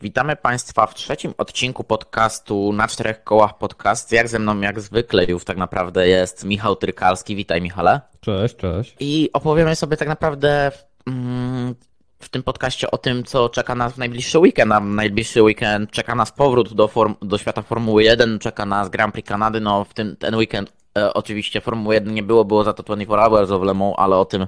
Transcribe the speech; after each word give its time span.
Witamy 0.00 0.36
Państwa 0.36 0.86
w 0.86 0.94
trzecim 0.94 1.34
odcinku 1.38 1.84
podcastu 1.84 2.72
na 2.72 2.88
czterech 2.88 3.24
kołach 3.24 3.58
podcast. 3.58 4.12
Jak 4.12 4.28
ze 4.28 4.38
mną, 4.38 4.60
jak 4.60 4.80
zwykle, 4.80 5.24
już 5.24 5.44
tak 5.44 5.56
naprawdę 5.56 6.08
jest 6.08 6.44
Michał 6.44 6.76
Trykalski. 6.76 7.36
Witaj, 7.36 7.62
Michale. 7.62 8.00
Cześć, 8.20 8.56
cześć. 8.56 8.96
I 9.00 9.30
opowiemy 9.32 9.76
sobie 9.76 9.96
tak 9.96 10.08
naprawdę 10.08 10.70
w, 10.70 11.08
mm, 11.08 11.74
w 12.18 12.28
tym 12.28 12.42
podcaście 12.42 12.90
o 12.90 12.98
tym, 12.98 13.24
co 13.24 13.48
czeka 13.48 13.74
nas 13.74 13.92
w 13.92 13.98
najbliższy 13.98 14.38
weekend. 14.38 14.72
A 14.72 14.80
w 14.80 14.84
najbliższy 14.84 15.42
weekend 15.42 15.90
czeka 15.90 16.14
nas 16.14 16.32
powrót 16.32 16.74
do, 16.74 16.88
form, 16.88 17.14
do 17.22 17.38
świata 17.38 17.62
Formuły 17.62 18.04
1, 18.04 18.38
czeka 18.38 18.66
nas 18.66 18.88
Grand 18.88 19.12
Prix 19.12 19.28
Kanady. 19.28 19.60
No, 19.60 19.84
w 19.84 19.94
tym 19.94 20.16
ten 20.16 20.34
weekend 20.34 20.72
e, 20.98 21.14
oczywiście 21.14 21.60
Formuły 21.60 21.94
1 21.94 22.14
nie 22.14 22.22
było, 22.22 22.44
było 22.44 22.64
za 22.64 22.72
to 22.72 22.82
24 22.82 23.22
Hours 23.22 23.50
of 23.50 23.62
Le 23.62 23.74
Mans, 23.74 23.94
ale 23.98 24.16
o 24.16 24.24
tym 24.24 24.46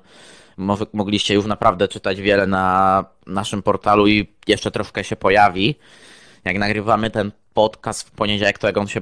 mogliście 0.92 1.34
już 1.34 1.46
naprawdę 1.46 1.88
czytać 1.88 2.20
wiele 2.20 2.46
na 2.46 3.04
naszym 3.26 3.62
portalu 3.62 4.06
i 4.06 4.26
jeszcze 4.46 4.70
troszkę 4.70 5.04
się 5.04 5.16
pojawi. 5.16 5.74
Jak 6.44 6.58
nagrywamy 6.58 7.10
ten 7.10 7.32
podcast 7.54 8.08
w 8.08 8.10
poniedziałek, 8.10 8.58
to 8.58 8.66
jak 8.66 8.76
on 8.76 8.88
się 8.88 9.00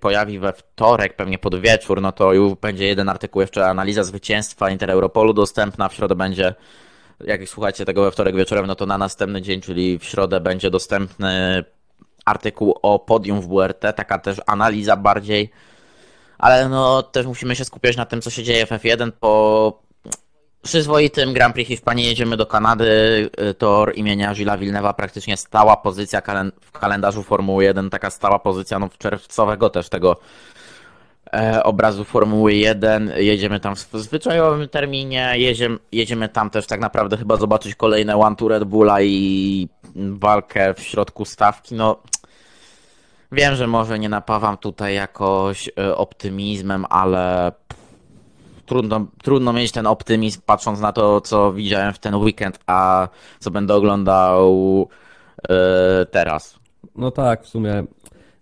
pojawi 0.00 0.38
we 0.38 0.52
wtorek, 0.52 1.16
pewnie 1.16 1.38
pod 1.38 1.60
wieczór, 1.60 2.02
no 2.02 2.12
to 2.12 2.32
już 2.32 2.54
będzie 2.54 2.86
jeden 2.86 3.08
artykuł, 3.08 3.40
jeszcze 3.40 3.66
analiza 3.66 4.04
zwycięstwa 4.04 4.70
Inter 4.70 4.90
Europolu 4.90 5.32
dostępna. 5.32 5.88
W 5.88 5.94
środę 5.94 6.14
będzie, 6.14 6.54
jak 7.20 7.48
słuchacie 7.48 7.84
tego 7.84 8.02
we 8.02 8.10
wtorek 8.10 8.36
wieczorem, 8.36 8.66
no 8.66 8.74
to 8.74 8.86
na 8.86 8.98
następny 8.98 9.42
dzień, 9.42 9.60
czyli 9.60 9.98
w 9.98 10.04
środę 10.04 10.40
będzie 10.40 10.70
dostępny 10.70 11.64
artykuł 12.24 12.78
o 12.82 12.98
podium 12.98 13.40
w 13.40 13.48
WRT, 13.48 13.92
taka 13.96 14.18
też 14.18 14.40
analiza 14.46 14.96
bardziej 14.96 15.50
ale 16.38 16.68
no 16.68 17.02
też 17.02 17.26
musimy 17.26 17.56
się 17.56 17.64
skupiać 17.64 17.96
na 17.96 18.06
tym, 18.06 18.22
co 18.22 18.30
się 18.30 18.42
dzieje 18.42 18.66
w 18.66 18.70
F1 18.70 19.12
po 19.20 19.83
przyzwoitym 20.64 21.32
Grand 21.32 21.54
Prix 21.54 21.68
Hiszpanii 21.68 22.06
jedziemy 22.06 22.36
do 22.36 22.46
Kanady. 22.46 22.84
Y, 23.50 23.54
tor 23.54 23.92
imienia 23.96 24.34
Gilles 24.34 24.60
Villeneuva 24.60 24.92
praktycznie 24.92 25.36
stała 25.36 25.76
pozycja 25.76 26.22
w 26.60 26.72
kalendarzu 26.72 27.22
Formuły 27.22 27.64
1, 27.64 27.90
taka 27.90 28.10
stała 28.10 28.38
pozycja 28.38 28.78
no, 28.78 28.88
czerwcowego 28.98 29.70
też 29.70 29.88
tego 29.88 30.16
e, 31.32 31.62
obrazu 31.64 32.04
Formuły 32.04 32.54
1. 32.54 33.12
Jedziemy 33.16 33.60
tam 33.60 33.76
w 33.76 33.88
zwyczajowym 33.92 34.68
terminie, 34.68 35.32
jedziemy, 35.34 35.78
jedziemy 35.92 36.28
tam 36.28 36.50
też 36.50 36.66
tak 36.66 36.80
naprawdę 36.80 37.16
chyba 37.16 37.36
zobaczyć 37.36 37.74
kolejne 37.74 38.16
One 38.16 38.36
to 38.36 38.48
Red 38.48 38.64
Bulla 38.64 39.02
i 39.02 39.68
walkę 39.94 40.74
w 40.74 40.80
środku 40.80 41.24
stawki. 41.24 41.74
No, 41.74 41.96
wiem, 43.32 43.54
że 43.54 43.66
może 43.66 43.98
nie 43.98 44.08
napawam 44.08 44.56
tutaj 44.56 44.94
jakoś 44.94 45.70
e, 45.78 45.96
optymizmem, 45.96 46.86
ale 46.90 47.52
trudno, 48.66 49.06
trudno 49.22 49.52
mieć 49.52 49.72
ten 49.72 49.86
optymizm 49.86 50.40
patrząc 50.46 50.80
na 50.80 50.92
to, 50.92 51.20
co 51.20 51.52
widziałem 51.52 51.92
w 51.92 51.98
ten 51.98 52.14
weekend, 52.14 52.58
a 52.66 53.08
co 53.38 53.50
będę 53.50 53.74
oglądał 53.74 54.88
yy, 55.48 55.56
teraz. 56.10 56.58
No 56.96 57.10
tak, 57.10 57.44
w 57.44 57.48
sumie 57.48 57.84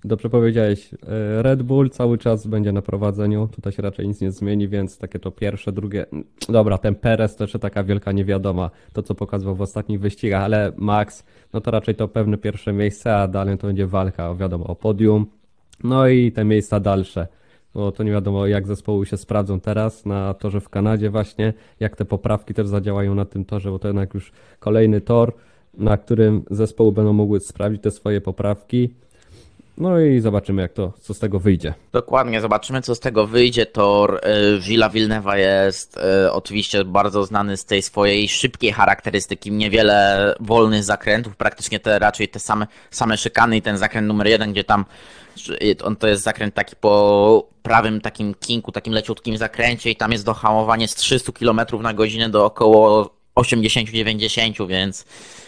dobrze 0.04 0.30
powiedziałeś. 0.30 0.94
E, 0.94 1.42
Red 1.42 1.62
Bull 1.62 1.90
cały 1.90 2.18
czas 2.18 2.46
będzie 2.46 2.72
na 2.72 2.82
prowadzeniu, 2.82 3.48
tutaj 3.48 3.72
się 3.72 3.82
raczej 3.82 4.08
nic 4.08 4.20
nie 4.20 4.32
zmieni, 4.32 4.68
więc 4.68 4.98
takie 4.98 5.18
to 5.18 5.30
pierwsze, 5.30 5.72
drugie. 5.72 6.06
Dobra, 6.48 6.78
ten 6.78 6.94
Perez 6.94 7.36
to 7.36 7.44
jeszcze 7.44 7.58
taka 7.58 7.84
wielka 7.84 8.12
niewiadoma, 8.12 8.70
to 8.92 9.02
co 9.02 9.14
pokazywał 9.14 9.54
w 9.54 9.62
ostatnich 9.62 10.00
wyścigach, 10.00 10.42
ale 10.42 10.72
Max, 10.76 11.24
no 11.52 11.60
to 11.60 11.70
raczej 11.70 11.94
to 11.94 12.08
pewne 12.08 12.38
pierwsze 12.38 12.72
miejsce, 12.72 13.16
a 13.16 13.28
dalej 13.28 13.58
to 13.58 13.66
będzie 13.66 13.86
walka, 13.86 14.34
wiadomo, 14.34 14.66
o 14.66 14.74
podium. 14.74 15.26
No 15.84 16.08
i 16.08 16.32
te 16.32 16.44
miejsca 16.44 16.80
dalsze 16.80 17.28
bo 17.74 17.92
to 17.92 18.02
nie 18.02 18.10
wiadomo 18.10 18.46
jak 18.46 18.66
zespoły 18.66 19.06
się 19.06 19.16
sprawdzą 19.16 19.60
teraz 19.60 20.06
na 20.06 20.34
torze 20.34 20.60
w 20.60 20.68
Kanadzie 20.68 21.10
właśnie, 21.10 21.52
jak 21.80 21.96
te 21.96 22.04
poprawki 22.04 22.54
też 22.54 22.66
zadziałają 22.68 23.14
na 23.14 23.24
tym 23.24 23.44
torze, 23.44 23.70
bo 23.70 23.78
to 23.78 23.88
jednak 23.88 24.14
już 24.14 24.32
kolejny 24.58 25.00
tor, 25.00 25.32
na 25.74 25.96
którym 25.96 26.42
zespoły 26.50 26.92
będą 26.92 27.12
mogły 27.12 27.40
sprawdzić 27.40 27.82
te 27.82 27.90
swoje 27.90 28.20
poprawki. 28.20 28.94
No 29.78 30.00
i 30.00 30.20
zobaczymy, 30.20 30.62
jak 30.62 30.72
to, 30.72 30.92
co 31.00 31.14
z 31.14 31.18
tego 31.18 31.40
wyjdzie. 31.40 31.74
Dokładnie, 31.92 32.40
zobaczymy, 32.40 32.82
co 32.82 32.94
z 32.94 33.00
tego 33.00 33.26
wyjdzie. 33.26 33.66
Tor 33.66 34.20
y, 34.56 34.60
Gilles 34.60 34.92
Villeneuve 34.92 35.38
jest 35.38 35.96
y, 35.96 36.32
oczywiście 36.32 36.84
bardzo 36.84 37.24
znany 37.24 37.56
z 37.56 37.64
tej 37.64 37.82
swojej 37.82 38.28
szybkiej 38.28 38.72
charakterystyki. 38.72 39.52
Niewiele 39.52 40.34
wolnych 40.40 40.84
zakrętów, 40.84 41.36
praktycznie 41.36 41.80
te 41.80 41.98
raczej 41.98 42.28
te 42.28 42.38
same, 42.38 42.66
same 42.90 43.16
szykany 43.16 43.56
i 43.56 43.62
ten 43.62 43.78
zakręt 43.78 44.08
numer 44.08 44.26
jeden, 44.26 44.52
gdzie 44.52 44.64
tam 44.64 44.84
on 45.84 45.96
to 45.96 46.08
jest 46.08 46.22
zakręt 46.22 46.54
taki 46.54 46.76
po 46.76 47.48
prawym 47.62 48.00
takim 48.00 48.34
kinku, 48.34 48.72
takim 48.72 48.92
leciutkim 48.92 49.36
zakręcie 49.36 49.90
i 49.90 49.96
tam 49.96 50.12
jest 50.12 50.24
dohamowanie 50.24 50.88
z 50.88 50.94
300 50.94 51.32
km 51.32 51.60
na 51.80 51.94
godzinę 51.94 52.28
do 52.28 52.44
około 52.44 53.10
80-90, 53.36 54.68
więc 54.68 55.04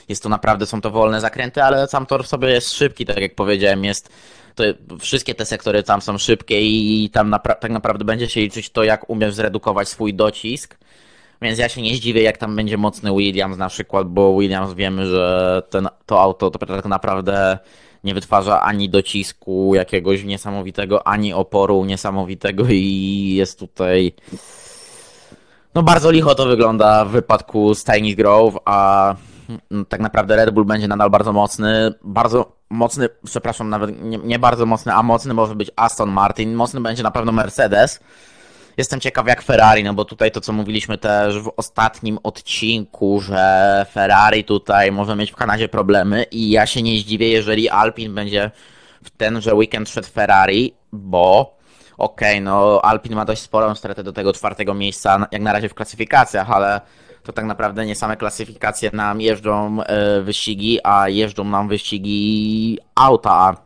jest 0.08 0.22
to 0.22 0.28
naprawdę, 0.28 0.66
są 0.66 0.80
to 0.80 0.90
wolne 0.90 1.20
zakręty, 1.20 1.62
ale 1.62 1.88
sam 1.88 2.06
tor 2.06 2.24
w 2.24 2.26
sobie 2.26 2.48
jest 2.48 2.72
szybki, 2.72 3.06
tak 3.06 3.18
jak 3.18 3.34
powiedziałem, 3.34 3.84
jest 3.84 4.10
to 4.54 4.64
wszystkie 4.98 5.34
te 5.34 5.46
sektory 5.46 5.82
tam 5.82 6.02
są 6.02 6.18
szybkie 6.18 6.60
i 6.62 7.10
tam 7.10 7.30
napra 7.30 7.54
tak 7.54 7.70
naprawdę 7.70 8.04
będzie 8.04 8.28
się 8.28 8.40
liczyć 8.40 8.70
to, 8.70 8.84
jak 8.84 9.10
umiesz 9.10 9.34
zredukować 9.34 9.88
swój 9.88 10.14
docisk. 10.14 10.78
Więc 11.42 11.58
ja 11.58 11.68
się 11.68 11.82
nie 11.82 11.94
zdziwię, 11.94 12.22
jak 12.22 12.38
tam 12.38 12.56
będzie 12.56 12.76
mocny 12.76 13.10
Williams 13.16 13.58
na 13.58 13.68
przykład, 13.68 14.08
bo 14.08 14.38
Williams 14.38 14.74
wiemy, 14.74 15.06
że 15.06 15.62
ten, 15.70 15.88
to 16.06 16.20
auto 16.20 16.50
to 16.50 16.58
tak 16.58 16.84
naprawdę 16.84 17.58
nie 18.04 18.14
wytwarza 18.14 18.62
ani 18.62 18.88
docisku 18.88 19.74
jakiegoś 19.74 20.24
niesamowitego, 20.24 21.06
ani 21.06 21.32
oporu 21.32 21.84
niesamowitego 21.84 22.64
i 22.68 23.34
jest 23.34 23.58
tutaj 23.58 24.12
no 25.74 25.82
bardzo 25.82 26.10
licho 26.10 26.34
to 26.34 26.46
wygląda 26.46 27.04
w 27.04 27.10
wypadku 27.10 27.72
Tiny 27.74 28.14
Grove, 28.14 28.58
a 28.64 29.14
no, 29.70 29.84
tak 29.84 30.00
naprawdę 30.00 30.36
Red 30.36 30.50
Bull 30.50 30.64
będzie 30.64 30.88
nadal 30.88 31.10
bardzo 31.10 31.32
mocny, 31.32 31.94
bardzo 32.02 32.52
mocny, 32.70 33.08
przepraszam, 33.24 33.70
nawet 33.70 34.02
nie, 34.02 34.18
nie 34.18 34.38
bardzo 34.38 34.66
mocny, 34.66 34.92
a 34.92 35.02
mocny 35.02 35.34
może 35.34 35.54
być 35.54 35.70
Aston 35.76 36.10
Martin, 36.10 36.54
mocny 36.54 36.80
będzie 36.80 37.02
na 37.02 37.10
pewno 37.10 37.32
Mercedes, 37.32 38.00
Jestem 38.76 39.00
ciekaw 39.00 39.26
jak 39.26 39.42
Ferrari, 39.42 39.84
no 39.84 39.94
bo 39.94 40.04
tutaj 40.04 40.30
to 40.30 40.40
co 40.40 40.52
mówiliśmy 40.52 40.98
też 40.98 41.38
w 41.40 41.52
ostatnim 41.56 42.18
odcinku, 42.22 43.20
że 43.20 43.86
Ferrari 43.90 44.44
tutaj 44.44 44.92
może 44.92 45.16
mieć 45.16 45.30
w 45.30 45.36
Kanadzie 45.36 45.68
problemy 45.68 46.22
i 46.30 46.50
ja 46.50 46.66
się 46.66 46.82
nie 46.82 46.98
zdziwię, 46.98 47.28
jeżeli 47.28 47.68
Alpin 47.68 48.14
będzie 48.14 48.50
w 49.04 49.10
tenże 49.10 49.54
weekend 49.54 49.88
przed 49.88 50.06
Ferrari, 50.06 50.74
bo 50.92 51.56
okej, 51.98 52.34
okay, 52.34 52.40
no 52.40 52.80
Alpin 52.82 53.14
ma 53.14 53.24
dość 53.24 53.42
sporą 53.42 53.74
stratę 53.74 54.02
do 54.02 54.12
tego 54.12 54.32
czwartego 54.32 54.74
miejsca, 54.74 55.26
jak 55.32 55.42
na 55.42 55.52
razie 55.52 55.68
w 55.68 55.74
klasyfikacjach, 55.74 56.50
ale 56.50 56.80
to 57.22 57.32
tak 57.32 57.44
naprawdę 57.44 57.86
nie 57.86 57.94
same 57.94 58.16
klasyfikacje 58.16 58.90
nam 58.92 59.20
jeżdżą 59.20 59.82
e, 59.82 60.20
wyścigi, 60.20 60.78
a 60.84 61.08
jeżdżą 61.08 61.44
nam 61.44 61.68
wyścigi 61.68 62.78
auta 62.94 63.56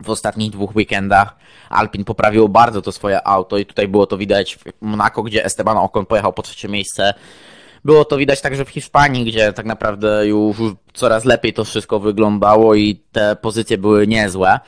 w 0.00 0.10
ostatnich 0.10 0.50
dwóch 0.50 0.76
weekendach 0.76 1.36
Alpin 1.72 2.04
poprawiło 2.04 2.48
bardzo 2.48 2.82
to 2.82 2.92
swoje 2.92 3.26
auto 3.26 3.58
i 3.58 3.66
tutaj 3.66 3.88
było 3.88 4.06
to 4.06 4.18
widać 4.18 4.56
w 4.56 4.64
Monaco, 4.80 5.22
gdzie 5.22 5.44
Esteban 5.44 5.76
Ocon 5.76 6.06
pojechał 6.06 6.32
po 6.32 6.42
trzecie 6.42 6.68
miejsce. 6.68 7.14
Było 7.84 8.04
to 8.04 8.16
widać 8.16 8.40
także 8.40 8.64
w 8.64 8.68
Hiszpanii, 8.68 9.24
gdzie 9.24 9.52
tak 9.52 9.66
naprawdę 9.66 10.26
już 10.26 10.56
coraz 10.92 11.24
lepiej 11.24 11.52
to 11.52 11.64
wszystko 11.64 12.00
wyglądało 12.00 12.74
i 12.74 13.02
te 13.12 13.36
pozycje 13.36 13.78
były 13.78 14.06
niezłe. 14.06 14.60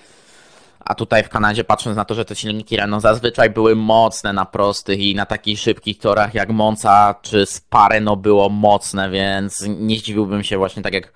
A 0.84 0.94
tutaj 0.94 1.24
w 1.24 1.28
Kanadzie, 1.28 1.64
patrząc 1.64 1.96
na 1.96 2.04
to, 2.04 2.14
że 2.14 2.24
te 2.24 2.34
silniki 2.34 2.76
Renault 2.76 3.02
zazwyczaj 3.02 3.50
były 3.50 3.76
mocne 3.76 4.32
na 4.32 4.44
prostych 4.44 5.00
i 5.00 5.14
na 5.14 5.26
takich 5.26 5.58
szybkich 5.58 5.98
torach 5.98 6.34
jak 6.34 6.50
Monza 6.50 7.14
czy 7.22 7.46
Spa 7.46 7.88
no 8.00 8.16
było 8.16 8.48
mocne, 8.48 9.10
więc 9.10 9.66
nie 9.68 9.98
zdziwiłbym 9.98 10.42
się 10.42 10.58
właśnie 10.58 10.82
tak 10.82 10.94
jak 10.94 11.12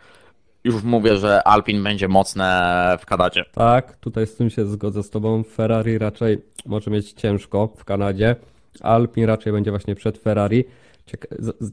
już 0.64 0.82
mówię, 0.82 1.16
że 1.16 1.42
Alpin 1.48 1.82
będzie 1.82 2.08
mocne 2.08 2.96
w 3.00 3.06
Kanadzie. 3.06 3.44
Tak, 3.52 3.96
tutaj 3.96 4.26
z 4.26 4.34
tym 4.34 4.50
się 4.50 4.66
zgodzę 4.66 5.02
z 5.02 5.10
Tobą. 5.10 5.42
Ferrari 5.42 5.98
raczej 5.98 6.42
może 6.66 6.90
mieć 6.90 7.12
ciężko 7.12 7.68
w 7.76 7.84
Kanadzie. 7.84 8.36
Alpin 8.80 9.24
raczej 9.24 9.52
będzie 9.52 9.70
właśnie 9.70 9.94
przed 9.94 10.18
Ferrari. 10.18 10.64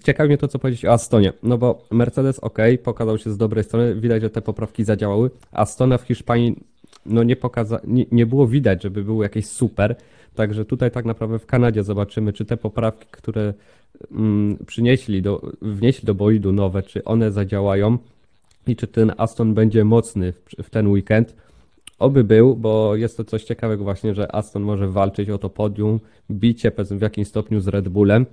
Ciekawi 0.03 0.27
mnie 0.27 0.37
to, 0.37 0.47
co 0.47 0.59
powiedzieć 0.59 0.85
o 0.85 0.91
Astonie. 0.91 1.33
No 1.43 1.57
bo 1.57 1.81
Mercedes 1.91 2.39
ok, 2.39 2.57
pokazał 2.83 3.17
się 3.17 3.31
z 3.31 3.37
dobrej 3.37 3.63
strony, 3.63 3.95
widać, 3.95 4.21
że 4.21 4.29
te 4.29 4.41
poprawki 4.41 4.83
zadziałały. 4.83 5.31
Astona 5.51 5.97
w 5.97 6.01
Hiszpanii 6.01 6.63
no 7.05 7.23
nie, 7.23 7.35
pokaza, 7.35 7.79
nie, 7.87 8.05
nie 8.11 8.25
było 8.25 8.47
widać, 8.47 8.83
żeby 8.83 9.03
był 9.03 9.23
jakieś 9.23 9.45
super. 9.45 9.95
Także 10.35 10.65
tutaj 10.65 10.91
tak 10.91 11.05
naprawdę 11.05 11.39
w 11.39 11.45
Kanadzie 11.45 11.83
zobaczymy, 11.83 12.33
czy 12.33 12.45
te 12.45 12.57
poprawki, 12.57 13.07
które 13.11 13.53
mm, 14.11 14.57
przynieśli 14.65 15.21
do, 15.21 15.51
wnieśli 15.61 16.05
do 16.05 16.15
bolidu 16.15 16.53
nowe, 16.53 16.83
czy 16.83 17.03
one 17.03 17.31
zadziałają 17.31 17.97
i 18.67 18.75
czy 18.75 18.87
ten 18.87 19.11
Aston 19.17 19.53
będzie 19.53 19.83
mocny 19.83 20.31
w, 20.31 20.63
w 20.63 20.69
ten 20.69 20.87
weekend. 20.87 21.35
Oby 21.99 22.23
był, 22.23 22.55
bo 22.55 22.95
jest 22.95 23.17
to 23.17 23.23
coś 23.23 23.43
ciekawego 23.43 23.83
właśnie, 23.83 24.15
że 24.15 24.35
Aston 24.35 24.63
może 24.63 24.87
walczyć 24.87 25.29
o 25.29 25.37
to 25.37 25.49
podium, 25.49 25.99
bicie 26.31 26.71
w 26.91 27.01
jakimś 27.01 27.27
stopniu 27.27 27.59
z 27.59 27.67
Red 27.67 27.89
Bullem. 27.89 28.25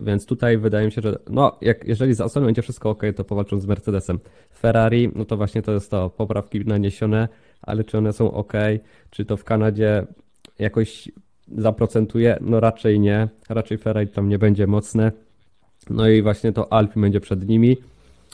Więc 0.00 0.26
tutaj 0.26 0.58
wydaje 0.58 0.86
mi 0.86 0.92
się, 0.92 1.00
że 1.02 1.18
no, 1.30 1.58
jak, 1.60 1.84
jeżeli 1.84 2.14
z 2.14 2.20
Astonem 2.20 2.46
będzie 2.46 2.62
wszystko 2.62 2.90
ok, 2.90 3.02
to 3.16 3.24
powalczą 3.24 3.58
z 3.58 3.66
Mercedesem. 3.66 4.18
Ferrari, 4.58 5.10
no 5.14 5.24
to 5.24 5.36
właśnie 5.36 5.62
to 5.62 5.72
jest 5.72 5.90
to, 5.90 6.10
poprawki 6.10 6.60
naniesione, 6.60 7.28
ale 7.62 7.84
czy 7.84 7.98
one 7.98 8.12
są 8.12 8.32
ok, 8.32 8.52
czy 9.10 9.24
to 9.24 9.36
w 9.36 9.44
Kanadzie 9.44 10.06
jakoś 10.58 11.08
zaprocentuje? 11.58 12.38
No 12.40 12.60
raczej 12.60 13.00
nie, 13.00 13.28
raczej 13.48 13.78
Ferrari 13.78 14.08
tam 14.08 14.28
nie 14.28 14.38
będzie 14.38 14.66
mocne. 14.66 15.12
No 15.90 16.08
i 16.08 16.22
właśnie 16.22 16.52
to 16.52 16.72
Alpine 16.72 17.02
będzie 17.02 17.20
przed 17.20 17.48
nimi. 17.48 17.76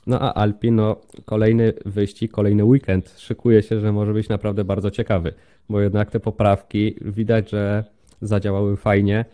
No 0.07 0.21
a 0.21 0.35
Alpin, 0.35 0.77
no 0.77 0.97
kolejny 1.25 1.73
wyścig, 1.87 2.33
kolejny 2.33 2.65
weekend. 2.65 3.15
Szykuje 3.19 3.63
się, 3.63 3.81
że 3.81 3.93
może 3.93 4.13
być 4.13 4.29
naprawdę 4.29 4.65
bardzo 4.65 4.91
ciekawy, 4.91 5.33
bo 5.69 5.81
jednak 5.81 6.11
te 6.11 6.21
poprawki 6.21 6.95
widać, 7.01 7.51
że 7.51 7.85
zadziałały 8.21 8.77
fajnie. 8.77 9.25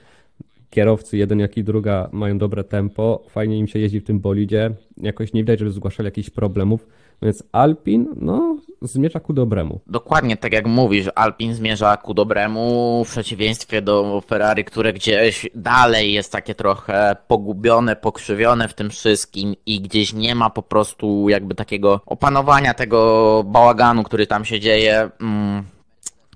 Kierowcy, 0.70 1.16
jeden 1.16 1.38
jak 1.38 1.56
i 1.56 1.64
druga, 1.64 2.08
mają 2.12 2.38
dobre 2.38 2.64
tempo, 2.64 3.24
fajnie 3.28 3.58
im 3.58 3.66
się 3.66 3.78
jeździ 3.78 4.00
w 4.00 4.04
tym 4.04 4.20
bolidzie. 4.20 4.70
Jakoś 4.96 5.32
nie 5.32 5.40
widać, 5.40 5.58
żeby 5.58 5.70
zgłaszali 5.70 6.06
jakichś 6.06 6.30
problemów. 6.30 6.86
Więc 7.22 7.44
Alpin, 7.52 8.08
no, 8.16 8.58
zmierza 8.82 9.20
ku 9.20 9.32
dobremu. 9.32 9.80
Dokładnie 9.86 10.36
tak 10.36 10.52
jak 10.52 10.66
mówisz, 10.66 11.10
Alpin 11.14 11.54
zmierza 11.54 11.96
ku 11.96 12.14
dobremu, 12.14 13.04
w 13.04 13.10
przeciwieństwie 13.10 13.82
do 13.82 14.22
Ferrari, 14.26 14.64
które 14.64 14.92
gdzieś 14.92 15.46
dalej 15.54 16.12
jest 16.12 16.32
takie 16.32 16.54
trochę 16.54 17.16
pogubione, 17.28 17.96
pokrzywione 17.96 18.68
w 18.68 18.74
tym 18.74 18.90
wszystkim 18.90 19.54
i 19.66 19.80
gdzieś 19.80 20.12
nie 20.12 20.34
ma 20.34 20.50
po 20.50 20.62
prostu 20.62 21.28
jakby 21.28 21.54
takiego 21.54 22.00
opanowania 22.06 22.74
tego 22.74 23.42
bałaganu, 23.46 24.02
który 24.02 24.26
tam 24.26 24.44
się 24.44 24.60
dzieje. 24.60 25.10
Mm, 25.20 25.64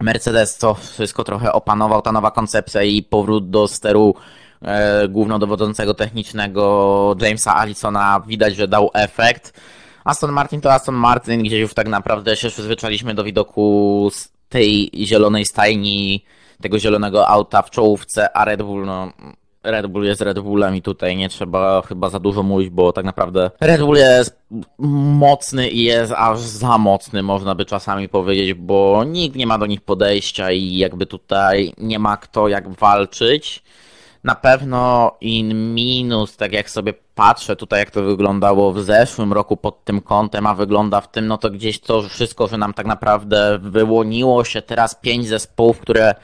Mercedes 0.00 0.58
to 0.58 0.74
wszystko 0.74 1.24
trochę 1.24 1.52
opanował, 1.52 2.02
ta 2.02 2.12
nowa 2.12 2.30
koncepcja 2.30 2.82
i 2.82 3.02
powrót 3.02 3.50
do 3.50 3.68
steru 3.68 4.14
e, 4.62 5.08
głównodowodzącego 5.08 5.94
technicznego 5.94 7.16
Jamesa 7.20 7.56
Allisona 7.56 8.20
widać, 8.26 8.56
że 8.56 8.68
dał 8.68 8.90
efekt. 8.94 9.60
Aston 10.08 10.32
Martin 10.32 10.60
to 10.60 10.72
Aston 10.72 10.94
Martin, 10.94 11.42
gdzie 11.42 11.58
już 11.58 11.74
tak 11.74 11.88
naprawdę 11.88 12.36
się 12.36 12.48
przyzwyczaliśmy 12.48 13.14
do 13.14 13.24
widoku 13.24 14.08
z 14.12 14.32
tej 14.48 14.90
zielonej 14.94 15.44
stajni, 15.44 16.24
tego 16.60 16.78
zielonego 16.78 17.28
auta 17.28 17.62
w 17.62 17.70
czołówce, 17.70 18.36
a 18.36 18.44
Red 18.44 18.62
Bull, 18.62 18.86
no, 18.86 19.12
Red 19.62 19.86
Bull 19.86 20.04
jest 20.04 20.20
Red 20.20 20.38
Bullem 20.38 20.76
i 20.76 20.82
tutaj 20.82 21.16
nie 21.16 21.28
trzeba 21.28 21.82
chyba 21.82 22.10
za 22.10 22.18
dużo 22.18 22.42
mówić, 22.42 22.70
bo 22.70 22.92
tak 22.92 23.04
naprawdę 23.04 23.50
Red 23.60 23.80
Bull 23.80 23.96
jest 23.96 24.38
mocny 24.78 25.68
i 25.68 25.82
jest 25.82 26.12
aż 26.16 26.40
za 26.40 26.78
mocny, 26.78 27.22
można 27.22 27.54
by 27.54 27.64
czasami 27.64 28.08
powiedzieć, 28.08 28.54
bo 28.54 29.04
nikt 29.04 29.36
nie 29.36 29.46
ma 29.46 29.58
do 29.58 29.66
nich 29.66 29.80
podejścia 29.80 30.52
i 30.52 30.76
jakby 30.76 31.06
tutaj 31.06 31.72
nie 31.78 31.98
ma 31.98 32.16
kto 32.16 32.48
jak 32.48 32.68
walczyć. 32.68 33.62
Na 34.28 34.34
pewno 34.34 35.16
in 35.20 35.74
minus, 35.74 36.36
tak 36.36 36.52
jak 36.52 36.70
sobie 36.70 36.94
patrzę 37.14 37.56
tutaj, 37.56 37.80
jak 37.80 37.90
to 37.90 38.02
wyglądało 38.02 38.72
w 38.72 38.82
zeszłym 38.82 39.32
roku 39.32 39.56
pod 39.56 39.84
tym 39.84 40.00
kątem, 40.00 40.46
a 40.46 40.54
wygląda 40.54 41.00
w 41.00 41.10
tym, 41.10 41.26
no 41.26 41.38
to 41.38 41.50
gdzieś 41.50 41.80
to 41.80 42.02
wszystko, 42.02 42.46
że 42.46 42.58
nam 42.58 42.74
tak 42.74 42.86
naprawdę 42.86 43.58
wyłoniło 43.62 44.44
się 44.44 44.62
teraz 44.62 44.94
pięć 44.94 45.28
zespołów, 45.28 45.80
które 45.80 46.14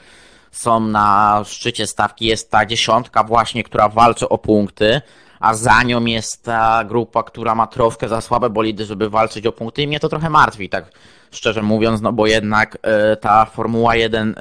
są 0.51 0.81
na 0.81 1.43
szczycie 1.45 1.87
stawki, 1.87 2.27
jest 2.27 2.51
ta 2.51 2.67
dziesiątka 2.67 3.25
właśnie, 3.25 3.65
która 3.65 3.89
walczy 3.89 4.29
o 4.29 4.39
punkty, 4.39 5.01
a 5.41 5.55
za 5.55 5.83
nią 5.83 6.05
jest 6.05 6.43
ta 6.43 6.85
grupa, 6.85 7.23
która 7.23 7.55
ma 7.55 7.67
troszkę 7.67 8.09
za 8.09 8.21
słabe 8.21 8.51
bolidy, 8.51 8.85
żeby 8.85 9.11
walczyć 9.11 9.47
o 9.47 9.53
punkty. 9.53 9.83
I 9.83 9.87
mnie 9.87 10.01
to 10.01 10.09
trochę 10.09 10.31
martwi, 10.31 10.69
tak 10.69 10.91
szczerze 11.31 11.63
mówiąc, 11.63 12.01
no 12.01 12.13
bo 12.13 12.27
jednak 12.27 12.77
y, 13.13 13.17
ta 13.17 13.45
Formuła 13.45 13.97
1 13.97 14.31
y, 14.31 14.35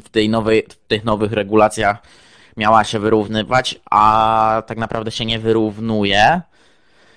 w, 0.00 0.08
tej 0.10 0.28
nowej, 0.28 0.66
w 0.68 0.74
tych 0.88 1.04
nowych 1.04 1.32
regulacjach 1.32 2.02
miała 2.60 2.84
się 2.84 2.98
wyrównywać, 2.98 3.80
a 3.90 4.62
tak 4.66 4.78
naprawdę 4.78 5.10
się 5.10 5.24
nie 5.26 5.38
wyrównuje. 5.38 6.40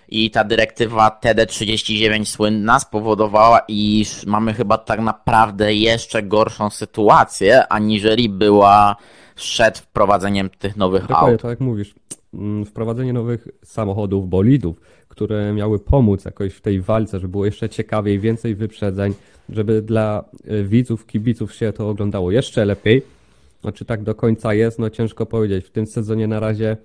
I 0.10 0.32
ta 0.32 0.44
dyrektywa 0.44 1.20
TD39 1.24 2.26
słynna 2.26 2.80
spowodowała, 2.80 3.60
iż 3.68 4.26
mamy 4.26 4.54
chyba 4.54 4.78
tak 4.78 5.00
naprawdę 5.00 5.74
jeszcze 5.74 6.24
gorszą 6.24 6.70
sytuację, 6.70 7.68
aniżeli 7.68 8.30
była 8.30 8.96
przed 9.36 9.78
wprowadzeniem 9.80 10.50
tych 10.50 10.78
nowych 10.78 11.02
Dokładnie, 11.08 11.32
aut. 11.32 11.42
tak 11.42 11.50
jak 11.50 11.60
mówisz. 11.60 11.96
Mm, 12.34 12.66
Wprowadzenie 12.66 13.14
nowych 13.14 13.48
samochodów, 13.64 14.30
bolidów, 14.30 14.82
które 15.08 15.54
miały 15.54 15.80
pomóc 15.80 16.26
jakoś 16.26 16.54
w 16.54 16.62
tej 16.62 16.82
walce, 16.82 17.20
żeby 17.20 17.32
było 17.32 17.46
jeszcze 17.46 17.70
ciekawiej, 17.70 18.20
więcej 18.20 18.56
wyprzedzeń, 18.56 19.14
żeby 19.50 19.82
dla 19.82 20.24
y, 20.52 20.64
widzów, 20.64 21.06
kibiców 21.06 21.54
się 21.54 21.74
to 21.74 21.90
oglądało 21.90 22.32
jeszcze 22.32 22.66
lepiej. 22.66 23.02
Czy 23.72 23.86
tak 23.86 24.04
do 24.04 24.16
końca 24.16 24.54
jest? 24.54 24.80
No 24.80 24.90
ciężko 24.90 25.26
powiedzieć. 25.26 25.66
W 25.66 25.70
tym 25.70 25.88
sezonie 25.88 26.28
na 26.28 26.40
razie 26.40 26.78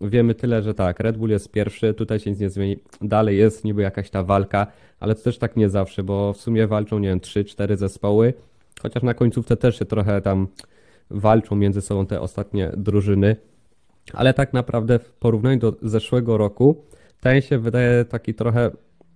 wiemy 0.00 0.34
tyle, 0.34 0.62
że 0.62 0.74
tak, 0.74 1.00
Red 1.00 1.16
Bull 1.16 1.30
jest 1.30 1.52
pierwszy, 1.52 1.94
tutaj 1.94 2.20
się 2.20 2.30
nic 2.30 2.40
nie 2.40 2.50
zmieni. 2.50 2.76
Dalej 3.02 3.38
jest 3.38 3.64
niby 3.64 3.82
jakaś 3.82 4.10
ta 4.10 4.22
walka, 4.22 4.66
ale 5.00 5.14
to 5.14 5.22
też 5.22 5.38
tak 5.38 5.56
nie 5.56 5.68
zawsze, 5.68 6.02
bo 6.02 6.32
w 6.32 6.36
sumie 6.36 6.66
walczą, 6.66 6.98
nie 6.98 7.08
wiem, 7.08 7.20
3-4 7.20 7.76
zespoły, 7.76 8.34
chociaż 8.82 9.02
na 9.02 9.14
końcówce 9.14 9.56
też 9.56 9.78
się 9.78 9.84
trochę 9.84 10.20
tam 10.20 10.48
walczą 11.10 11.56
między 11.56 11.80
sobą 11.80 12.06
te 12.06 12.20
ostatnie 12.20 12.72
drużyny. 12.76 13.36
Ale 14.12 14.34
tak 14.34 14.52
naprawdę 14.52 14.98
w 14.98 15.12
porównaniu 15.12 15.58
do 15.58 15.76
zeszłego 15.82 16.36
roku, 16.36 16.84
ten 17.20 17.42
się 17.42 17.58
wydaje 17.58 18.04
taki 18.04 18.34
trochę 18.34 18.70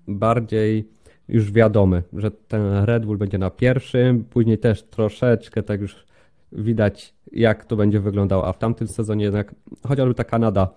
bardziej 0.09 0.89
już 1.29 1.53
wiadomy, 1.53 2.03
że 2.13 2.31
ten 2.31 2.85
Red 2.85 3.07
Bull 3.07 3.19
będzie 3.19 3.39
na 3.39 3.51
pierwszym, 3.51 4.25
później 4.25 4.59
też 4.59 4.83
troszeczkę 4.83 5.63
tak 5.63 5.81
już 5.81 6.10
widać, 6.53 7.15
jak 7.33 7.65
to 7.65 7.77
będzie 7.77 8.01
wyglądało. 8.01 8.47
A 8.49 8.53
w 8.53 8.59
tamtym 8.59 8.89
sezonie 8.89 9.25
jednak 9.25 9.55
chociażby 9.87 10.15
ta 10.15 10.25
Kanada, 10.25 10.69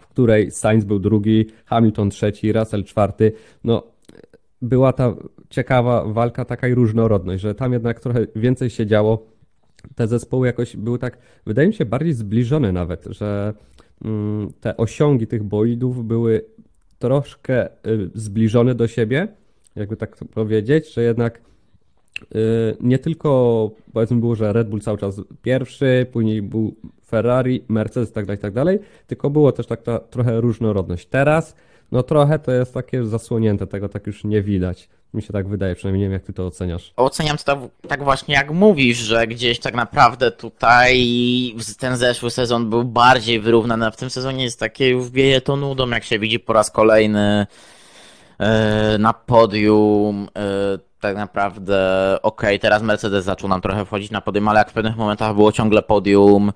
w 0.00 0.06
której 0.06 0.50
Sainz 0.50 0.84
był 0.84 0.98
drugi, 0.98 1.46
Hamilton 1.64 2.10
trzeci, 2.10 2.52
Russell 2.52 2.84
czwarty, 2.84 3.32
no 3.64 3.82
była 4.62 4.92
ta 4.92 5.14
ciekawa 5.50 6.04
walka, 6.04 6.44
taka 6.44 6.68
i 6.68 6.74
różnorodność, 6.74 7.42
że 7.42 7.54
tam 7.54 7.72
jednak 7.72 8.00
trochę 8.00 8.26
więcej 8.36 8.70
się 8.70 8.86
działo. 8.86 9.26
Te 9.94 10.08
zespoły 10.08 10.46
jakoś 10.46 10.76
były 10.76 10.98
tak, 10.98 11.18
wydaje 11.46 11.68
mi 11.68 11.74
się, 11.74 11.84
bardziej 11.84 12.12
zbliżone 12.12 12.72
nawet, 12.72 13.04
że 13.04 13.54
mm, 14.04 14.52
te 14.60 14.76
osiągi 14.76 15.26
tych 15.26 15.42
bolidów 15.42 16.06
były 16.06 16.44
troszkę 16.98 17.66
y, 17.66 18.10
zbliżone 18.14 18.74
do 18.74 18.88
siebie, 18.88 19.28
jakby 19.76 19.96
tak 19.96 20.16
powiedzieć, 20.16 20.94
że 20.94 21.02
jednak 21.02 21.40
nie 22.80 22.98
tylko 22.98 23.70
powiedzmy 23.92 24.16
było, 24.16 24.34
że 24.34 24.52
Red 24.52 24.68
Bull 24.68 24.80
cały 24.80 24.98
czas 24.98 25.20
pierwszy, 25.42 26.06
później 26.12 26.42
był 26.42 26.74
Ferrari, 27.06 27.64
Mercedes 27.68 28.12
tak 28.12 28.26
dalej, 28.26 28.38
tak 28.38 28.52
dalej, 28.52 28.78
tylko 29.06 29.30
było 29.30 29.52
też 29.52 29.66
tak 29.66 29.82
ta 29.82 29.98
trochę 29.98 30.40
różnorodność. 30.40 31.06
Teraz 31.06 31.54
no 31.92 32.02
trochę 32.02 32.38
to 32.38 32.52
jest 32.52 32.74
takie 32.74 33.04
zasłonięte, 33.04 33.66
tego 33.66 33.88
tak 33.88 34.06
już 34.06 34.24
nie 34.24 34.42
widać. 34.42 34.88
Mi 35.14 35.22
się 35.22 35.32
tak 35.32 35.48
wydaje, 35.48 35.74
przynajmniej 35.74 36.00
nie 36.00 36.06
wiem 36.06 36.12
jak 36.12 36.22
ty 36.22 36.32
to 36.32 36.46
oceniasz. 36.46 36.92
Oceniam 36.96 37.36
to 37.36 37.44
tak, 37.44 37.58
tak 37.88 38.04
właśnie 38.04 38.34
jak 38.34 38.50
mówisz, 38.50 38.98
że 38.98 39.26
gdzieś 39.26 39.58
tak 39.58 39.74
naprawdę 39.74 40.30
tutaj 40.30 41.04
ten 41.78 41.96
zeszły 41.96 42.30
sezon 42.30 42.70
był 42.70 42.84
bardziej 42.84 43.40
wyrównany, 43.40 43.86
a 43.86 43.90
w 43.90 43.96
tym 43.96 44.10
sezonie 44.10 44.44
jest 44.44 44.60
takie 44.60 44.88
już 44.88 45.10
wieje 45.10 45.40
to 45.40 45.56
nudą, 45.56 45.88
jak 45.90 46.04
się 46.04 46.18
widzi 46.18 46.38
po 46.38 46.52
raz 46.52 46.70
kolejny 46.70 47.46
na 48.98 49.12
podium. 49.12 50.28
e, 50.38 50.78
Tak 51.00 51.16
naprawdę, 51.16 51.78
okej, 52.22 52.58
teraz 52.60 52.82
Mercedes 52.82 53.24
zaczął 53.24 53.48
nam 53.48 53.60
trochę 53.60 53.84
wchodzić 53.84 54.10
na 54.10 54.20
podium, 54.20 54.48
ale 54.48 54.58
jak 54.58 54.70
w 54.70 54.72
pewnych 54.72 54.96
momentach 54.96 55.34
było 55.34 55.52
ciągle 55.52 55.82
podium, 55.82 56.52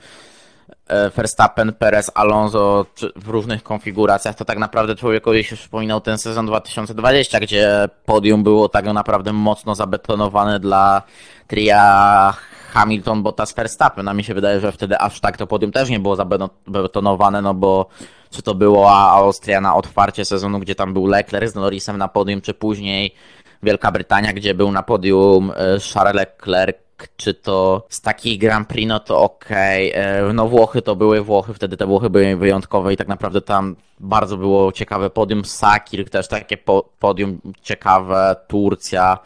e, 0.86 1.10
Verstappen, 1.10 1.72
Perez, 1.72 2.10
Alonso 2.14 2.86
w 3.16 3.28
różnych 3.28 3.62
konfiguracjach, 3.62 4.34
to 4.34 4.44
tak 4.44 4.58
naprawdę 4.58 4.94
człowiekowi 4.94 5.44
się 5.44 5.56
przypominał 5.56 6.00
ten 6.00 6.18
sezon 6.18 6.46
2020, 6.46 7.40
gdzie 7.40 7.88
podium 8.04 8.42
było 8.42 8.68
tak 8.68 8.84
naprawdę 8.86 9.32
mocno 9.32 9.74
zabetonowane 9.74 10.60
dla 10.60 11.02
tria 11.46 12.34
Hamilton, 12.72 13.22
Bottas, 13.22 13.54
Verstappen. 13.54 14.08
A 14.08 14.14
mi 14.14 14.24
się 14.24 14.34
wydaje, 14.34 14.60
że 14.60 14.72
wtedy 14.72 14.98
aż 14.98 15.20
tak 15.20 15.36
to 15.36 15.46
podium 15.46 15.72
też 15.72 15.88
nie 15.88 16.00
było 16.00 16.16
zabetonowane, 16.16 17.42
no 17.42 17.54
bo 17.54 17.86
czy 18.30 18.42
to 18.42 18.54
była 18.54 19.10
Austria 19.10 19.60
na 19.60 19.74
otwarcie 19.74 20.24
sezonu, 20.24 20.58
gdzie 20.58 20.74
tam 20.74 20.92
był 20.92 21.06
Leclerc 21.06 21.52
z 21.52 21.54
Norrisem 21.54 21.98
na 21.98 22.08
podium, 22.08 22.40
czy 22.40 22.54
później 22.54 23.14
Wielka 23.62 23.92
Brytania, 23.92 24.32
gdzie 24.32 24.54
był 24.54 24.72
na 24.72 24.82
podium 24.82 25.52
e, 25.56 25.80
Charles 25.94 26.14
Leclerc, 26.14 26.76
czy 27.16 27.34
to 27.34 27.86
z 27.88 28.00
takich 28.00 28.38
Grand 28.38 28.68
Prix, 28.68 28.88
no 28.88 29.00
to 29.00 29.22
okej. 29.22 29.92
E, 29.94 30.32
No 30.32 30.48
Włochy 30.48 30.82
to 30.82 30.96
były 30.96 31.22
Włochy, 31.22 31.54
wtedy 31.54 31.76
te 31.76 31.86
Włochy 31.86 32.10
były 32.10 32.36
wyjątkowe 32.36 32.92
i 32.92 32.96
tak 32.96 33.08
naprawdę 33.08 33.40
tam 33.40 33.76
bardzo 34.00 34.36
było 34.36 34.72
ciekawe 34.72 35.10
podium. 35.10 35.44
Sakir 35.44 36.10
też 36.10 36.28
takie 36.28 36.56
po, 36.56 36.90
podium 36.98 37.40
ciekawe, 37.62 38.36
Turcja. 38.48 39.18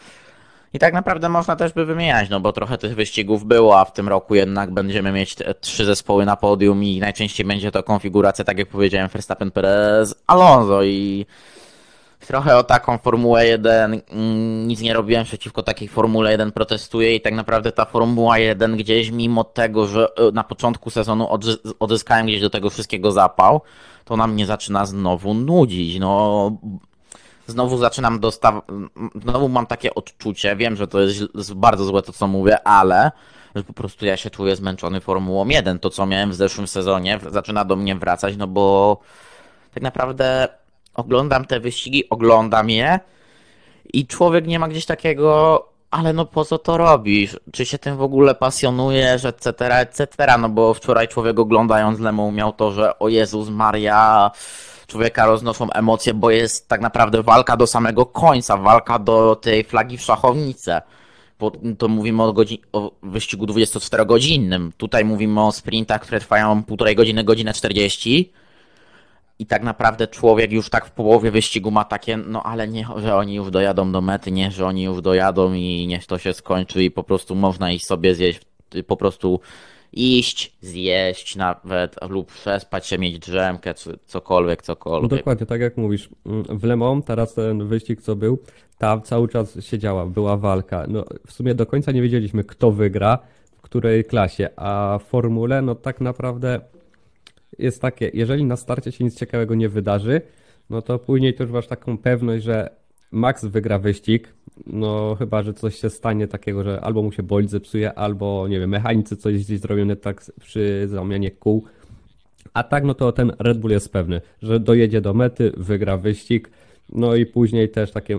I 0.74 0.78
tak 0.78 0.94
naprawdę 0.94 1.28
można 1.28 1.56
też 1.56 1.72
by 1.72 1.84
wymieniać, 1.84 2.30
no 2.30 2.40
bo 2.40 2.52
trochę 2.52 2.78
tych 2.78 2.94
wyścigów 2.94 3.44
było, 3.44 3.80
a 3.80 3.84
w 3.84 3.92
tym 3.92 4.08
roku 4.08 4.34
jednak 4.34 4.70
będziemy 4.70 5.12
mieć 5.12 5.36
trzy 5.60 5.84
zespoły 5.84 6.26
na 6.26 6.36
podium 6.36 6.84
i 6.84 7.00
najczęściej 7.00 7.46
będzie 7.46 7.70
to 7.70 7.82
konfiguracja, 7.82 8.44
tak 8.44 8.58
jak 8.58 8.68
powiedziałem, 8.68 9.08
Verstappen, 9.08 9.50
Perez, 9.50 10.14
Alonso 10.26 10.84
i 10.84 11.26
trochę 12.26 12.56
o 12.56 12.64
taką 12.64 12.98
Formułę 12.98 13.46
1 13.46 14.02
mm, 14.10 14.68
nic 14.68 14.80
nie 14.80 14.94
robiłem 14.94 15.24
przeciwko 15.24 15.62
takiej 15.62 15.88
Formule 15.88 16.30
1 16.30 16.52
protestuję 16.52 17.14
i 17.14 17.20
tak 17.20 17.34
naprawdę 17.34 17.72
ta 17.72 17.84
Formuła 17.84 18.38
1 18.38 18.76
gdzieś 18.76 19.10
mimo 19.10 19.44
tego, 19.44 19.86
że 19.86 20.08
e, 20.16 20.32
na 20.32 20.44
początku 20.44 20.90
sezonu 20.90 21.24
odzy- 21.24 21.72
odzyskałem 21.80 22.26
gdzieś 22.26 22.40
do 22.40 22.50
tego 22.50 22.70
wszystkiego 22.70 23.12
zapał, 23.12 23.60
to 24.04 24.16
na 24.16 24.26
mnie 24.26 24.46
zaczyna 24.46 24.86
znowu 24.86 25.34
nudzić, 25.34 25.98
no 26.00 26.50
znowu 27.46 27.78
zaczynam 27.78 28.20
dostaw... 28.20 28.54
Znowu 29.22 29.48
mam 29.48 29.66
takie 29.66 29.94
odczucie, 29.94 30.56
wiem, 30.56 30.76
że 30.76 30.88
to 30.88 31.00
jest 31.00 31.54
bardzo 31.54 31.84
złe 31.84 32.02
to, 32.02 32.12
co 32.12 32.26
mówię, 32.26 32.68
ale 32.68 33.12
że 33.54 33.64
po 33.64 33.72
prostu 33.72 34.06
ja 34.06 34.16
się 34.16 34.30
czuję 34.30 34.56
zmęczony 34.56 35.00
Formułą 35.00 35.48
1. 35.48 35.78
To, 35.78 35.90
co 35.90 36.06
miałem 36.06 36.30
w 36.30 36.34
zeszłym 36.34 36.66
sezonie, 36.66 37.20
zaczyna 37.30 37.64
do 37.64 37.76
mnie 37.76 37.94
wracać, 37.94 38.36
no 38.36 38.46
bo 38.46 38.98
tak 39.74 39.82
naprawdę 39.82 40.48
oglądam 40.94 41.44
te 41.44 41.60
wyścigi, 41.60 42.08
oglądam 42.10 42.70
je 42.70 43.00
i 43.92 44.06
człowiek 44.06 44.46
nie 44.46 44.58
ma 44.58 44.68
gdzieś 44.68 44.86
takiego, 44.86 45.68
ale 45.90 46.12
no 46.12 46.24
po 46.24 46.44
co 46.44 46.58
to 46.58 46.76
robisz? 46.76 47.36
Czy 47.52 47.66
się 47.66 47.78
tym 47.78 47.96
w 47.96 48.02
ogóle 48.02 48.34
pasjonujesz, 48.34 49.24
etc., 49.24 49.78
etc., 49.78 50.06
no 50.38 50.48
bo 50.48 50.74
wczoraj 50.74 51.08
człowiek 51.08 51.38
oglądając 51.38 52.00
Lemą 52.00 52.32
miał 52.32 52.52
to, 52.52 52.72
że 52.72 52.98
o 52.98 53.08
Jezus 53.08 53.48
Maria, 53.48 54.30
człowieka 54.86 55.26
roznoszą 55.26 55.70
emocje, 55.70 56.14
bo 56.14 56.30
jest 56.30 56.68
tak 56.68 56.80
naprawdę 56.80 57.22
walka 57.22 57.56
do 57.56 57.66
samego 57.66 58.06
końca, 58.06 58.56
walka 58.56 58.98
do 58.98 59.36
tej 59.36 59.64
flagi 59.64 59.98
w 59.98 60.02
szachownicy. 60.02 60.72
Bo 61.38 61.52
to 61.78 61.88
mówimy 61.88 62.22
o, 62.22 62.32
godzin- 62.32 62.62
o 62.72 62.92
wyścigu 63.02 63.46
24-godzinnym. 63.46 64.70
Tutaj 64.76 65.04
mówimy 65.04 65.40
o 65.40 65.52
sprintach, 65.52 66.00
które 66.00 66.20
trwają 66.20 66.62
półtorej 66.62 66.96
godziny, 66.96 67.24
godzinę 67.24 67.52
40. 67.52 68.32
I 69.38 69.46
tak 69.46 69.62
naprawdę 69.62 70.06
człowiek 70.06 70.52
już 70.52 70.70
tak 70.70 70.86
w 70.86 70.90
połowie 70.90 71.30
wyścigu 71.30 71.70
ma 71.70 71.84
takie, 71.84 72.16
no 72.16 72.42
ale 72.42 72.68
nie, 72.68 72.86
że 72.96 73.16
oni 73.16 73.34
już 73.34 73.50
dojadą 73.50 73.92
do 73.92 74.00
mety, 74.00 74.30
nie, 74.30 74.50
że 74.50 74.66
oni 74.66 74.82
już 74.82 75.02
dojadą 75.02 75.52
i 75.52 75.86
niech 75.86 76.06
to 76.06 76.18
się 76.18 76.34
skończy 76.34 76.84
i 76.84 76.90
po 76.90 77.04
prostu 77.04 77.34
można 77.34 77.72
iść 77.72 77.86
sobie 77.86 78.14
zjeść, 78.14 78.40
po 78.86 78.96
prostu 78.96 79.40
iść, 79.96 80.56
zjeść 80.60 81.36
nawet 81.36 81.96
lub 82.10 82.32
przespać 82.32 82.86
się, 82.86 82.98
mieć 82.98 83.18
drzemkę, 83.18 83.74
czy 83.74 83.98
cokolwiek, 84.06 84.60
No 84.60 84.64
cokolwiek. 84.64 85.10
dokładnie, 85.10 85.46
tak 85.46 85.60
jak 85.60 85.76
mówisz. 85.76 86.08
Mm, 86.26 86.42
W 86.58 86.64
Le 86.64 86.76
Mans 86.76 87.04
teraz 87.04 87.34
ten 87.34 87.68
wyścig, 87.68 88.02
co 88.02 88.16
był, 88.16 88.38
tam 88.78 89.02
cały 89.02 89.28
czas 89.28 89.64
się 89.64 89.78
działa, 89.78 90.06
była 90.06 90.36
walka. 90.36 90.84
No, 90.88 91.04
w 91.26 91.32
sumie 91.32 91.54
do 91.54 91.66
końca 91.66 91.92
nie 91.92 92.02
wiedzieliśmy, 92.02 92.44
kto 92.44 92.70
wygra, 92.72 93.18
w 93.58 93.62
której 93.62 94.04
klasie, 94.04 94.48
a 94.56 94.98
w 95.02 95.08
formule, 95.08 95.62
no 95.62 95.74
tak 95.74 96.00
naprawdę 96.00 96.60
jest 97.58 97.82
takie, 97.82 98.10
jeżeli 98.14 98.44
na 98.44 98.56
starcie 98.56 98.92
się 98.92 99.04
nic 99.04 99.18
ciekawego 99.18 99.54
nie 99.54 99.68
wydarzy, 99.68 100.20
no 100.70 100.82
to 100.82 100.98
później 100.98 101.34
to 101.34 101.42
już 101.42 101.52
masz 101.52 101.66
taką 101.66 101.98
pewność, 101.98 102.44
że 102.44 102.70
Max 103.14 103.44
wygra 103.44 103.78
wyścig, 103.78 104.28
no 104.66 105.16
chyba, 105.18 105.42
że 105.42 105.54
coś 105.54 105.80
się 105.80 105.90
stanie 105.90 106.28
takiego, 106.28 106.64
że 106.64 106.80
albo 106.80 107.02
mu 107.02 107.12
się 107.12 107.22
bolid 107.22 107.50
zepsuje, 107.50 107.94
albo 107.94 108.48
nie 108.48 108.60
wiem, 108.60 108.70
mechanicy 108.70 109.16
coś 109.16 109.44
gdzieś 109.44 109.60
zrobią 109.60 109.84
nie 109.84 109.96
tak 109.96 110.22
przy 110.40 110.88
zamianie 110.88 111.30
kół, 111.30 111.64
a 112.54 112.62
tak, 112.62 112.84
no 112.84 112.94
to 112.94 113.12
ten 113.12 113.32
Red 113.38 113.58
Bull 113.58 113.70
jest 113.70 113.92
pewny, 113.92 114.20
że 114.42 114.60
dojedzie 114.60 115.00
do 115.00 115.14
mety, 115.14 115.52
wygra 115.56 115.96
wyścig. 115.96 116.50
No 116.92 117.14
i 117.14 117.26
później 117.26 117.68
też 117.68 117.92
takie 117.92 118.18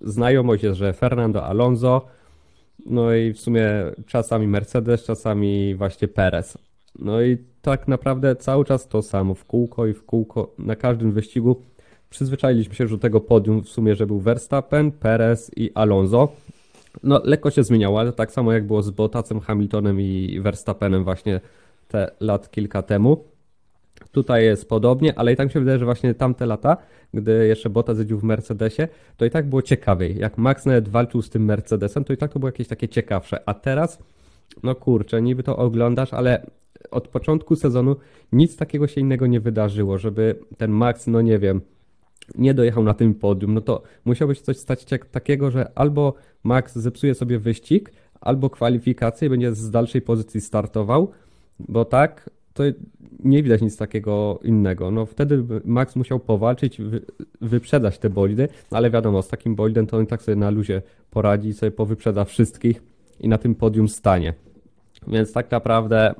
znajomość 0.00 0.62
jest, 0.62 0.78
że 0.78 0.92
Fernando 0.92 1.44
Alonso, 1.44 2.06
no 2.86 3.14
i 3.14 3.32
w 3.32 3.40
sumie 3.40 3.68
czasami 4.06 4.46
Mercedes, 4.46 5.04
czasami 5.04 5.74
właśnie 5.74 6.08
Perez. 6.08 6.58
No 6.98 7.22
i 7.22 7.38
tak 7.62 7.88
naprawdę 7.88 8.36
cały 8.36 8.64
czas 8.64 8.88
to 8.88 9.02
samo, 9.02 9.34
w 9.34 9.44
kółko 9.44 9.86
i 9.86 9.94
w 9.94 10.04
kółko, 10.04 10.54
na 10.58 10.76
każdym 10.76 11.12
wyścigu. 11.12 11.62
Przyzwyczailiśmy 12.12 12.74
się 12.74 12.84
już 12.84 12.90
do 12.90 12.98
tego 12.98 13.20
podium 13.20 13.62
w 13.62 13.68
sumie, 13.68 13.94
że 13.96 14.06
był 14.06 14.20
Verstappen, 14.20 14.92
Perez 14.92 15.50
i 15.56 15.70
Alonso. 15.74 16.32
No, 17.02 17.20
lekko 17.24 17.50
się 17.50 17.62
zmieniało, 17.62 18.00
ale 18.00 18.12
tak 18.12 18.32
samo 18.32 18.52
jak 18.52 18.66
było 18.66 18.82
z 18.82 18.90
Bottasem, 18.90 19.40
Hamiltonem 19.40 20.00
i 20.00 20.40
Verstappenem 20.40 21.04
właśnie 21.04 21.40
te 21.88 22.10
lat 22.20 22.50
kilka 22.50 22.82
temu. 22.82 23.24
Tutaj 24.10 24.44
jest 24.44 24.68
podobnie, 24.68 25.18
ale 25.18 25.32
i 25.32 25.36
tak 25.36 25.46
mi 25.46 25.52
się 25.52 25.60
wydaje, 25.60 25.78
że 25.78 25.84
właśnie 25.84 26.14
tamte 26.14 26.46
lata, 26.46 26.76
gdy 27.14 27.46
jeszcze 27.46 27.70
Bottas 27.70 27.98
jeździł 27.98 28.18
w 28.18 28.24
Mercedesie, 28.24 28.88
to 29.16 29.24
i 29.24 29.30
tak 29.30 29.48
było 29.48 29.62
ciekawiej. 29.62 30.18
Jak 30.18 30.38
Max 30.38 30.66
nawet 30.66 30.88
walczył 30.88 31.22
z 31.22 31.30
tym 31.30 31.44
Mercedesem, 31.44 32.04
to 32.04 32.12
i 32.12 32.16
tak 32.16 32.32
to 32.32 32.38
było 32.38 32.48
jakieś 32.48 32.68
takie 32.68 32.88
ciekawsze. 32.88 33.42
A 33.46 33.54
teraz, 33.54 33.98
no 34.62 34.74
kurczę, 34.74 35.22
niby 35.22 35.42
to 35.42 35.56
oglądasz, 35.56 36.14
ale 36.14 36.46
od 36.90 37.08
początku 37.08 37.56
sezonu 37.56 37.96
nic 38.32 38.56
takiego 38.56 38.86
się 38.86 39.00
innego 39.00 39.26
nie 39.26 39.40
wydarzyło, 39.40 39.98
żeby 39.98 40.38
ten 40.58 40.70
Max, 40.70 41.06
no 41.06 41.22
nie 41.22 41.38
wiem, 41.38 41.60
nie 42.34 42.54
dojechał 42.54 42.82
na 42.82 42.94
tym 42.94 43.14
podium, 43.14 43.54
no 43.54 43.60
to 43.60 43.82
musiało 44.04 44.34
się 44.34 44.42
coś 44.42 44.56
stać 44.56 44.84
takiego, 45.10 45.50
że 45.50 45.70
albo 45.74 46.14
Max 46.44 46.76
zepsuje 46.76 47.14
sobie 47.14 47.38
wyścig, 47.38 47.92
albo 48.20 48.50
kwalifikację 48.50 49.26
i 49.26 49.30
będzie 49.30 49.54
z 49.54 49.70
dalszej 49.70 50.02
pozycji 50.02 50.40
startował, 50.40 51.10
bo 51.60 51.84
tak 51.84 52.30
to 52.54 52.62
nie 53.24 53.42
widać 53.42 53.62
nic 53.62 53.76
takiego 53.76 54.38
innego. 54.42 54.90
No 54.90 55.06
wtedy 55.06 55.44
Max 55.64 55.96
musiał 55.96 56.18
powalczyć, 56.20 56.80
wy, 56.80 57.02
wyprzedzać 57.40 57.98
te 57.98 58.10
bolidy, 58.10 58.48
no 58.70 58.78
ale 58.78 58.90
wiadomo, 58.90 59.22
z 59.22 59.28
takim 59.28 59.54
bolidem 59.54 59.86
to 59.86 59.96
on 59.96 60.06
tak 60.06 60.22
sobie 60.22 60.36
na 60.36 60.50
luzie 60.50 60.82
poradzi 61.10 61.54
sobie 61.54 61.72
powyprzedza 61.72 62.24
wszystkich 62.24 62.82
i 63.20 63.28
na 63.28 63.38
tym 63.38 63.54
podium 63.54 63.88
stanie. 63.88 64.34
Więc 65.08 65.32
tak 65.32 65.50
naprawdę 65.50 66.14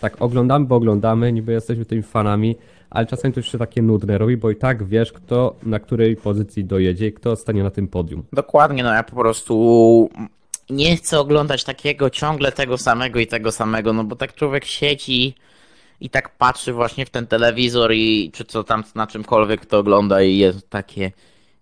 tak 0.00 0.22
oglądamy, 0.22 0.66
bo 0.66 0.76
oglądamy, 0.76 1.32
niby 1.32 1.52
jesteśmy 1.52 1.84
tymi 1.84 2.02
fanami, 2.02 2.56
ale 2.90 3.06
czasem 3.06 3.32
to 3.32 3.42
się 3.42 3.58
takie 3.58 3.82
nudne 3.82 4.18
robi, 4.18 4.36
bo 4.36 4.50
i 4.50 4.56
tak 4.56 4.84
wiesz, 4.84 5.12
kto 5.12 5.56
na 5.62 5.80
której 5.80 6.16
pozycji 6.16 6.64
dojedzie 6.64 7.06
i 7.06 7.12
kto 7.12 7.36
stanie 7.36 7.62
na 7.62 7.70
tym 7.70 7.88
podium. 7.88 8.24
Dokładnie, 8.32 8.82
no 8.82 8.92
ja 8.92 9.02
po 9.02 9.16
prostu 9.16 10.10
nie 10.70 10.96
chcę 10.96 11.20
oglądać 11.20 11.64
takiego 11.64 12.10
ciągle 12.10 12.52
tego 12.52 12.78
samego 12.78 13.18
i 13.18 13.26
tego 13.26 13.52
samego, 13.52 13.92
no 13.92 14.04
bo 14.04 14.16
tak 14.16 14.34
człowiek 14.34 14.64
siedzi 14.64 15.34
i 16.00 16.10
tak 16.10 16.36
patrzy 16.36 16.72
właśnie 16.72 17.06
w 17.06 17.10
ten 17.10 17.26
telewizor 17.26 17.92
i 17.92 18.30
czy 18.34 18.44
co 18.44 18.64
tam 18.64 18.84
na 18.94 19.06
czymkolwiek 19.06 19.66
to 19.66 19.78
ogląda 19.78 20.22
i 20.22 20.38
jest 20.38 20.70
takie 20.70 21.12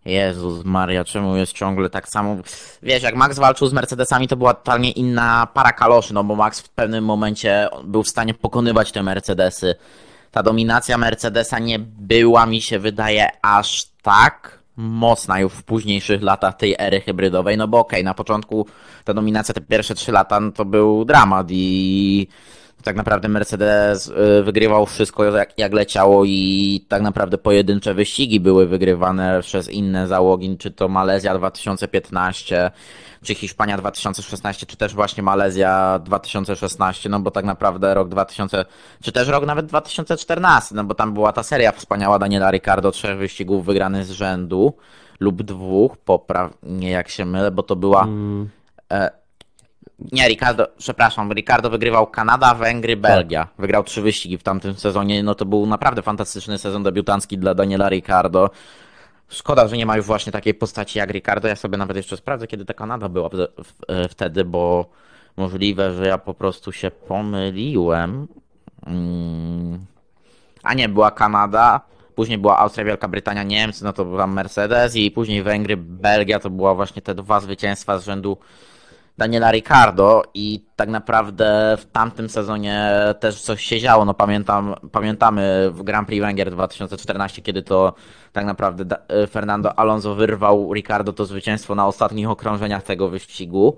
Jezus 0.05 0.65
Maria, 0.65 1.05
czemu 1.05 1.37
jest 1.37 1.53
ciągle 1.53 1.91
tak 1.91 2.09
samo? 2.09 2.37
Wiesz, 2.83 3.03
jak 3.03 3.17
Max 3.17 3.39
walczył 3.39 3.69
z 3.69 3.73
Mercedesami, 3.73 4.29
to 4.29 4.37
była 4.37 4.55
totalnie 4.55 4.91
inna 4.91 5.49
para 5.55 5.73
kaloszy, 5.73 6.15
no 6.15 6.25
bo 6.25 6.37
Max 6.37 6.61
w 6.61 6.69
pewnym 6.69 7.05
momencie 7.05 7.69
był 7.85 8.03
w 8.03 8.09
stanie 8.09 8.35
pokonywać 8.35 8.93
te 8.93 9.03
Mercedesy. 9.03 9.75
Ta 10.37 10.43
dominacja 10.43 10.99
Mercedesa 10.99 11.59
nie 11.59 11.79
była, 11.79 12.47
mi 12.47 12.61
się 12.61 12.79
wydaje, 12.79 13.29
aż 13.43 13.85
tak 14.03 14.59
mocna 14.77 15.41
już 15.41 15.53
w 15.53 15.63
późniejszych 15.63 16.23
latach 16.23 16.57
tej 16.57 16.77
ery 16.79 17.01
hybrydowej, 17.01 17.57
no 17.57 17.69
bo 17.69 17.79
okej, 17.79 18.05
na 18.05 18.15
początku 18.15 18.67
ta 19.05 19.15
dominacja, 19.15 19.55
te 19.55 19.61
pierwsze 19.61 19.95
trzy 19.95 20.13
lata, 20.13 20.41
no 20.41 20.53
to 20.53 20.65
był 20.65 21.05
dramat 21.05 21.47
i 21.51 22.29
tak 22.83 22.97
naprawdę 22.97 23.29
Mercedes 23.29 24.09
y, 24.09 24.43
wygrywał 24.43 24.87
wszystko 24.87 25.25
jak, 25.25 25.59
jak 25.59 25.73
leciało 25.73 26.25
i 26.25 26.85
tak 26.89 27.03
naprawdę 27.03 27.39
pojedyncze 27.39 27.95
wyścigi 27.95 28.41
były 28.41 28.67
wygrywane 28.67 29.41
przez 29.43 29.69
inne 29.69 30.09
załogi, 30.09 30.57
czy 30.59 30.71
to 30.71 30.89
Malezja 30.89 31.39
2015, 31.39 32.71
czy 33.23 33.35
Hiszpania 33.35 33.79
2016, 33.79 34.67
czy 34.67 34.77
też 34.77 34.95
właśnie 34.95 35.23
Malezja 35.23 36.01
2016, 36.05 37.09
no 37.09 37.21
bo 37.21 37.31
tak 37.31 37.45
naprawdę 37.45 37.95
rok 37.95 38.09
2000, 38.09 38.65
czy 39.03 39.13
też 39.13 39.29
rok 39.29 39.47
nawet 39.47 39.67
2014, 39.67 40.75
no 40.75 40.85
bo 40.85 40.95
tam 40.95 41.15
była 41.15 41.33
ta 41.33 41.43
seria 41.43 41.73
wspaniała 41.73 42.19
Daniela 42.19 42.51
Ricardo, 42.51 42.93
trzech 42.93 43.19
wyścigów 43.19 43.67
wygranych 43.67 44.05
z 44.05 44.11
rzędu 44.11 44.75
lub 45.21 45.43
dwóch, 45.43 45.97
poprawnie 45.97 46.91
jak 46.91 47.09
się 47.09 47.25
mylę, 47.25 47.51
bo 47.51 47.63
to 47.63 47.77
była 47.77 48.07
e, 48.93 49.26
nie, 49.99 50.29
Ricardo, 50.29 50.69
przepraszam, 50.79 51.33
Ricardo 51.33 51.71
wygrywał 51.71 52.07
Kanada, 52.07 52.55
Węgry, 52.55 52.97
Belgia. 52.97 53.49
Wygrał 53.59 53.85
trzy 53.85 54.03
wyścigi 54.03 54.39
w 54.39 54.43
tamtym 54.43 54.75
sezonie, 54.75 55.23
no 55.23 55.35
to 55.35 55.45
był 55.45 55.67
naprawdę 55.67 56.03
fantastyczny 56.03 56.59
sezon 56.59 56.83
debiutancki 56.83 57.39
dla 57.39 57.55
Daniela 57.55 57.89
Ricardo. 57.89 58.51
Szkoda, 59.29 59.69
że 59.69 59.77
nie 59.77 59.87
ma 59.87 59.97
już 59.97 60.07
właśnie 60.07 60.33
takiej 60.33 60.55
postaci 60.55 60.99
jak 60.99 61.11
Ricardo. 61.11 61.49
Ja 61.49 61.57
sobie 61.57 61.79
nawet 61.79 61.97
jeszcze 61.97 62.17
sprawdzę, 62.17 62.47
kiedy 62.47 62.65
ta 62.65 62.75
Kanada 62.75 63.09
była 63.09 63.31
e, 63.89 64.09
wtedy, 64.09 64.45
bo 64.45 64.91
możliwe, 65.37 65.95
że 65.95 66.07
ja 66.07 66.19
po 66.19 66.35
prostu 66.35 66.73
się 66.73 66.91
pomyliłem. 66.91 68.29
Mm. 68.87 69.87
A 70.63 70.75
nie, 70.75 70.89
była 70.89 71.11
Kanada, 71.11 71.81
później 72.15 72.39
była 72.39 72.59
Austria, 72.59 72.85
Wielka 72.85 73.09
Brytania, 73.09 73.43
Niemcy, 73.43 73.85
no 73.85 73.93
to 73.93 74.05
był 74.05 74.17
tam 74.17 74.33
Mercedes 74.33 74.97
i 74.97 75.11
później 75.11 75.43
Węgry, 75.43 75.77
Belgia, 75.77 76.41
to 76.41 76.51
była 76.51 76.75
właśnie 76.75 77.03
te 77.03 77.15
dwa 77.15 77.41
zwycięstwa 77.41 77.99
z 77.99 78.05
rzędu 78.05 78.39
Daniela 79.19 79.51
Ricardo 79.53 80.23
i 80.35 80.65
tak 80.77 80.89
naprawdę 80.89 81.77
w 81.81 81.87
tamtym 81.93 82.29
sezonie 82.29 82.91
też 83.21 83.41
coś 83.43 83.65
się 83.65 83.81
działo. 83.81 84.05
No 84.05 84.15
pamiętam, 84.15 84.75
pamiętamy 84.93 85.71
w 85.71 85.83
Grand 85.83 86.07
Prix 86.09 86.21
Węgier 86.21 86.51
2014, 86.51 87.43
kiedy 87.43 87.63
to 87.63 87.95
tak 88.33 88.45
naprawdę 88.45 88.85
Da- 88.85 89.03
Fernando 89.31 89.79
Alonso 89.79 90.15
wyrwał 90.15 90.75
Ricardo 90.75 91.13
to 91.13 91.25
zwycięstwo 91.25 91.75
na 91.75 91.87
ostatnich 91.87 92.31
okrążeniach 92.31 92.83
tego 92.83 93.09
wyścigu. 93.09 93.77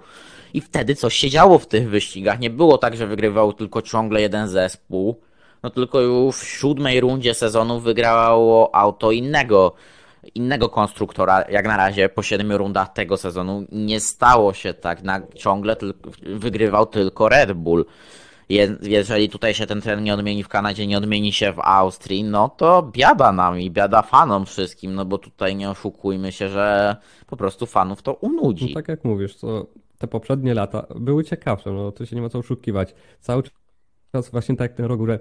I 0.54 0.60
wtedy 0.60 0.94
coś 0.94 1.14
się 1.14 1.30
działo 1.30 1.58
w 1.58 1.66
tych 1.66 1.90
wyścigach. 1.90 2.40
Nie 2.40 2.50
było 2.50 2.78
tak, 2.78 2.96
że 2.96 3.06
wygrywał 3.06 3.52
tylko 3.52 3.82
ciągle 3.82 4.20
jeden 4.20 4.48
zespół. 4.48 5.20
No 5.62 5.70
tylko 5.70 6.00
już 6.00 6.36
w 6.36 6.48
siódmej 6.48 7.00
rundzie 7.00 7.34
sezonu 7.34 7.80
wygrało 7.80 8.74
auto 8.74 9.12
innego 9.12 9.72
innego 10.34 10.68
konstruktora, 10.68 11.44
jak 11.50 11.66
na 11.66 11.76
razie 11.76 12.08
po 12.08 12.22
siedmiu 12.22 12.58
rundach 12.58 12.92
tego 12.92 13.16
sezonu 13.16 13.64
nie 13.72 14.00
stało 14.00 14.52
się 14.52 14.74
tak, 14.74 15.02
na, 15.02 15.20
ciągle 15.34 15.76
tylko, 15.76 16.10
wygrywał 16.22 16.86
tylko 16.86 17.28
Red 17.28 17.52
Bull. 17.52 17.84
Je, 18.48 18.76
jeżeli 18.82 19.28
tutaj 19.28 19.54
się 19.54 19.66
ten 19.66 19.80
trend 19.80 20.02
nie 20.02 20.14
odmieni 20.14 20.44
w 20.44 20.48
Kanadzie, 20.48 20.86
nie 20.86 20.98
odmieni 20.98 21.32
się 21.32 21.52
w 21.52 21.60
Austrii, 21.60 22.24
no 22.24 22.48
to 22.48 22.90
biada 22.92 23.32
nam 23.32 23.60
i 23.60 23.70
biada 23.70 24.02
fanom 24.02 24.46
wszystkim, 24.46 24.94
no 24.94 25.04
bo 25.04 25.18
tutaj 25.18 25.56
nie 25.56 25.70
oszukujmy 25.70 26.32
się, 26.32 26.48
że 26.48 26.96
po 27.26 27.36
prostu 27.36 27.66
fanów 27.66 28.02
to 28.02 28.14
unudzi. 28.14 28.68
No 28.68 28.74
tak 28.74 28.88
jak 28.88 29.04
mówisz, 29.04 29.36
to 29.36 29.66
te 29.98 30.06
poprzednie 30.06 30.54
lata 30.54 30.86
były 30.96 31.24
ciekawsze, 31.24 31.70
no 31.70 31.92
to 31.92 32.06
się 32.06 32.16
nie 32.16 32.22
ma 32.22 32.28
co 32.28 32.38
oszukiwać. 32.38 32.94
Cały 33.20 33.42
czas 34.12 34.30
właśnie 34.30 34.56
tak 34.56 34.70
jak 34.70 34.76
ten 34.76 34.86
rok, 34.86 35.00
że 35.06 35.18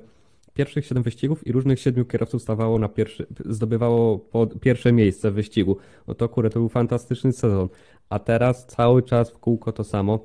pierwszych 0.58 0.86
7 0.86 1.04
wyścigów 1.04 1.48
i 1.48 1.52
różnych 1.52 1.80
7 1.80 2.06
kierowców 2.06 2.42
stawało 2.42 2.80
na 2.80 2.90
pierwszy, 2.90 3.26
zdobywało 3.46 4.20
pierwsze 4.62 4.92
miejsce 4.92 5.32
w 5.32 5.34
wyścigu. 5.34 5.78
No 6.08 6.14
to 6.14 6.30
kurde, 6.30 6.50
to 6.50 6.60
był 6.60 6.70
fantastyczny 6.70 7.32
sezon. 7.32 7.70
A 8.10 8.20
teraz 8.20 8.66
cały 8.66 9.04
czas 9.04 9.32
w 9.32 9.38
kółko 9.40 9.72
to 9.72 9.84
samo. 9.84 10.20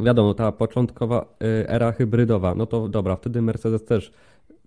Wiadomo, 0.00 0.34
ta 0.34 0.52
początkowa 0.52 1.36
y, 1.42 1.68
era 1.68 1.92
hybrydowa, 1.92 2.54
no 2.54 2.66
to 2.66 2.88
dobra, 2.88 3.16
wtedy 3.16 3.42
Mercedes 3.42 3.84
też 3.84 4.12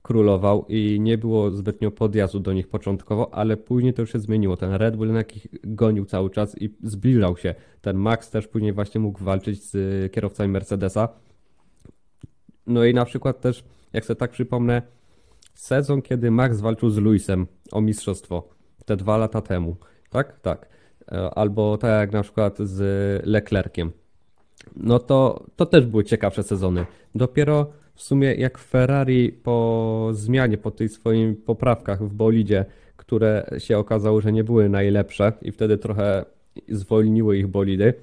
królował 0.02 0.66
i 0.70 1.00
nie 1.00 1.18
było 1.18 1.52
zbytnio 1.52 1.92
podjazdu 1.92 2.40
do 2.40 2.54
nich 2.54 2.68
początkowo, 2.68 3.34
ale 3.34 3.58
później 3.58 3.94
to 3.94 4.02
już 4.02 4.12
się 4.12 4.20
zmieniło. 4.20 4.58
Ten 4.58 4.74
Red 4.74 4.96
Bull 4.96 5.08
jednak 5.08 5.38
ich 5.38 5.48
gonił 5.64 6.06
cały 6.06 6.30
czas 6.30 6.62
i 6.62 6.76
zbliżał 6.84 7.38
się. 7.38 7.56
Ten 7.82 7.98
Max 7.98 8.30
też 8.30 8.48
później 8.48 8.74
właśnie 8.74 9.02
mógł 9.02 9.24
walczyć 9.24 9.64
z 9.64 9.76
y, 9.76 10.10
kierowcami 10.10 10.50
Mercedesa. 10.50 11.10
No 12.68 12.86
i 12.86 12.94
na 12.94 13.06
przykład 13.06 13.42
też, 13.42 13.64
jak 13.94 14.06
sobie 14.06 14.20
tak 14.20 14.32
przypomnę, 14.32 14.82
sezon, 15.54 16.02
kiedy 16.02 16.32
Max 16.32 16.62
walczył 16.62 16.90
z 16.90 16.98
Luisem 16.98 17.48
o 17.72 17.82
mistrzostwo, 17.82 18.50
te 18.86 18.98
dwa 18.98 19.18
lata 19.18 19.42
temu, 19.42 19.76
tak? 20.10 20.40
Tak. 20.40 20.70
E, 21.12 21.30
Albo 21.30 21.78
tak 21.78 21.90
jak 21.90 22.12
na 22.12 22.24
przykład 22.24 22.58
z 22.58 22.82
Leclerciem. 23.26 23.92
No 24.76 25.00
to, 25.00 25.46
to 25.56 25.66
też 25.66 25.86
były 25.86 26.04
ciekawsze 26.04 26.44
sezony. 26.44 26.86
Dopiero 27.16 27.72
w 27.96 28.02
sumie 28.02 28.36
jak 28.36 28.58
Ferrari 28.58 29.32
po 29.32 30.10
zmianie, 30.12 30.58
po 30.58 30.72
tych 30.72 30.92
swoich 30.92 31.44
poprawkach 31.46 32.04
w 32.04 32.14
bolidzie, 32.14 32.66
które 32.98 33.50
się 33.58 33.78
okazało, 33.78 34.22
że 34.22 34.32
nie 34.32 34.44
były 34.44 34.70
najlepsze 34.70 35.34
i 35.42 35.52
wtedy 35.52 35.78
trochę 35.78 36.26
zwolniły 36.70 37.38
ich 37.38 37.48
bolidy, 37.48 37.94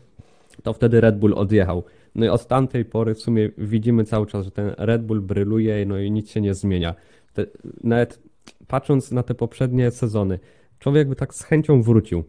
to 0.62 0.72
wtedy 0.72 1.00
Red 1.00 1.18
Bull 1.18 1.34
odjechał. 1.34 1.84
No 2.14 2.26
i 2.26 2.28
od 2.28 2.46
tamtej 2.46 2.84
pory 2.84 3.14
w 3.14 3.20
sumie 3.20 3.50
widzimy 3.58 4.04
cały 4.04 4.26
czas, 4.26 4.44
że 4.44 4.50
ten 4.50 4.74
Red 4.78 5.02
Bull 5.02 5.20
bryluje, 5.20 5.86
no 5.86 5.98
i 5.98 6.10
nic 6.10 6.30
się 6.30 6.40
nie 6.40 6.54
zmienia. 6.54 6.94
Te, 7.32 7.46
nawet 7.84 8.22
patrząc 8.66 9.12
na 9.12 9.22
te 9.22 9.34
poprzednie 9.34 9.90
sezony, 9.90 10.38
człowiek 10.78 11.08
by 11.08 11.16
tak 11.16 11.34
z 11.34 11.42
chęcią 11.42 11.82
wrócił, 11.82 12.24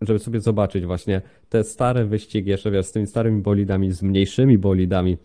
żeby 0.00 0.18
sobie 0.18 0.40
zobaczyć 0.40 0.86
właśnie 0.86 1.22
te 1.48 1.64
stare 1.64 2.04
wyścigi, 2.04 2.50
jeszcze 2.50 2.70
wiesz, 2.70 2.86
z 2.86 2.92
tymi 2.92 3.06
starymi 3.06 3.42
bolidami, 3.42 3.92
z 3.92 4.02
mniejszymi 4.02 4.58
bolidami, 4.58 5.18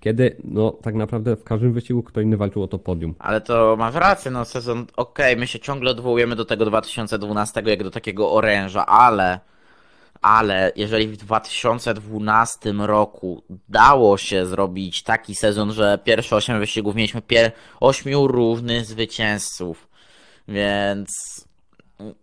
kiedy 0.00 0.36
no 0.44 0.70
tak 0.70 0.94
naprawdę 0.94 1.36
w 1.36 1.44
każdym 1.44 1.72
wyścigu 1.72 2.02
kto 2.02 2.20
inny 2.20 2.36
walczył 2.36 2.62
o 2.62 2.68
to 2.68 2.78
podium. 2.78 3.14
Ale 3.18 3.40
to 3.40 3.76
masz 3.78 3.94
rację, 3.94 4.30
no 4.30 4.44
sezon, 4.44 4.86
okej, 4.96 5.36
my 5.36 5.46
się 5.46 5.58
ciągle 5.58 5.90
odwołujemy 5.90 6.36
do 6.36 6.44
tego 6.44 6.64
2012 6.64 7.62
jak 7.66 7.82
do 7.82 7.90
takiego 7.90 8.32
oręża, 8.32 8.86
ale, 8.86 9.40
ale 10.22 10.72
jeżeli 10.76 11.08
w 11.08 11.16
2012 11.16 12.72
roku 12.72 13.42
dało 13.68 14.16
się 14.18 14.46
zrobić 14.46 15.02
taki 15.02 15.34
sezon, 15.34 15.72
że 15.72 15.98
pierwsze 16.04 16.36
8 16.36 16.60
wyścigów 16.60 16.94
mieliśmy 16.94 17.22
pier 17.22 17.52
8 17.80 18.14
różnych 18.14 18.84
zwycięzców, 18.86 19.88
więc 20.48 21.10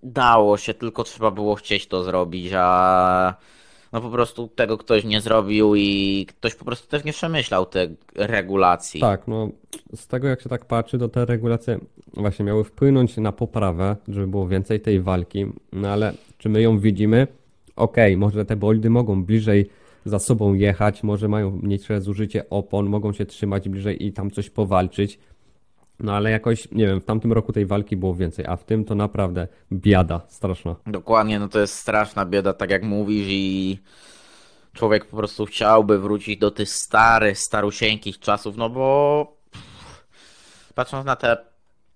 dało 0.03 0.57
się, 0.57 0.73
tylko 0.73 1.03
trzeba 1.03 1.31
było 1.31 1.55
chcieć 1.55 1.87
to 1.87 2.03
zrobić, 2.03 2.51
a 2.55 3.35
no 3.91 4.01
po 4.01 4.09
prostu 4.09 4.47
tego 4.47 4.77
ktoś 4.77 5.03
nie 5.03 5.21
zrobił 5.21 5.75
i 5.75 6.25
ktoś 6.29 6.55
po 6.55 6.65
prostu 6.65 6.87
też 6.87 7.03
nie 7.03 7.13
przemyślał 7.13 7.65
tych 7.65 7.89
regulacji. 8.15 9.01
Tak, 9.01 9.27
no 9.27 9.49
z 9.95 10.07
tego 10.07 10.27
jak 10.27 10.41
się 10.41 10.49
tak 10.49 10.65
patrzy, 10.65 10.99
to 10.99 11.09
te 11.09 11.25
regulacje 11.25 11.79
właśnie 12.13 12.45
miały 12.45 12.63
wpłynąć 12.63 13.17
na 13.17 13.31
poprawę, 13.31 13.95
żeby 14.07 14.27
było 14.27 14.47
więcej 14.47 14.79
tej 14.79 15.01
walki, 15.01 15.45
no 15.73 15.89
ale 15.89 16.13
czy 16.37 16.49
my 16.49 16.61
ją 16.61 16.79
widzimy? 16.79 17.27
Okej, 17.79 18.17
może 18.17 18.45
te 18.45 18.55
bolidy 18.55 18.89
mogą 18.89 19.23
bliżej 19.23 19.69
za 20.05 20.19
sobą 20.19 20.53
jechać, 20.53 21.03
może 21.03 21.27
mają 21.27 21.51
mniejsze 21.51 22.01
zużycie 22.01 22.49
opon, 22.49 22.89
mogą 22.89 23.13
się 23.13 23.25
trzymać 23.25 23.69
bliżej 23.69 24.05
i 24.05 24.13
tam 24.13 24.31
coś 24.31 24.49
powalczyć, 24.49 25.19
no 25.99 26.15
ale 26.15 26.31
jakoś, 26.31 26.71
nie 26.71 26.87
wiem, 26.87 27.01
w 27.01 27.05
tamtym 27.05 27.33
roku 27.33 27.53
tej 27.53 27.65
walki 27.65 27.97
było 27.97 28.15
więcej, 28.15 28.45
a 28.45 28.55
w 28.55 28.63
tym 28.63 28.85
to 28.85 28.95
naprawdę 28.95 29.47
biada 29.71 30.21
straszna. 30.27 30.75
Dokładnie, 30.87 31.39
no 31.39 31.47
to 31.47 31.59
jest 31.59 31.73
straszna 31.73 32.25
bieda, 32.25 32.53
tak 32.53 32.69
jak 32.69 32.83
mówisz 32.83 33.27
i 33.29 33.79
człowiek 34.73 35.05
po 35.05 35.17
prostu 35.17 35.45
chciałby 35.45 35.99
wrócić 35.99 36.39
do 36.39 36.51
tych 36.51 36.69
starych, 36.69 37.39
starusieńkich 37.39 38.19
czasów, 38.19 38.57
no 38.57 38.69
bo 38.69 39.37
patrząc 40.75 41.05
na 41.05 41.15
te 41.15 41.48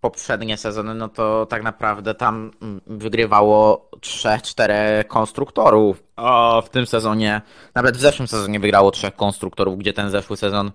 poprzednie 0.04 0.58
sezony, 0.58 0.96
no 0.96 1.10
to 1.10 1.46
tak 1.46 1.64
naprawdę 1.64 2.16
tam 2.16 2.52
mm, 2.62 2.82
wygrywało 2.88 3.90
3-4 4.00 4.74
konstruktorów, 5.08 6.04
a 6.16 6.62
w 6.66 6.70
tym 6.70 6.86
sezonie, 6.86 7.42
nawet 7.76 7.98
w 7.98 8.00
zeszłym 8.00 8.28
sezonie 8.28 8.60
wygrało 8.60 8.92
trzech 8.92 9.16
konstruktorów, 9.16 9.78
gdzie 9.78 9.94
ten 9.94 10.10
zeszły 10.10 10.38
sezon 10.38 10.72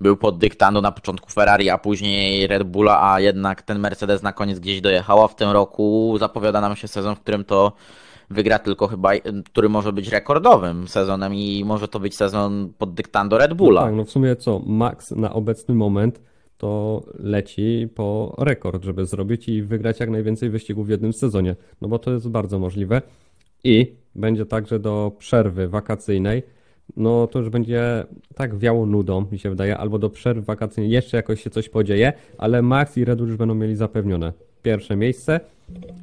był 0.00 0.16
pod 0.16 0.38
dyktando 0.38 0.80
na 0.80 0.92
początku 0.92 1.30
Ferrari, 1.30 1.70
a 1.70 1.78
później 1.78 2.46
Red 2.46 2.62
Bulla, 2.62 3.12
a 3.12 3.20
jednak 3.20 3.62
ten 3.62 3.78
Mercedes 3.78 4.22
na 4.22 4.32
koniec 4.32 4.58
gdzieś 4.58 4.80
dojechał, 4.80 5.24
a 5.24 5.28
w 5.28 5.36
tym 5.36 5.50
roku 5.50 6.16
zapowiada 6.18 6.60
nam 6.60 6.76
się 6.76 6.88
sezon, 6.88 7.16
w 7.16 7.20
którym 7.20 7.44
to 7.44 7.72
wygra 8.30 8.58
tylko 8.58 8.88
chyba, 8.88 9.10
który 9.44 9.68
może 9.68 9.92
być 9.92 10.08
rekordowym 10.08 10.88
sezonem 10.88 11.34
i 11.34 11.64
może 11.64 11.88
to 11.88 12.00
być 12.00 12.16
sezon 12.16 12.72
pod 12.78 12.94
dyktando 12.94 13.38
Red 13.38 13.54
Bulla. 13.54 13.82
Tak, 13.82 13.94
no 13.94 14.04
w 14.04 14.10
sumie 14.10 14.36
co, 14.36 14.58
Max 14.66 15.10
na 15.10 15.32
obecny 15.32 15.74
moment 15.74 16.31
to 16.62 17.02
leci 17.18 17.88
po 17.94 18.34
rekord, 18.38 18.84
żeby 18.84 19.06
zrobić 19.06 19.48
i 19.48 19.62
wygrać 19.62 20.00
jak 20.00 20.10
najwięcej 20.10 20.50
wyścigów 20.50 20.86
w 20.86 20.90
jednym 20.90 21.12
sezonie. 21.12 21.56
No 21.80 21.88
bo 21.88 21.98
to 21.98 22.12
jest 22.12 22.28
bardzo 22.28 22.58
możliwe. 22.58 23.02
I 23.64 23.92
będzie 24.14 24.46
tak, 24.46 24.66
że 24.66 24.78
do 24.78 25.12
przerwy 25.18 25.68
wakacyjnej, 25.68 26.42
no 26.96 27.26
to 27.26 27.38
już 27.38 27.48
będzie 27.48 28.04
tak 28.34 28.58
wiało 28.58 28.86
nudą, 28.86 29.26
mi 29.32 29.38
się 29.38 29.50
wydaje, 29.50 29.78
albo 29.78 29.98
do 29.98 30.10
przerwy 30.10 30.42
wakacyjnej 30.42 30.92
jeszcze 30.92 31.16
jakoś 31.16 31.42
się 31.42 31.50
coś 31.50 31.68
podzieje, 31.68 32.12
ale 32.38 32.62
Max 32.62 32.96
i 32.96 33.04
Red 33.04 33.20
już 33.20 33.36
będą 33.36 33.54
mieli 33.54 33.76
zapewnione 33.76 34.32
pierwsze 34.62 34.96
miejsce 34.96 35.40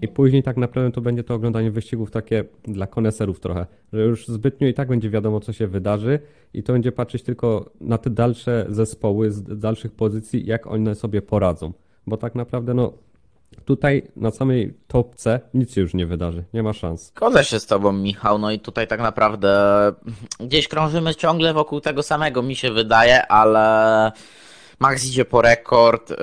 i 0.01 0.07
później 0.07 0.43
tak 0.43 0.57
naprawdę 0.57 0.91
to 0.91 1.01
będzie 1.01 1.23
to 1.23 1.33
oglądanie 1.33 1.71
wyścigów 1.71 2.11
takie 2.11 2.43
dla 2.63 2.87
koneserów 2.87 3.39
trochę, 3.39 3.65
że 3.93 4.01
już 4.01 4.27
zbytnio 4.27 4.67
i 4.67 4.73
tak 4.73 4.87
będzie 4.87 5.09
wiadomo 5.09 5.39
co 5.39 5.53
się 5.53 5.67
wydarzy 5.67 6.19
i 6.53 6.63
to 6.63 6.73
będzie 6.73 6.91
patrzeć 6.91 7.23
tylko 7.23 7.69
na 7.81 7.97
te 7.97 8.09
dalsze 8.09 8.65
zespoły 8.69 9.31
z 9.31 9.59
dalszych 9.59 9.91
pozycji, 9.91 10.45
jak 10.45 10.67
one 10.67 10.95
sobie 10.95 11.21
poradzą, 11.21 11.73
bo 12.07 12.17
tak 12.17 12.35
naprawdę 12.35 12.73
no 12.73 12.93
tutaj 13.65 14.11
na 14.15 14.31
samej 14.31 14.73
topce 14.87 15.39
nic 15.53 15.73
się 15.73 15.81
już 15.81 15.93
nie 15.93 16.05
wydarzy, 16.05 16.43
nie 16.53 16.63
ma 16.63 16.73
szans. 16.73 17.11
Zgodzę 17.15 17.43
się 17.43 17.59
z 17.59 17.65
tobą, 17.65 17.91
Michał. 17.91 18.39
No 18.39 18.51
i 18.51 18.59
tutaj 18.59 18.87
tak 18.87 18.99
naprawdę 18.99 19.51
gdzieś 20.39 20.67
krążymy 20.67 21.15
ciągle 21.15 21.53
wokół 21.53 21.81
tego 21.81 22.03
samego, 22.03 22.41
mi 22.41 22.55
się 22.55 22.71
wydaje, 22.71 23.27
ale 23.27 24.11
Max 24.79 25.05
idzie 25.05 25.25
po 25.25 25.41
rekord. 25.41 26.09
Yy, 26.09 26.17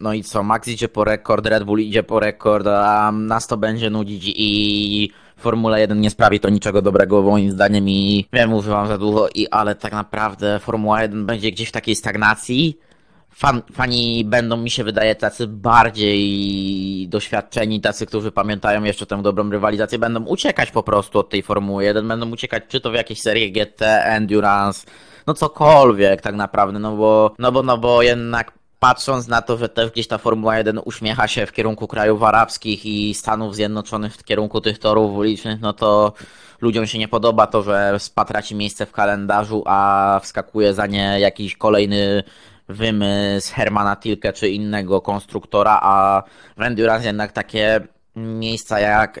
no 0.00 0.12
i 0.12 0.22
co? 0.22 0.42
Max 0.42 0.68
idzie 0.68 0.88
po 0.88 1.04
rekord, 1.04 1.46
Red 1.46 1.64
Bull 1.64 1.80
idzie 1.80 2.02
po 2.02 2.20
rekord, 2.20 2.66
a 2.66 3.12
nas 3.12 3.46
to 3.46 3.56
będzie 3.56 3.90
nudzić 3.90 4.32
i 4.36 5.10
Formuła 5.36 5.78
1 5.78 6.00
nie 6.00 6.10
sprawi 6.10 6.40
to 6.40 6.48
niczego 6.48 6.82
dobrego 6.82 7.22
moim 7.22 7.50
zdaniem 7.50 7.88
i 7.88 8.26
wiem, 8.32 8.52
używam 8.52 8.88
za 8.88 8.98
dużo, 8.98 9.28
i, 9.34 9.48
ale 9.48 9.74
tak 9.74 9.92
naprawdę 9.92 10.58
Formuła 10.58 11.02
1 11.02 11.26
będzie 11.26 11.52
gdzieś 11.52 11.68
w 11.68 11.72
takiej 11.72 11.94
stagnacji 11.94 12.78
fan, 13.38 13.62
fani 13.72 14.24
będą, 14.24 14.56
mi 14.56 14.70
się 14.70 14.84
wydaje, 14.84 15.14
tacy 15.14 15.46
bardziej 15.46 17.08
doświadczeni, 17.08 17.80
tacy, 17.80 18.06
którzy 18.06 18.32
pamiętają 18.32 18.84
jeszcze 18.84 19.06
tę 19.06 19.22
dobrą 19.22 19.50
rywalizację, 19.50 19.98
będą 19.98 20.24
uciekać 20.24 20.70
po 20.70 20.82
prostu 20.82 21.18
od 21.18 21.30
tej 21.30 21.42
Formuły 21.42 21.84
1, 21.84 22.08
będą 22.08 22.30
uciekać 22.30 22.64
czy 22.68 22.80
to 22.80 22.90
w 22.90 22.94
jakieś 22.94 23.20
serie 23.20 23.50
GT, 23.50 24.04
Endurance, 24.04 24.86
no 25.26 25.34
cokolwiek 25.34 26.20
tak 26.20 26.34
naprawdę, 26.34 26.78
no 26.78 26.96
bo, 26.96 27.34
no 27.38 27.52
bo, 27.52 27.62
no 27.62 27.78
bo 27.78 28.02
jednak 28.02 28.57
patrząc 28.78 29.28
na 29.28 29.42
to, 29.42 29.56
że 29.56 29.68
też 29.68 29.90
gdzieś 29.90 30.06
ta 30.06 30.18
Formuła 30.18 30.58
1 30.58 30.80
uśmiecha 30.84 31.28
się 31.28 31.46
w 31.46 31.52
kierunku 31.52 31.88
krajów 31.88 32.22
arabskich 32.22 32.86
i 32.86 33.14
Stanów 33.14 33.54
Zjednoczonych 33.54 34.14
w 34.14 34.24
kierunku 34.24 34.60
tych 34.60 34.78
torów 34.78 35.16
ulicznych, 35.16 35.60
no 35.60 35.72
to 35.72 36.12
ludziom 36.60 36.86
się 36.86 36.98
nie 36.98 37.08
podoba 37.08 37.46
to, 37.46 37.62
że 37.62 37.94
SPA 37.98 38.24
traci 38.24 38.54
miejsce 38.54 38.86
w 38.86 38.92
kalendarzu, 38.92 39.62
a 39.66 40.20
wskakuje 40.22 40.74
za 40.74 40.86
nie 40.86 41.20
jakiś 41.20 41.56
kolejny 41.56 42.22
wymysł 42.68 43.54
Hermana 43.54 43.96
Tilke 43.96 44.32
czy 44.32 44.48
innego 44.48 45.00
konstruktora, 45.00 45.78
a 45.82 46.22
w 46.56 46.62
Endurance 46.62 47.06
jednak 47.06 47.32
takie 47.32 47.80
miejsca 48.16 48.80
jak 48.80 49.20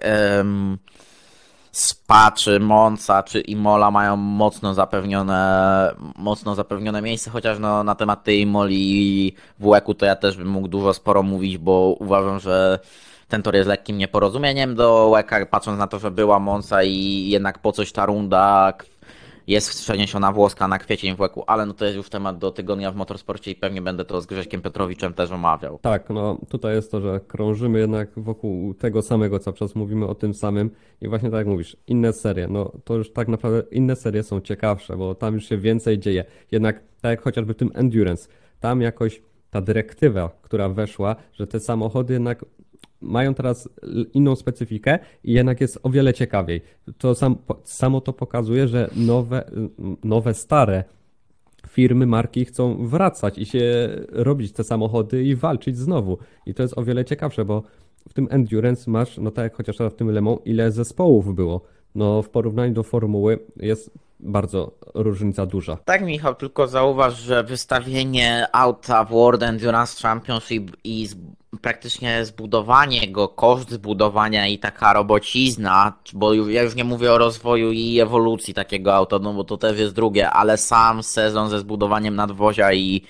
Spa, 1.78 2.30
czy 2.30 2.60
Monza, 2.60 3.22
czy 3.22 3.40
Imola 3.40 3.90
mają 3.90 4.16
mocno 4.16 4.74
zapewnione, 4.74 5.94
mocno 6.16 6.54
zapewnione 6.54 7.02
miejsce, 7.02 7.30
chociaż 7.30 7.58
no, 7.58 7.84
na 7.84 7.94
temat 7.94 8.24
tej 8.24 8.40
Imoli 8.40 9.34
w 9.58 9.70
WEC-u 9.70 9.94
to 9.94 10.06
ja 10.06 10.16
też 10.16 10.36
bym 10.36 10.48
mógł 10.48 10.68
dużo 10.68 10.94
sporo 10.94 11.22
mówić, 11.22 11.58
bo 11.58 11.96
uważam, 12.00 12.40
że 12.40 12.78
ten 13.28 13.42
tor 13.42 13.54
jest 13.54 13.68
lekkim 13.68 13.98
nieporozumieniem 13.98 14.74
do 14.74 15.10
WEC-a, 15.10 15.46
patrząc 15.46 15.78
na 15.78 15.86
to, 15.86 15.98
że 15.98 16.10
była 16.10 16.38
Monza 16.38 16.82
i 16.82 17.28
jednak 17.28 17.58
po 17.58 17.72
coś 17.72 17.92
ta 17.92 18.06
runda 18.06 18.72
jest 19.48 19.80
przeniesiona 19.80 20.32
włoska 20.32 20.68
na 20.68 20.78
kwiecień 20.78 21.16
w 21.16 21.20
łeku, 21.20 21.44
ale 21.46 21.66
no 21.66 21.74
to 21.74 21.84
jest 21.84 21.96
już 21.96 22.10
temat 22.10 22.38
do 22.38 22.50
tygodnia 22.50 22.92
w 22.92 22.96
motorsporcie 22.96 23.50
i 23.50 23.54
pewnie 23.54 23.82
będę 23.82 24.04
to 24.04 24.20
z 24.20 24.26
Grześkiem 24.26 24.62
Petrowiczem 24.62 25.14
też 25.14 25.30
omawiał. 25.30 25.78
Tak, 25.82 26.10
no 26.10 26.38
tutaj 26.48 26.74
jest 26.74 26.90
to, 26.90 27.00
że 27.00 27.20
krążymy 27.28 27.78
jednak 27.78 28.08
wokół 28.16 28.74
tego 28.74 29.02
samego, 29.02 29.38
cały 29.38 29.56
czas 29.56 29.74
mówimy 29.74 30.06
o 30.06 30.14
tym 30.14 30.34
samym 30.34 30.70
i 31.00 31.08
właśnie 31.08 31.30
tak 31.30 31.38
jak 31.38 31.46
mówisz, 31.46 31.76
inne 31.86 32.12
serie, 32.12 32.48
no 32.48 32.72
to 32.84 32.94
już 32.94 33.12
tak 33.12 33.28
naprawdę 33.28 33.62
inne 33.70 33.96
serie 33.96 34.22
są 34.22 34.40
ciekawsze, 34.40 34.96
bo 34.96 35.14
tam 35.14 35.34
już 35.34 35.48
się 35.48 35.58
więcej 35.58 35.98
dzieje. 35.98 36.24
Jednak 36.50 36.80
tak 37.00 37.10
jak 37.10 37.22
chociażby 37.22 37.54
w 37.54 37.56
tym 37.56 37.70
Endurance, 37.74 38.28
tam 38.60 38.80
jakoś 38.80 39.22
ta 39.50 39.60
dyrektywa, 39.60 40.30
która 40.42 40.68
weszła, 40.68 41.16
że 41.32 41.46
te 41.46 41.60
samochody 41.60 42.12
jednak 42.12 42.44
mają 43.00 43.34
teraz 43.34 43.68
inną 44.14 44.36
specyfikę 44.36 44.98
i 45.24 45.32
jednak 45.32 45.60
jest 45.60 45.78
o 45.82 45.90
wiele 45.90 46.14
ciekawiej. 46.14 46.60
To 46.98 47.14
sam, 47.14 47.36
samo 47.64 48.00
to 48.00 48.12
pokazuje, 48.12 48.68
że 48.68 48.90
nowe, 48.96 49.50
nowe 50.04 50.34
stare 50.34 50.84
firmy, 51.68 52.06
marki 52.06 52.44
chcą 52.44 52.86
wracać 52.86 53.38
i 53.38 53.46
się 53.46 53.88
robić 54.10 54.52
te 54.52 54.64
samochody 54.64 55.24
i 55.24 55.36
walczyć 55.36 55.76
znowu. 55.76 56.18
I 56.46 56.54
to 56.54 56.62
jest 56.62 56.78
o 56.78 56.84
wiele 56.84 57.04
ciekawsze, 57.04 57.44
bo 57.44 57.62
w 58.08 58.12
tym 58.12 58.28
Endurance 58.30 58.90
masz, 58.90 59.18
no 59.18 59.30
tak 59.30 59.42
jak 59.42 59.54
chociaż 59.54 59.76
w 59.76 59.94
tym 59.94 60.10
Lemą, 60.10 60.38
ile 60.44 60.72
zespołów 60.72 61.34
było. 61.34 61.60
No 61.94 62.22
w 62.22 62.28
porównaniu 62.28 62.74
do 62.74 62.82
formuły 62.82 63.38
jest 63.56 63.90
bardzo 64.20 64.72
różnica 64.94 65.46
duża. 65.46 65.76
Tak, 65.84 66.02
Michał, 66.02 66.34
tylko 66.34 66.66
zauważ, 66.66 67.18
że 67.18 67.44
wystawienie 67.44 68.46
auta 68.52 69.04
w 69.04 69.10
World 69.10 69.42
Endurance 69.42 70.02
Championship 70.02 70.76
i 70.84 71.08
praktycznie 71.60 72.24
zbudowanie 72.24 73.12
go, 73.12 73.28
koszt 73.28 73.70
zbudowania 73.70 74.46
i 74.46 74.58
taka 74.58 74.92
robocizna, 74.92 75.92
bo 76.14 76.34
ja 76.34 76.62
już 76.62 76.74
nie 76.74 76.84
mówię 76.84 77.12
o 77.12 77.18
rozwoju 77.18 77.72
i 77.72 78.00
ewolucji 78.00 78.54
takiego 78.54 78.94
auta, 78.94 79.18
no 79.18 79.34
bo 79.34 79.44
to 79.44 79.56
też 79.56 79.78
jest 79.78 79.94
drugie, 79.94 80.30
ale 80.30 80.56
sam 80.56 81.02
sezon 81.02 81.50
ze 81.50 81.58
zbudowaniem 81.58 82.16
nadwozia 82.16 82.72
i 82.72 83.02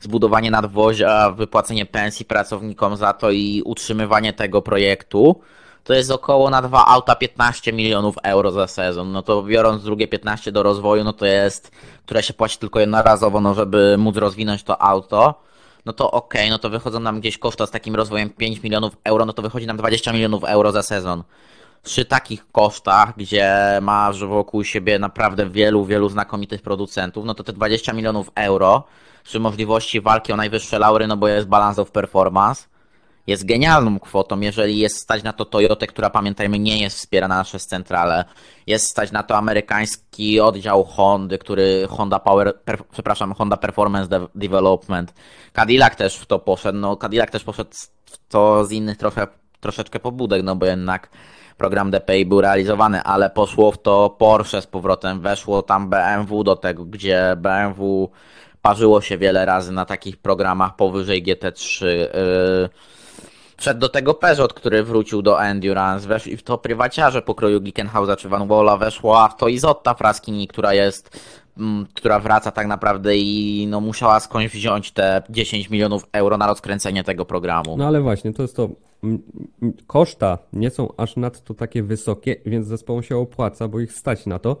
zbudowanie 0.00 0.50
nadwozia, 0.50 1.30
wypłacenie 1.30 1.86
pensji 1.86 2.24
pracownikom 2.24 2.96
za 2.96 3.12
to 3.12 3.30
i 3.30 3.62
utrzymywanie 3.64 4.32
tego 4.32 4.62
projektu, 4.62 5.40
to 5.88 5.94
jest 5.94 6.10
około 6.10 6.50
na 6.50 6.62
dwa 6.62 6.86
auta 6.86 7.16
15 7.16 7.72
milionów 7.72 8.16
euro 8.22 8.50
za 8.50 8.66
sezon. 8.66 9.12
No 9.12 9.22
to 9.22 9.42
biorąc 9.42 9.82
drugie 9.82 10.08
15 10.08 10.52
do 10.52 10.62
rozwoju, 10.62 11.04
no 11.04 11.12
to 11.12 11.26
jest, 11.26 11.70
które 12.06 12.22
się 12.22 12.34
płaci 12.34 12.58
tylko 12.58 12.80
jednorazowo, 12.80 13.40
no 13.40 13.54
żeby 13.54 13.96
móc 13.98 14.16
rozwinąć 14.16 14.62
to 14.62 14.82
auto. 14.82 15.34
No 15.84 15.92
to 15.92 16.10
okej, 16.10 16.40
okay, 16.40 16.50
no 16.50 16.58
to 16.58 16.70
wychodzą 16.70 17.00
nam 17.00 17.20
gdzieś 17.20 17.38
koszta 17.38 17.66
z 17.66 17.70
takim 17.70 17.96
rozwojem 17.96 18.30
5 18.30 18.62
milionów 18.62 18.96
euro, 19.04 19.24
no 19.24 19.32
to 19.32 19.42
wychodzi 19.42 19.66
nam 19.66 19.76
20 19.76 20.12
milionów 20.12 20.44
euro 20.44 20.72
za 20.72 20.82
sezon. 20.82 21.22
Przy 21.82 22.04
takich 22.04 22.50
kosztach, 22.52 23.16
gdzie 23.16 23.78
masz 23.82 24.24
wokół 24.24 24.64
siebie 24.64 24.98
naprawdę 24.98 25.50
wielu, 25.50 25.84
wielu 25.84 26.08
znakomitych 26.08 26.62
producentów, 26.62 27.24
no 27.24 27.34
to 27.34 27.44
te 27.44 27.52
20 27.52 27.92
milionów 27.92 28.30
euro 28.34 28.84
przy 29.24 29.40
możliwości 29.40 30.00
walki 30.00 30.32
o 30.32 30.36
najwyższe 30.36 30.78
laury, 30.78 31.06
no 31.06 31.16
bo 31.16 31.28
jest 31.28 31.48
balance 31.48 31.82
of 31.82 31.90
performance, 31.90 32.66
jest 33.28 33.44
genialną 33.46 33.98
kwotą, 33.98 34.40
jeżeli 34.40 34.78
jest 34.78 34.96
stać 34.96 35.22
na 35.22 35.32
to 35.32 35.44
Toyotę, 35.44 35.86
która 35.86 36.10
pamiętajmy 36.10 36.58
nie 36.58 36.78
jest 36.78 36.96
wspierana 36.96 37.44
przez 37.44 37.66
centralę, 37.66 38.24
jest 38.66 38.88
stać 38.88 39.12
na 39.12 39.22
to 39.22 39.36
amerykański 39.36 40.40
oddział 40.40 40.84
Hondy, 40.84 41.38
który 41.38 41.86
Honda 41.90 42.18
Power, 42.18 42.60
per, 42.64 42.84
przepraszam, 42.92 43.34
Honda 43.34 43.56
Performance 43.56 44.08
De 44.08 44.26
Development. 44.34 45.14
Cadillac 45.52 45.96
też 45.96 46.16
w 46.16 46.26
to 46.26 46.38
poszedł, 46.38 46.78
no 46.78 46.96
Cadillac 46.96 47.30
też 47.30 47.44
poszedł 47.44 47.70
w 48.04 48.28
to 48.28 48.64
z 48.64 48.72
innych 48.72 48.96
trochę, 48.96 49.26
troszeczkę 49.60 50.00
pobudek, 50.00 50.42
no 50.42 50.56
bo 50.56 50.66
jednak 50.66 51.08
program 51.56 51.90
DPI 51.90 52.26
był 52.26 52.40
realizowany, 52.40 53.02
ale 53.02 53.30
poszło 53.30 53.72
w 53.72 53.82
to 53.82 54.10
Porsche 54.10 54.62
z 54.62 54.66
powrotem, 54.66 55.20
weszło 55.20 55.62
tam 55.62 55.90
BMW 55.90 56.44
do 56.44 56.56
tego, 56.56 56.84
gdzie 56.84 57.36
BMW 57.36 58.10
parzyło 58.62 59.00
się 59.00 59.18
wiele 59.18 59.44
razy 59.44 59.72
na 59.72 59.84
takich 59.84 60.16
programach 60.16 60.76
powyżej 60.76 61.22
GT3. 61.22 61.86
Yy, 61.86 62.68
Wszedł 63.58 63.80
do 63.80 63.88
tego 63.88 64.14
Peugeot, 64.14 64.52
który 64.52 64.82
wrócił 64.82 65.22
do 65.22 65.42
Endurance, 65.42 66.08
weszli 66.08 66.36
w 66.36 66.42
to 66.42 66.58
prywaciarze 66.58 67.22
pokroju 67.22 67.60
Glickenhausa 67.60 68.16
czy 68.16 68.28
Van 68.28 68.48
Wola, 68.48 68.76
weszła 68.76 69.28
w 69.28 69.36
to 69.36 69.48
Izotta 69.48 69.94
Fraskini, 69.94 70.48
która 70.48 70.74
jest, 70.74 71.20
mm, 71.58 71.86
która 71.94 72.20
wraca 72.20 72.50
tak 72.50 72.66
naprawdę 72.66 73.16
i 73.16 73.66
no 73.70 73.80
musiała 73.80 74.20
skądś 74.20 74.48
wziąć 74.54 74.90
te 74.90 75.22
10 75.30 75.70
milionów 75.70 76.06
euro 76.12 76.38
na 76.38 76.46
rozkręcenie 76.46 77.04
tego 77.04 77.24
programu. 77.24 77.76
No 77.76 77.86
ale 77.86 78.00
właśnie, 78.00 78.32
to 78.32 78.42
jest 78.42 78.56
to, 78.56 78.68
koszta 79.86 80.38
nie 80.52 80.70
są 80.70 80.88
aż 80.96 81.16
nadto 81.16 81.54
takie 81.54 81.82
wysokie, 81.82 82.36
więc 82.46 82.66
zespołom 82.66 83.02
się 83.02 83.16
opłaca, 83.16 83.68
bo 83.68 83.80
ich 83.80 83.92
stać 83.92 84.26
na 84.26 84.38
to. 84.38 84.56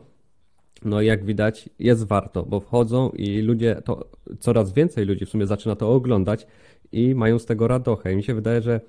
No 0.84 1.00
jak 1.00 1.24
widać 1.24 1.68
jest 1.78 2.06
warto, 2.06 2.42
bo 2.42 2.60
wchodzą 2.60 3.10
i 3.10 3.40
ludzie, 3.40 3.82
to 3.84 4.04
coraz 4.40 4.72
więcej 4.72 5.04
ludzi 5.04 5.26
w 5.26 5.28
sumie 5.28 5.46
zaczyna 5.46 5.76
to 5.76 5.92
oglądać 5.92 6.46
i 6.92 7.14
mają 7.14 7.38
z 7.38 7.46
tego 7.46 7.68
radochę. 7.68 8.12
I 8.12 8.16
mi 8.16 8.22
się 8.22 8.34
wydaje, 8.34 8.62
że 8.62 8.80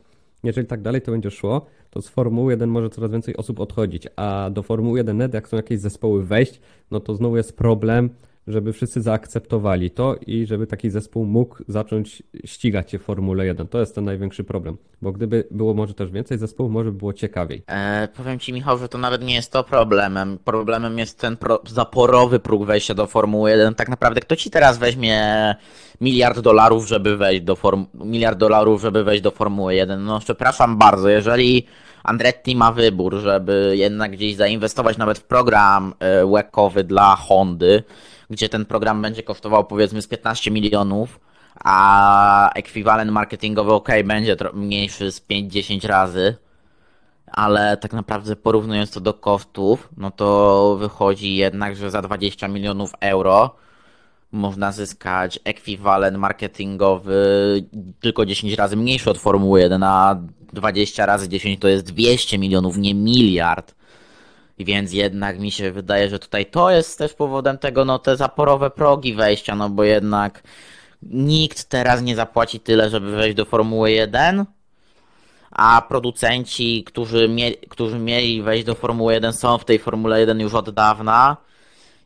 jeżeli 0.43 0.67
tak 0.67 0.81
dalej 0.81 1.01
to 1.01 1.11
będzie 1.11 1.31
szło, 1.31 1.65
to 1.89 2.01
z 2.01 2.09
Formuły 2.09 2.53
1 2.53 2.69
może 2.69 2.89
coraz 2.89 3.11
więcej 3.11 3.37
osób 3.37 3.59
odchodzić, 3.59 4.07
a 4.15 4.49
do 4.53 4.63
Formuły 4.63 4.99
1 4.99 5.29
jak 5.33 5.47
chcą 5.47 5.57
jakieś 5.57 5.79
zespoły 5.79 6.23
wejść, 6.23 6.61
no 6.91 6.99
to 6.99 7.15
znowu 7.15 7.37
jest 7.37 7.57
problem, 7.57 8.09
żeby 8.49 8.73
wszyscy 8.73 9.01
zaakceptowali 9.01 9.91
to 9.91 10.15
i 10.27 10.45
żeby 10.45 10.67
taki 10.67 10.89
zespół 10.89 11.25
mógł 11.25 11.55
zacząć 11.67 12.23
ścigać 12.45 12.91
się 12.91 12.99
w 12.99 13.01
Formule 13.01 13.45
1. 13.45 13.67
To 13.67 13.79
jest 13.79 13.95
ten 13.95 14.05
największy 14.05 14.43
problem, 14.43 14.77
bo 15.01 15.11
gdyby 15.11 15.47
było 15.51 15.73
może 15.73 15.93
też 15.93 16.11
więcej 16.11 16.37
zespołów, 16.37 16.71
może 16.71 16.91
by 16.91 16.97
było 16.97 17.13
ciekawiej. 17.13 17.63
E, 17.67 18.07
powiem 18.17 18.39
Ci 18.39 18.53
Michał, 18.53 18.77
że 18.77 18.89
to 18.89 18.97
nawet 18.97 19.23
nie 19.23 19.33
jest 19.33 19.51
to 19.51 19.63
problemem. 19.63 20.37
Problemem 20.45 20.99
jest 20.99 21.19
ten 21.19 21.37
pro 21.37 21.61
zaporowy 21.67 22.39
próg 22.39 22.65
wejścia 22.65 22.93
do 22.93 23.07
Formuły 23.07 23.51
1. 23.51 23.75
Tak 23.75 23.89
naprawdę 23.89 24.21
kto 24.21 24.35
Ci 24.35 24.49
teraz 24.49 24.77
weźmie 24.77 25.55
miliard 26.01 26.39
dolarów, 26.39 26.87
żeby 26.87 27.17
wejść 27.17 27.41
do 27.41 27.55
form 27.55 27.85
miliard 27.93 28.37
dolarów, 28.39 28.81
żeby 28.81 29.03
wejść 29.03 29.23
do 29.23 29.31
Formuły 29.31 29.75
1? 29.75 30.03
No 30.03 30.19
przepraszam 30.19 30.77
bardzo, 30.77 31.09
jeżeli 31.09 31.65
Andretti 32.03 32.55
ma 32.55 32.71
wybór, 32.71 33.15
żeby 33.15 33.73
jednak 33.75 34.11
gdzieś 34.11 34.35
zainwestować 34.35 34.97
nawet 34.97 35.19
w 35.19 35.23
program 35.23 35.93
e, 35.99 36.25
łekowy 36.25 36.83
dla 36.83 37.15
Hondy, 37.15 37.83
gdzie 38.29 38.49
ten 38.49 38.65
program 38.65 39.01
będzie 39.01 39.23
kosztował 39.23 39.65
powiedzmy 39.65 40.01
z 40.01 40.07
15 40.07 40.51
milionów, 40.51 41.19
a 41.63 42.49
ekwiwalent 42.53 43.11
marketingowy 43.11 43.73
ok, 43.73 43.89
będzie 44.05 44.35
mniejszy 44.53 45.11
z 45.11 45.21
5-10 45.21 45.87
razy, 45.87 46.35
ale 47.31 47.77
tak 47.77 47.93
naprawdę 47.93 48.35
porównując 48.35 48.91
to 48.91 48.99
do 48.99 49.13
kosztów, 49.13 49.89
no 49.97 50.11
to 50.11 50.75
wychodzi 50.79 51.35
jednak, 51.35 51.75
że 51.75 51.91
za 51.91 52.01
20 52.01 52.47
milionów 52.47 52.91
euro 52.99 53.55
można 54.31 54.71
zyskać 54.71 55.39
ekwiwalent 55.43 56.17
marketingowy 56.17 57.23
tylko 57.99 58.25
10 58.25 58.53
razy 58.53 58.77
mniejszy 58.77 59.09
od 59.09 59.17
Formuły 59.17 59.61
1, 59.61 59.83
a 59.83 60.21
20 60.53 61.05
razy 61.05 61.29
10 61.29 61.59
to 61.59 61.67
jest 61.67 61.85
200 61.85 62.37
milionów, 62.37 62.77
nie 62.77 62.95
miliard. 62.95 63.75
Więc 64.59 64.93
jednak 64.93 65.39
mi 65.39 65.51
się 65.51 65.71
wydaje, 65.71 66.09
że 66.09 66.19
tutaj 66.19 66.45
to 66.45 66.71
jest 66.71 66.97
też 66.97 67.13
powodem 67.13 67.57
tego, 67.57 67.85
no 67.85 67.99
te 67.99 68.17
zaporowe 68.17 68.69
progi 68.69 69.13
wejścia, 69.13 69.55
no 69.55 69.69
bo 69.69 69.83
jednak 69.83 70.43
nikt 71.03 71.63
teraz 71.63 72.01
nie 72.01 72.15
zapłaci 72.15 72.59
tyle, 72.59 72.89
żeby 72.89 73.11
wejść 73.11 73.37
do 73.37 73.45
Formuły 73.45 73.91
1, 73.91 74.45
a 75.51 75.81
producenci, 75.81 76.83
którzy, 76.83 77.29
mie 77.29 77.51
którzy 77.51 77.99
mieli 77.99 78.41
wejść 78.41 78.65
do 78.65 78.75
Formuły 78.75 79.13
1 79.13 79.33
są 79.33 79.57
w 79.57 79.65
tej 79.65 79.79
Formule 79.79 80.19
1 80.19 80.39
już 80.39 80.53
od 80.53 80.69
dawna 80.69 81.37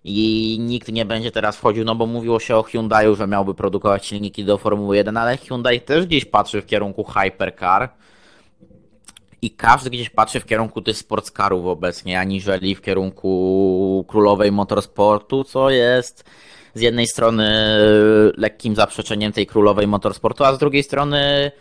i 0.03 0.57
nikt 0.59 0.91
nie 0.91 1.05
będzie 1.05 1.31
teraz 1.31 1.57
wchodził, 1.57 1.85
no 1.85 1.95
bo 1.95 2.05
mówiło 2.05 2.39
się 2.39 2.55
o 2.55 2.63
Hyundaiu, 2.63 3.15
że 3.15 3.27
miałby 3.27 3.53
produkować 3.53 4.05
silniki 4.05 4.45
do 4.45 4.57
Formuły 4.57 4.97
1, 4.97 5.17
ale 5.17 5.37
Hyundai 5.37 5.81
też 5.81 6.05
gdzieś 6.05 6.25
patrzy 6.25 6.61
w 6.61 6.65
kierunku 6.65 7.03
hypercar 7.03 7.89
i 9.43 9.51
każdy 9.51 9.89
gdzieś 9.89 10.09
patrzy 10.09 10.39
w 10.39 10.45
kierunku 10.45 10.81
tych 10.81 10.97
sportscarów 10.97 11.65
obecnie, 11.65 12.19
aniżeli 12.19 12.75
w 12.75 12.81
kierunku 12.81 14.05
królowej 14.07 14.51
motorsportu, 14.51 15.43
co 15.43 15.69
jest 15.69 16.23
z 16.73 16.81
jednej 16.81 17.07
strony 17.07 17.47
lekkim 18.37 18.75
zaprzeczeniem 18.75 19.31
tej 19.31 19.47
królowej 19.47 19.87
motorsportu, 19.87 20.43
a 20.43 20.55
z 20.55 20.57
drugiej 20.57 20.83
strony 20.83 21.51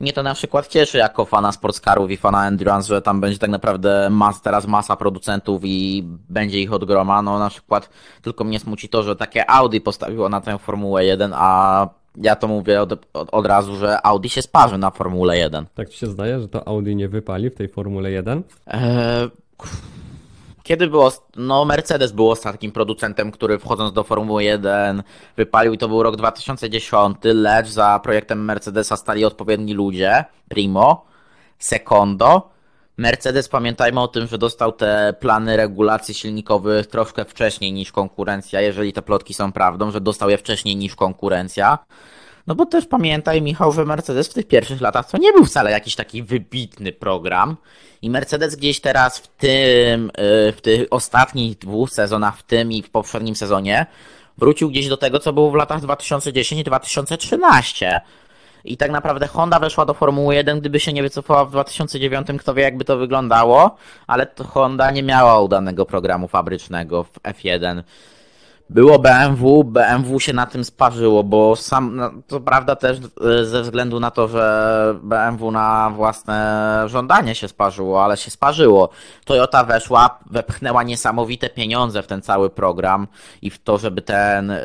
mnie 0.00 0.12
to 0.12 0.22
na 0.22 0.34
przykład 0.34 0.68
cieszy 0.68 0.98
jako 0.98 1.24
fana 1.24 1.52
sportscarów 1.52 2.10
i 2.10 2.16
fana 2.16 2.48
endurance, 2.48 2.88
że 2.88 3.02
tam 3.02 3.20
będzie 3.20 3.38
tak 3.38 3.50
naprawdę 3.50 4.08
mas, 4.10 4.42
teraz 4.42 4.66
masa 4.66 4.96
producentów 4.96 5.62
i 5.64 6.02
będzie 6.28 6.60
ich 6.60 6.72
od 6.72 6.84
groma. 6.84 7.22
No 7.22 7.38
na 7.38 7.50
przykład 7.50 7.90
tylko 8.22 8.44
mnie 8.44 8.60
smuci 8.60 8.88
to, 8.88 9.02
że 9.02 9.16
takie 9.16 9.50
Audi 9.50 9.78
postawiło 9.78 10.28
na 10.28 10.40
tę 10.40 10.58
Formułę 10.58 11.04
1, 11.04 11.32
a 11.36 11.88
ja 12.16 12.36
to 12.36 12.48
mówię 12.48 12.82
od, 12.82 12.92
od, 12.92 13.28
od, 13.32 13.46
razu, 13.46 13.76
że 13.76 14.06
Audi 14.06 14.28
się 14.28 14.42
sparzy 14.42 14.78
na 14.78 14.90
Formule 14.90 15.38
1. 15.38 15.66
Tak 15.74 15.88
ci 15.88 15.98
się 15.98 16.06
zdaje, 16.06 16.40
że 16.40 16.48
to 16.48 16.68
Audi 16.68 16.96
nie 16.96 17.08
wypali 17.08 17.50
w 17.50 17.54
tej 17.54 17.68
Formule 17.68 18.10
1? 18.10 18.42
Eee, 18.66 19.30
kiedy 20.62 20.86
było, 20.86 21.12
no 21.36 21.64
Mercedes 21.64 22.12
był 22.12 22.30
ostatnim 22.30 22.72
producentem, 22.72 23.30
który 23.30 23.58
wchodząc 23.58 23.92
do 23.92 24.04
Formuły 24.04 24.44
1 24.44 25.02
wypalił 25.36 25.72
i 25.72 25.78
to 25.78 25.88
był 25.88 26.02
rok 26.02 26.16
2010, 26.16 27.16
lecz 27.24 27.68
za 27.68 28.00
projektem 28.02 28.44
Mercedesa 28.44 28.96
stali 28.96 29.24
odpowiedni 29.24 29.74
ludzie, 29.74 30.24
primo, 30.48 31.04
secondo, 31.58 32.53
Mercedes, 32.96 33.48
pamiętajmy 33.48 34.00
o 34.00 34.08
tym, 34.08 34.26
że 34.26 34.38
dostał 34.38 34.72
te 34.72 35.14
plany 35.20 35.56
regulacji 35.56 36.14
silnikowych 36.14 36.86
troszkę 36.86 37.24
wcześniej 37.24 37.72
niż 37.72 37.92
konkurencja, 37.92 38.60
jeżeli 38.60 38.92
te 38.92 39.02
plotki 39.02 39.34
są 39.34 39.52
prawdą, 39.52 39.90
że 39.90 40.00
dostał 40.00 40.30
je 40.30 40.38
wcześniej 40.38 40.76
niż 40.76 40.94
konkurencja. 40.94 41.78
No 42.46 42.54
bo 42.54 42.66
też 42.66 42.86
pamiętaj, 42.86 43.42
Michał, 43.42 43.72
że 43.72 43.84
Mercedes 43.84 44.28
w 44.28 44.34
tych 44.34 44.48
pierwszych 44.48 44.80
latach 44.80 45.10
to 45.10 45.18
nie 45.18 45.32
był 45.32 45.44
wcale 45.44 45.70
jakiś 45.70 45.94
taki 45.94 46.22
wybitny 46.22 46.92
program. 46.92 47.56
I 48.02 48.10
Mercedes 48.10 48.56
gdzieś 48.56 48.80
teraz 48.80 49.18
w 49.18 49.28
tym, 49.28 50.08
y, 50.08 50.10
w 50.52 50.60
tych 50.62 50.86
ostatnich 50.90 51.58
dwóch 51.58 51.90
sezonach, 51.90 52.38
w 52.38 52.42
tym 52.42 52.72
i 52.72 52.82
w 52.82 52.90
poprzednim 52.90 53.36
sezonie, 53.36 53.86
wrócił 54.38 54.70
gdzieś 54.70 54.88
do 54.88 54.96
tego, 54.96 55.18
co 55.18 55.32
było 55.32 55.50
w 55.50 55.54
latach 55.54 55.80
2010-2013. 55.80 57.86
I 57.86 58.00
tak 58.76 58.90
naprawdę 58.90 59.26
Honda 59.26 59.58
weszła 59.58 59.84
do 59.86 59.94
Formuły 59.94 60.34
1, 60.34 60.60
gdyby 60.60 60.80
się 60.80 60.92
nie 60.92 61.02
wycofała 61.02 61.44
w 61.44 61.50
2009, 61.50 62.28
kto 62.38 62.54
wie 62.54 62.62
jakby 62.62 62.84
to 62.84 62.96
wyglądało, 62.96 63.76
ale 64.06 64.26
to 64.26 64.44
Honda 64.44 64.90
nie 64.90 65.02
miała 65.02 65.40
udanego 65.40 65.86
programu 65.86 66.28
fabrycznego 66.28 67.04
w 67.04 67.12
F1. 67.22 67.82
Było 68.70 68.98
BMW, 68.98 69.64
BMW 69.64 70.20
się 70.20 70.32
na 70.32 70.46
tym 70.46 70.64
sparzyło, 70.64 71.24
bo 71.24 71.56
sam, 71.56 71.96
no, 71.96 72.10
to 72.26 72.40
prawda 72.40 72.76
też 72.76 72.98
e, 73.40 73.44
ze 73.44 73.62
względu 73.62 74.00
na 74.00 74.10
to, 74.10 74.28
że 74.28 74.94
BMW 75.02 75.50
na 75.50 75.90
własne 75.90 76.84
żądanie 76.86 77.34
się 77.34 77.48
sparzyło, 77.48 78.04
ale 78.04 78.16
się 78.16 78.30
sparzyło. 78.30 78.88
Toyota 79.24 79.64
weszła, 79.64 80.18
wepchnęła 80.30 80.82
niesamowite 80.82 81.50
pieniądze 81.50 82.02
w 82.02 82.06
ten 82.06 82.22
cały 82.22 82.50
program 82.50 83.06
i 83.42 83.50
w 83.50 83.62
to, 83.62 83.78
żeby 83.78 84.02
ten, 84.02 84.50
e, 84.50 84.62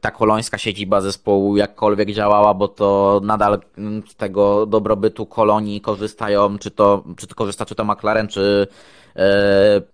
ta 0.00 0.10
kolońska 0.10 0.58
siedziba 0.58 1.00
zespołu 1.00 1.56
jakkolwiek 1.56 2.12
działała, 2.12 2.54
bo 2.54 2.68
to 2.68 3.20
nadal 3.24 3.60
mm, 3.78 4.02
z 4.08 4.14
tego 4.14 4.66
dobrobytu 4.66 5.26
kolonii 5.26 5.80
korzystają, 5.80 6.58
czy 6.58 6.70
to, 6.70 7.04
czy 7.16 7.26
to 7.26 7.34
korzysta, 7.34 7.66
czy 7.66 7.74
to 7.74 7.84
McLaren, 7.84 8.28
czy 8.28 8.66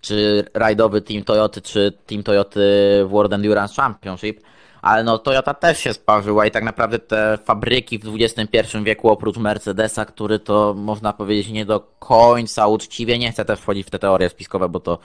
czy 0.00 0.44
rajdowy 0.54 1.00
Team 1.00 1.24
Toyoty, 1.24 1.60
czy 1.60 1.92
Team 2.06 2.22
Toyoty 2.22 2.60
World 3.08 3.32
Endurance 3.32 3.82
Championship, 3.82 4.40
ale 4.82 5.04
no 5.04 5.18
Toyota 5.18 5.54
też 5.54 5.78
się 5.78 5.92
sparzyła 5.92 6.46
i 6.46 6.50
tak 6.50 6.64
naprawdę 6.64 6.98
te 6.98 7.38
fabryki 7.44 7.98
w 7.98 8.14
XXI 8.20 8.78
wieku 8.82 9.10
oprócz 9.10 9.36
Mercedesa, 9.36 10.04
który 10.04 10.38
to 10.38 10.74
można 10.74 11.12
powiedzieć 11.12 11.48
nie 11.48 11.64
do 11.66 11.80
końca 11.98 12.66
uczciwie, 12.66 13.18
nie 13.18 13.32
chcę 13.32 13.44
też 13.44 13.60
wchodzić 13.60 13.86
w 13.86 13.90
te 13.90 13.98
teorie 13.98 14.28
spiskowe, 14.28 14.68
bo 14.68 14.80
to 14.80 14.98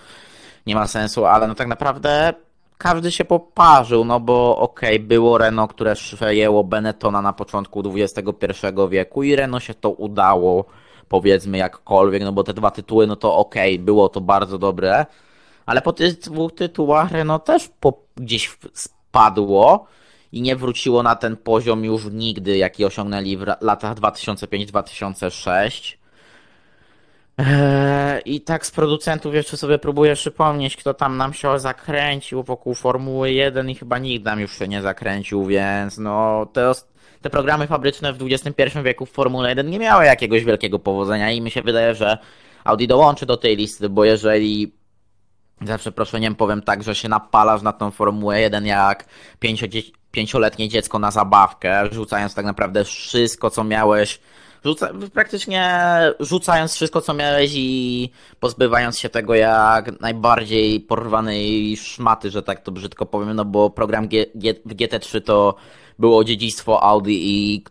nie 0.66 0.76
ma 0.76 0.88
sensu, 0.88 1.26
ale 1.26 1.48
no 1.48 1.56
tak 1.56 1.68
naprawdę 1.68 2.34
każdy 2.78 3.12
się 3.12 3.26
poparzył, 3.26 4.06
no 4.06 4.20
bo 4.20 4.58
okej, 4.58 4.96
okay, 4.96 5.08
było 5.08 5.38
Renault, 5.38 5.74
które 5.74 5.96
przejęło 5.96 6.64
Benettona 6.64 7.22
na 7.22 7.34
początku 7.34 7.84
XXI 7.96 8.68
wieku 8.90 9.24
i 9.24 9.36
Renault 9.36 9.64
się 9.64 9.74
to 9.74 9.90
udało 9.90 10.66
powiedzmy 11.10 11.58
jakkolwiek, 11.58 12.24
no 12.24 12.32
bo 12.32 12.44
te 12.44 12.54
dwa 12.54 12.72
tytuły, 12.72 13.08
no 13.08 13.16
to 13.16 13.36
okej, 13.36 13.74
okay, 13.74 13.86
było 13.86 14.10
to 14.10 14.22
bardzo 14.22 14.58
dobre, 14.58 15.06
ale 15.66 15.82
po 15.82 15.94
tych 15.94 16.20
dwóch 16.20 16.56
tytułach 16.56 17.10
no 17.26 17.40
też 17.40 17.70
po, 17.80 17.94
gdzieś 18.16 18.58
spadło 18.74 19.88
i 20.32 20.42
nie 20.42 20.56
wróciło 20.56 21.04
na 21.04 21.16
ten 21.16 21.38
poziom 21.38 21.86
już 21.86 22.06
nigdy, 22.06 22.58
jaki 22.58 22.86
osiągnęli 22.86 23.38
w 23.38 23.46
latach 23.62 23.96
2005-2006. 23.96 25.98
Eee, 27.38 28.22
I 28.26 28.42
tak 28.42 28.66
z 28.66 28.72
producentów 28.72 29.34
jeszcze 29.34 29.58
sobie 29.58 29.80
próbuję 29.80 30.16
przypomnieć, 30.16 30.78
kto 30.78 30.94
tam 30.94 31.18
nam 31.18 31.34
się 31.34 31.60
zakręcił 31.60 32.44
wokół 32.44 32.76
Formuły 32.76 33.32
1 33.32 33.70
i 33.70 33.76
chyba 33.76 34.00
nikt 34.00 34.26
nam 34.26 34.40
już 34.40 34.58
się 34.58 34.68
nie 34.68 34.82
zakręcił, 34.82 35.46
więc 35.46 35.98
no 35.98 36.46
te, 36.54 36.72
te 37.22 37.30
programy 37.30 37.68
fabryczne 37.68 38.14
w 38.14 38.18
XXI 38.22 38.80
wieku 38.84 39.06
w 39.06 39.12
Formule 39.12 39.50
1 39.50 39.70
nie 39.70 39.80
miały 39.80 40.06
jakiegoś 40.06 40.44
wielkiego 40.44 40.80
powodzenia 40.80 41.32
i 41.32 41.42
mi 41.42 41.52
się 41.52 41.62
wydaje, 41.62 41.96
że 41.96 42.18
Audi 42.64 42.88
dołączy 42.88 43.26
do 43.26 43.38
tej 43.38 43.56
listy, 43.56 43.90
bo 43.90 44.06
jeżeli 44.06 44.74
za 45.62 45.78
przeproszeniem 45.78 46.36
powiem 46.36 46.62
tak, 46.62 46.84
że 46.84 46.96
się 46.96 47.10
napalasz 47.10 47.62
na 47.62 47.74
tą 47.74 47.92
Formułę 47.92 48.42
1 48.42 48.66
jak 48.66 49.06
pięcioletnie 50.12 50.70
dziecko 50.70 51.00
na 51.00 51.12
zabawkę, 51.12 51.90
rzucając 51.92 52.36
tak 52.36 52.46
naprawdę 52.46 52.84
wszystko, 52.84 53.50
co 53.50 53.64
miałeś 53.64 54.20
Rzuca, 54.66 54.90
praktycznie 55.14 55.80
rzucając 56.20 56.74
wszystko, 56.74 57.02
co 57.02 57.14
miałeś 57.14 57.52
i 57.56 58.10
pozbywając 58.40 59.00
się 59.00 59.10
tego 59.10 59.36
jak 59.36 60.02
najbardziej 60.02 60.80
porwanej 60.80 61.78
szmaty, 61.78 62.32
że 62.32 62.44
tak 62.44 62.62
to 62.62 62.72
brzydko 62.72 63.06
powiem, 63.06 63.34
no 63.34 63.46
bo 63.46 63.70
program 63.70 64.08
w 64.66 64.74
GT3 64.74 65.22
to 65.22 65.56
było 66.00 66.24
dziedzictwo 66.24 66.84
Audi 66.84 67.12
i 67.12 67.64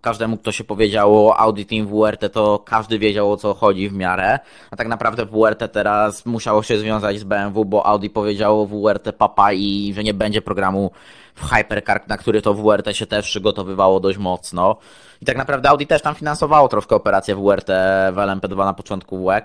każdemu, 0.00 0.36
kto 0.36 0.52
się 0.52 0.64
powiedziało 0.64 1.38
Audi 1.38 1.62
Team 1.62 1.86
WRT, 1.86 2.32
to 2.32 2.58
każdy 2.58 2.98
wiedział 2.98 3.32
o 3.32 3.36
co 3.36 3.54
chodzi 3.54 3.88
w 3.88 3.92
miarę. 3.92 4.38
A 4.70 4.76
tak 4.76 4.88
naprawdę 4.88 5.26
WRT 5.26 5.72
teraz 5.72 6.26
musiało 6.26 6.62
się 6.62 6.78
związać 6.78 7.18
z 7.18 7.24
BMW, 7.24 7.64
bo 7.64 7.86
Audi 7.86 8.08
powiedziało 8.08 8.66
WRT 8.66 9.12
papa 9.12 9.52
i 9.52 9.92
że 9.96 10.04
nie 10.04 10.14
będzie 10.14 10.42
programu 10.42 10.90
w 11.34 11.50
Hypercar, 11.50 12.08
na 12.08 12.16
który 12.16 12.42
to 12.42 12.54
WRT 12.54 12.96
się 12.96 13.06
też 13.06 13.26
przygotowywało 13.26 14.00
dość 14.00 14.18
mocno. 14.18 14.76
I 15.22 15.24
tak 15.24 15.36
naprawdę 15.36 15.68
Audi 15.68 15.84
też 15.84 16.02
tam 16.02 16.14
finansowało 16.14 16.68
troszkę 16.68 16.96
operację 16.96 17.36
WRT 17.36 17.68
w 18.12 18.16
LMP2 18.16 18.56
na 18.56 18.74
początku 18.74 19.24
WEC. 19.24 19.44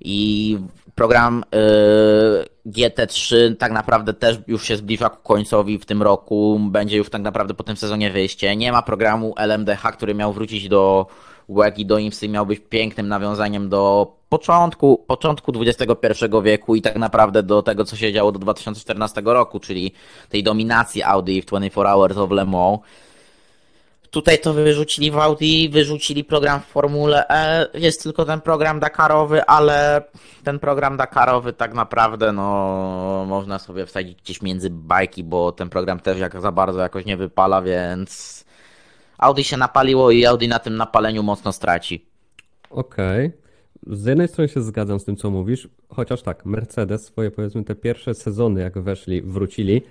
I 0.00 0.58
program 0.94 1.44
y, 1.54 2.70
GT3 2.70 3.56
tak 3.56 3.72
naprawdę 3.72 4.14
też 4.14 4.38
już 4.46 4.64
się 4.64 4.76
zbliża 4.76 5.08
ku 5.08 5.22
końcowi 5.22 5.78
w 5.78 5.86
tym 5.86 6.02
roku. 6.02 6.60
Będzie 6.70 6.96
już 6.96 7.10
tak 7.10 7.22
naprawdę 7.22 7.54
po 7.54 7.62
tym 7.62 7.76
sezonie 7.76 8.10
wyjście. 8.10 8.56
Nie 8.56 8.72
ma 8.72 8.82
programu 8.82 9.34
LMDH, 9.36 9.82
który 9.92 10.14
miał 10.14 10.32
wrócić 10.32 10.68
do 10.68 11.06
WEG 11.50 11.78
i 11.78 11.86
do 11.86 11.98
IMSY, 11.98 12.28
miał 12.28 12.46
być 12.46 12.60
pięknym 12.68 13.08
nawiązaniem 13.08 13.68
do 13.68 14.12
początku, 14.28 15.04
początku 15.06 15.52
XXI 15.60 16.24
wieku 16.42 16.74
i 16.74 16.82
tak 16.82 16.96
naprawdę 16.96 17.42
do 17.42 17.62
tego, 17.62 17.84
co 17.84 17.96
się 17.96 18.12
działo 18.12 18.32
do 18.32 18.38
2014 18.38 19.22
roku, 19.24 19.60
czyli 19.60 19.92
tej 20.28 20.42
dominacji 20.42 21.02
Audi 21.02 21.40
w 21.42 21.46
24 21.46 21.88
Hours 21.88 22.16
of 22.16 22.30
Le 22.30 22.44
Mans. 22.44 22.78
Tutaj 24.10 24.38
to 24.38 24.54
wyrzucili 24.54 25.10
w 25.10 25.18
Audi, 25.18 25.68
wyrzucili 25.68 26.24
program 26.24 26.60
w 26.60 26.64
Formule 26.64 27.28
E. 27.28 27.66
Jest 27.74 28.02
tylko 28.02 28.24
ten 28.24 28.40
program 28.40 28.80
Dakarowy, 28.80 29.44
ale 29.44 30.02
ten 30.44 30.58
program 30.58 30.96
Dakarowy 30.96 31.52
tak 31.52 31.74
naprawdę 31.74 32.32
no 32.32 33.24
można 33.28 33.58
sobie 33.58 33.86
wsadzić 33.86 34.22
gdzieś 34.22 34.42
między 34.42 34.70
bajki, 34.70 35.24
bo 35.24 35.52
ten 35.52 35.70
program 35.70 36.00
też 36.00 36.18
jak 36.18 36.40
za 36.40 36.52
bardzo 36.52 36.80
jakoś 36.80 37.04
nie 37.04 37.16
wypala, 37.16 37.62
więc 37.62 38.44
Audi 39.20 39.44
się 39.44 39.56
napaliło 39.56 40.10
i 40.10 40.26
Audi 40.26 40.48
na 40.48 40.58
tym 40.58 40.76
napaleniu 40.76 41.22
mocno 41.22 41.52
straci. 41.52 42.06
Okej. 42.70 43.26
Okay. 43.26 43.40
Z 43.96 44.04
jednej 44.06 44.28
strony 44.28 44.48
się 44.48 44.62
zgadzam 44.62 45.00
z 45.00 45.04
tym, 45.04 45.16
co 45.16 45.30
mówisz, 45.30 45.68
chociaż 45.88 46.22
tak, 46.22 46.46
Mercedes 46.46 47.04
swoje 47.04 47.30
powiedzmy 47.30 47.64
te 47.64 47.74
pierwsze 47.74 48.14
sezony, 48.14 48.60
jak 48.60 48.78
weszli, 48.78 49.22
wrócili, 49.22 49.82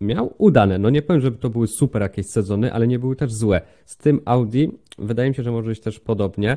miał 0.00 0.34
udane. 0.38 0.78
No 0.78 0.90
nie 0.90 1.02
powiem, 1.02 1.22
żeby 1.22 1.38
to 1.38 1.50
były 1.50 1.66
super 1.66 2.02
jakieś 2.02 2.26
sezony, 2.26 2.72
ale 2.72 2.86
nie 2.86 2.98
były 2.98 3.16
też 3.16 3.32
złe. 3.32 3.60
Z 3.84 3.96
tym 3.96 4.20
Audi 4.24 4.66
wydaje 4.98 5.28
mi 5.28 5.34
się, 5.34 5.42
że 5.42 5.52
może 5.52 5.68
być 5.68 5.80
też 5.80 6.00
podobnie. 6.00 6.56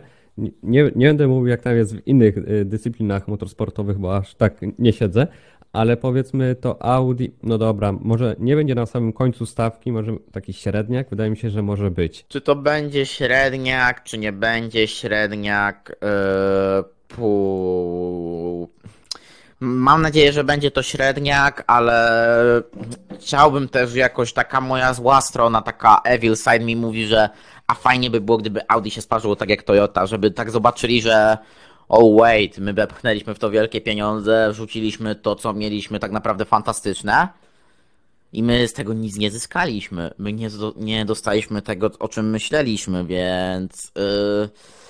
Nie, 0.63 0.91
nie 0.95 1.07
będę 1.07 1.27
mówił, 1.27 1.47
jak 1.47 1.61
tam 1.61 1.75
jest 1.75 1.95
w 1.95 2.07
innych 2.07 2.37
y, 2.37 2.65
dyscyplinach 2.65 3.27
motorsportowych, 3.27 3.97
bo 3.97 4.17
aż 4.17 4.35
tak 4.35 4.61
nie 4.79 4.93
siedzę, 4.93 5.27
ale 5.73 5.97
powiedzmy 5.97 6.55
to 6.55 6.83
Audi, 6.83 7.25
no 7.43 7.57
dobra, 7.57 7.91
może 7.91 8.35
nie 8.39 8.55
będzie 8.55 8.75
na 8.75 8.85
samym 8.85 9.13
końcu 9.13 9.45
stawki, 9.45 9.91
może 9.91 10.11
taki 10.31 10.53
średniak, 10.53 11.09
wydaje 11.09 11.29
mi 11.29 11.37
się, 11.37 11.49
że 11.49 11.61
może 11.61 11.91
być. 11.91 12.25
Czy 12.27 12.41
to 12.41 12.55
będzie 12.55 13.05
średniak, 13.05 14.03
czy 14.03 14.17
nie 14.17 14.31
będzie 14.31 14.87
średniak? 14.87 15.95
Yy, 16.01 16.83
pół... 17.07 18.69
Mam 19.59 20.01
nadzieję, 20.01 20.33
że 20.33 20.43
będzie 20.43 20.71
to 20.71 20.83
średniak, 20.83 21.63
ale 21.67 22.21
chciałbym 23.19 23.69
też 23.69 23.95
jakoś 23.95 24.33
taka 24.33 24.61
moja 24.61 24.93
zła 24.93 25.21
strona, 25.21 25.61
taka 25.61 26.01
evil 26.03 26.35
side 26.35 26.59
mi 26.59 26.75
mówi, 26.75 27.05
że 27.07 27.29
a 27.67 27.73
fajnie 27.73 28.09
by 28.09 28.21
było, 28.21 28.37
gdyby 28.37 28.61
Audi 28.67 28.89
się 28.89 29.01
sparzyło 29.01 29.35
tak 29.35 29.49
jak 29.49 29.63
Toyota, 29.63 30.05
żeby 30.05 30.31
tak 30.31 30.51
zobaczyli, 30.51 31.01
że 31.01 31.37
oh 31.91 32.21
wait, 32.21 32.57
my 32.57 32.73
wepchnęliśmy 32.73 33.35
w 33.35 33.39
to 33.39 33.51
wielkie 33.51 33.81
pieniądze, 33.81 34.49
wrzuciliśmy 34.51 35.15
to, 35.15 35.35
co 35.35 35.53
mieliśmy 35.53 35.99
tak 35.99 36.11
naprawdę 36.11 36.45
fantastyczne 36.45 37.27
i 38.33 38.43
my 38.43 38.67
z 38.67 38.73
tego 38.73 38.93
nic 38.93 39.17
nie 39.17 39.31
zyskaliśmy. 39.31 40.11
My 40.17 40.33
nie, 40.33 40.49
nie 40.75 41.05
dostaliśmy 41.05 41.61
tego, 41.61 41.91
o 41.99 42.07
czym 42.07 42.29
myśleliśmy, 42.29 43.05
więc... 43.05 43.91
Yy 43.95 44.80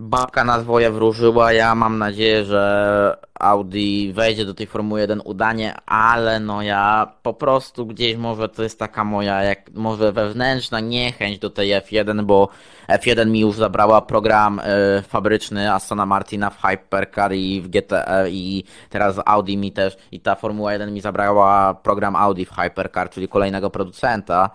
babka 0.00 0.44
na 0.44 0.58
dwoje 0.58 0.90
wróżyła. 0.90 1.52
Ja 1.52 1.74
mam 1.74 1.98
nadzieję, 1.98 2.44
że 2.44 3.16
Audi 3.34 4.12
wejdzie 4.12 4.44
do 4.44 4.54
tej 4.54 4.66
Formuły 4.66 5.00
1 5.00 5.20
udanie, 5.24 5.74
ale 5.86 6.40
no 6.40 6.62
ja 6.62 7.12
po 7.22 7.34
prostu 7.34 7.86
gdzieś 7.86 8.16
może 8.16 8.48
to 8.48 8.62
jest 8.62 8.78
taka 8.78 9.04
moja, 9.04 9.42
jak 9.42 9.70
może 9.74 10.12
wewnętrzna 10.12 10.80
niechęć 10.80 11.38
do 11.38 11.50
tej 11.50 11.70
F1, 11.70 12.24
bo 12.24 12.48
F1 12.88 13.26
mi 13.26 13.40
już 13.40 13.56
zabrała 13.56 14.02
program 14.02 14.58
y, 14.98 15.02
fabryczny 15.02 15.72
Astona 15.72 16.06
Martina 16.06 16.50
w 16.50 16.62
Hypercar 16.62 17.32
i 17.34 17.60
w 17.60 17.68
GTE 17.68 18.30
i 18.30 18.64
teraz 18.88 19.20
Audi 19.26 19.56
mi 19.56 19.72
też 19.72 19.96
i 20.12 20.20
ta 20.20 20.34
Formuła 20.34 20.72
1 20.72 20.94
mi 20.94 21.00
zabrała 21.00 21.74
program 21.74 22.16
Audi 22.16 22.44
w 22.44 22.52
Hypercar, 22.52 23.10
czyli 23.10 23.28
kolejnego 23.28 23.70
producenta. 23.70 24.50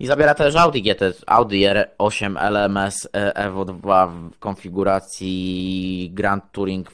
I 0.00 0.06
zabiera 0.06 0.34
też 0.34 0.56
Audi 0.56 0.82
GT, 0.82 1.02
Audi 1.26 1.64
R8 1.64 2.36
LMS 2.38 3.08
Evo 3.12 3.64
2 3.64 4.06
w 4.06 4.38
konfiguracji 4.38 6.10
Grand 6.14 6.52
Touring 6.52 6.90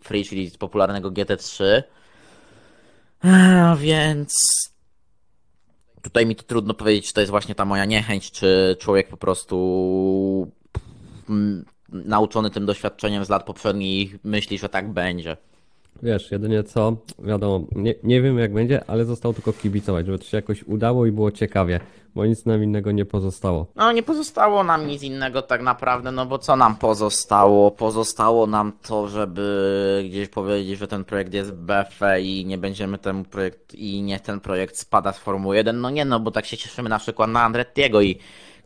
Free, 0.00 0.24
czyli 0.28 0.50
z 0.50 0.56
popularnego 0.56 1.10
GT3. 1.10 1.82
Więc 3.76 4.34
tutaj 6.02 6.26
mi 6.26 6.36
to 6.36 6.42
trudno 6.42 6.74
powiedzieć, 6.74 7.06
czy 7.06 7.14
to 7.14 7.20
jest 7.20 7.30
właśnie 7.30 7.54
ta 7.54 7.64
moja 7.64 7.84
niechęć, 7.84 8.30
czy 8.30 8.76
człowiek 8.80 9.08
po 9.08 9.16
prostu 9.16 10.52
nauczony 11.88 12.50
tym 12.50 12.66
doświadczeniem 12.66 13.24
z 13.24 13.28
lat 13.28 13.44
poprzednich 13.44 14.16
myśli, 14.24 14.58
że 14.58 14.68
tak 14.68 14.92
będzie. 14.92 15.36
Wiesz, 16.02 16.30
jedynie 16.30 16.62
co, 16.62 16.96
wiadomo, 17.18 17.66
nie, 17.72 17.94
nie 18.02 18.22
wiem 18.22 18.38
jak 18.38 18.52
będzie, 18.52 18.84
ale 18.90 19.04
zostało 19.04 19.34
tylko 19.34 19.52
kibicować, 19.52 20.06
żeby 20.06 20.18
to 20.18 20.24
się 20.24 20.36
jakoś 20.36 20.62
udało 20.62 21.06
i 21.06 21.12
było 21.12 21.30
ciekawie, 21.30 21.80
bo 22.14 22.26
nic 22.26 22.46
nam 22.46 22.64
innego 22.64 22.92
nie 22.92 23.04
pozostało. 23.04 23.66
No 23.76 23.92
nie 23.92 24.02
pozostało 24.02 24.64
nam 24.64 24.86
nic 24.86 25.02
innego 25.02 25.42
tak 25.42 25.62
naprawdę, 25.62 26.12
no 26.12 26.26
bo 26.26 26.38
co 26.38 26.56
nam 26.56 26.76
pozostało? 26.76 27.70
Pozostało 27.70 28.46
nam 28.46 28.72
to, 28.82 29.08
żeby 29.08 30.04
gdzieś 30.08 30.28
powiedzieć, 30.28 30.78
że 30.78 30.88
ten 30.88 31.04
projekt 31.04 31.34
jest 31.34 31.52
BFE 31.52 32.20
i 32.20 32.46
nie 32.46 32.58
będziemy 32.58 32.98
temu 32.98 33.24
projekt 33.24 33.74
i 33.74 34.02
niech 34.02 34.20
ten 34.20 34.40
projekt 34.40 34.76
spada 34.76 35.12
z 35.12 35.18
Formuły 35.18 35.56
1. 35.56 35.80
No 35.80 35.90
nie 35.90 36.04
no, 36.04 36.20
bo 36.20 36.30
tak 36.30 36.46
się 36.46 36.56
cieszymy 36.56 36.88
na 36.88 36.98
przykład 36.98 37.30
na 37.30 37.42
Andrettiego 37.42 38.00
i 38.00 38.18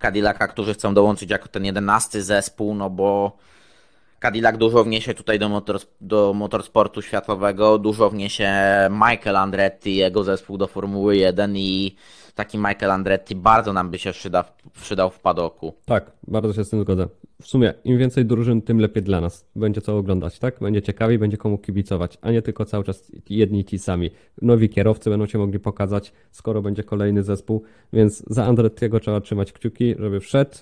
Cadillaca, 0.03 0.49
którzy 0.49 0.75
chcą 0.75 0.95
dołączyć 0.95 1.31
jako 1.31 1.49
ten 1.49 1.64
jedenasty 1.64 2.23
zespół, 2.23 2.75
no 2.75 2.90
bo 2.90 3.37
Cadillac 4.23 4.59
dużo 4.59 4.85
wniesie 4.85 5.15
tutaj 5.15 5.39
do, 5.39 5.49
motor, 5.49 5.79
do 6.01 6.33
motorsportu 6.35 7.03
światowego, 7.03 7.79
dużo 7.79 8.11
wniesie 8.11 8.53
Michael 8.91 9.37
Andretti, 9.37 9.97
jego 9.97 10.25
zespół 10.25 10.59
do 10.59 10.67
Formuły 10.67 11.17
1 11.17 11.57
i 11.57 11.97
taki 12.35 12.59
Michael 12.59 12.91
Andretti 12.91 13.37
bardzo 13.37 13.73
nam 13.73 13.91
by 13.91 13.99
się 13.99 14.13
przyda, 14.13 14.45
przydał 14.73 15.11
w 15.11 15.21
padoku. 15.21 15.75
Tak, 15.85 16.13
bardzo 16.29 16.53
się 16.53 16.65
z 16.65 16.71
tym 16.71 16.81
zgodzę. 16.81 17.09
W 17.43 17.47
sumie 17.47 17.75
im 17.85 17.99
więcej 17.99 18.25
drużyn, 18.25 18.63
tym 18.63 18.79
lepiej 18.81 19.03
dla 19.03 19.21
nas. 19.21 19.47
Będzie 19.57 19.81
co 19.81 19.97
oglądać, 19.97 20.39
tak? 20.39 20.61
Będzie 20.61 20.83
ciekawiej, 20.83 21.19
będzie 21.19 21.37
komu 21.37 21.59
kibicować, 21.59 22.19
a 22.21 22.31
nie 22.31 22.43
tylko 22.43 22.65
cały 22.65 22.85
czas 22.85 23.13
jedni 23.29 23.65
ci 23.65 23.79
sami. 23.79 24.11
Nowi 24.43 24.69
kierowcy 24.69 25.11
będą 25.11 25.27
się 25.27 25.39
mogli 25.39 25.59
pokazać, 25.59 26.13
skoro 26.31 26.63
będzie 26.63 26.85
kolejny 26.85 27.23
zespół, 27.23 27.63
więc 27.93 28.25
za 28.27 28.45
Andrettiego 28.45 29.01
trzeba 29.01 29.21
trzymać 29.21 29.53
kciuki, 29.53 29.95
żeby 29.99 30.21
wszedł 30.21 30.57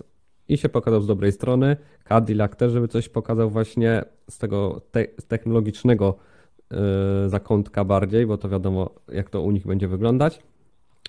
i 0.50 0.58
się 0.58 0.68
pokazał 0.68 1.00
z 1.00 1.06
dobrej 1.06 1.32
strony. 1.32 1.76
Cadillac 2.08 2.56
też, 2.56 2.72
żeby 2.72 2.88
coś 2.88 3.08
pokazał 3.08 3.50
właśnie 3.50 4.04
z 4.30 4.38
tego 4.38 4.80
te 4.90 5.04
technologicznego 5.04 6.16
yy, 6.70 6.78
zakątka 7.28 7.84
bardziej, 7.84 8.26
bo 8.26 8.38
to 8.38 8.48
wiadomo, 8.48 8.90
jak 9.12 9.30
to 9.30 9.42
u 9.42 9.50
nich 9.50 9.66
będzie 9.66 9.88
wyglądać. 9.88 10.42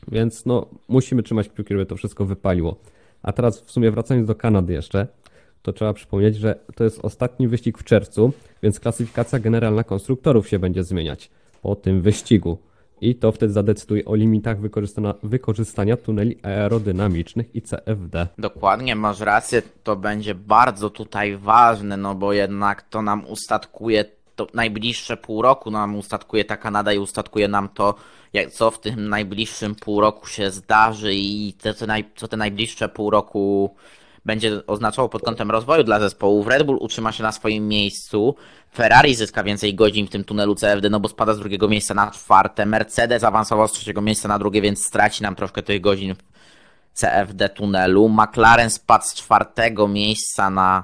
Więc 0.08 0.46
no, 0.46 0.66
musimy 0.88 1.24
trzymać 1.24 1.50
kciuki, 1.50 1.74
żeby 1.74 1.86
to 1.86 1.96
wszystko 1.96 2.26
wypaliło. 2.26 2.76
A 3.24 3.32
teraz 3.32 3.62
w 3.62 3.72
sumie 3.72 3.92
wracając 3.92 4.28
do 4.28 4.36
Kanady 4.36 4.74
jeszcze, 4.74 5.08
to 5.62 5.74
trzeba 5.74 5.94
przypomnieć, 5.94 6.36
że 6.36 6.60
to 6.76 6.84
jest 6.84 7.06
ostatni 7.06 7.48
wyścig 7.48 7.78
w 7.78 7.84
czerwcu, 7.84 8.34
więc 8.64 8.80
klasyfikacja 8.80 9.40
generalna 9.40 9.84
konstruktorów 9.84 10.50
się 10.50 10.60
będzie 10.60 10.84
zmieniać 10.84 11.32
po 11.62 11.76
tym 11.76 12.02
wyścigu. 12.02 12.58
I 13.02 13.16
to 13.16 13.32
wtedy 13.32 13.54
zadecyduje 13.54 14.06
o 14.06 14.16
limitach 14.16 14.58
wykorzystania 15.24 15.98
tuneli 15.98 16.38
aerodynamicznych 16.44 17.56
i 17.56 17.62
CFD. 17.62 18.28
Dokładnie, 18.38 18.96
masz 18.96 19.20
rację, 19.20 19.62
to 19.84 19.96
będzie 19.96 20.36
bardzo 20.36 20.90
tutaj 20.90 21.38
ważne, 21.38 21.98
no 21.98 22.16
bo 22.16 22.34
jednak 22.34 22.82
to 22.82 23.02
nam 23.02 23.26
ustatkuje, 23.28 24.06
to 24.36 24.48
najbliższe 24.54 25.18
pół 25.18 25.42
roku 25.42 25.72
nam 25.72 25.96
ustatkuje 25.96 26.46
ta 26.46 26.58
Kanada 26.58 26.94
i 26.94 26.98
ustatkuje 26.98 27.48
nam 27.48 27.70
to, 27.70 27.96
jak, 28.34 28.52
co 28.52 28.72
w 28.72 28.80
tym 28.80 29.10
najbliższym 29.10 29.76
pół 29.76 30.02
roku 30.02 30.28
się 30.28 30.52
zdarzy 30.52 31.14
i 31.14 31.54
te, 31.54 31.74
co, 31.74 31.88
naj, 31.88 32.06
co 32.16 32.28
te 32.28 32.38
najbliższe 32.38 32.90
pół 32.90 33.10
roku 33.10 33.76
będzie 34.26 34.66
oznaczało 34.68 35.10
pod 35.10 35.22
kątem 35.22 35.52
rozwoju 35.52 35.84
dla 35.84 36.00
zespołów. 36.00 36.48
Red 36.48 36.64
Bull 36.64 36.78
utrzyma 36.80 37.12
się 37.12 37.24
na 37.24 37.32
swoim 37.32 37.68
miejscu, 37.68 38.36
Ferrari 38.76 39.16
zyska 39.16 39.44
więcej 39.44 39.76
godzin 39.76 40.08
w 40.08 40.10
tym 40.10 40.24
tunelu 40.24 40.56
CFD, 40.56 40.90
no 40.90 41.00
bo 41.00 41.10
spada 41.10 41.34
z 41.34 41.40
drugiego 41.40 41.68
miejsca 41.68 41.94
na 41.94 42.12
czwarte, 42.12 42.66
Mercedes 42.66 43.24
awansował 43.24 43.68
z 43.68 43.72
trzeciego 43.72 44.02
miejsca 44.02 44.28
na 44.28 44.40
drugie, 44.40 44.62
więc 44.62 44.88
straci 44.88 45.24
nam 45.24 45.36
troszkę 45.36 45.64
tych 45.64 45.82
godzin 45.82 46.16
w 46.16 46.24
CFD 46.94 47.50
tunelu, 47.50 48.10
McLaren 48.10 48.70
spadł 48.70 49.06
z 49.06 49.14
czwartego 49.14 49.88
miejsca 49.88 50.50
na 50.50 50.84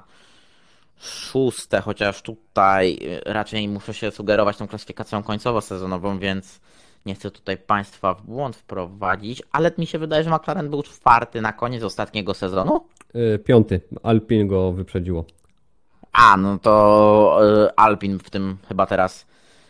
szóste, 1.00 1.82
chociaż 1.82 2.22
tutaj 2.22 3.00
raczej 3.26 3.68
muszę 3.68 3.94
się 3.94 4.12
sugerować 4.12 4.58
tą 4.58 4.68
klasyfikacją 4.68 5.24
końcowo-sezonową, 5.24 6.20
więc 6.20 6.60
nie 7.08 7.16
chcę 7.16 7.32
tutaj 7.32 7.58
Państwa 7.58 8.14
w 8.14 8.22
błąd 8.22 8.56
wprowadzić, 8.56 9.44
ale 9.52 9.72
mi 9.78 9.88
się 9.88 10.00
wydaje, 10.00 10.24
że 10.24 10.30
McLaren 10.30 10.70
był 10.70 10.84
czwarty 10.84 11.42
na 11.42 11.54
koniec 11.54 11.84
ostatniego 11.84 12.34
sezonu. 12.34 12.86
Yy, 13.14 13.40
piąty. 13.40 13.82
Alpin 14.04 14.48
go 14.48 14.72
wyprzedziło. 14.72 15.26
A, 16.12 16.38
no 16.38 16.58
to 16.60 17.40
yy, 17.42 17.76
Alpin 17.76 18.20
w 18.20 18.30
tym 18.30 18.58
chyba 18.68 18.86
teraz 18.86 19.26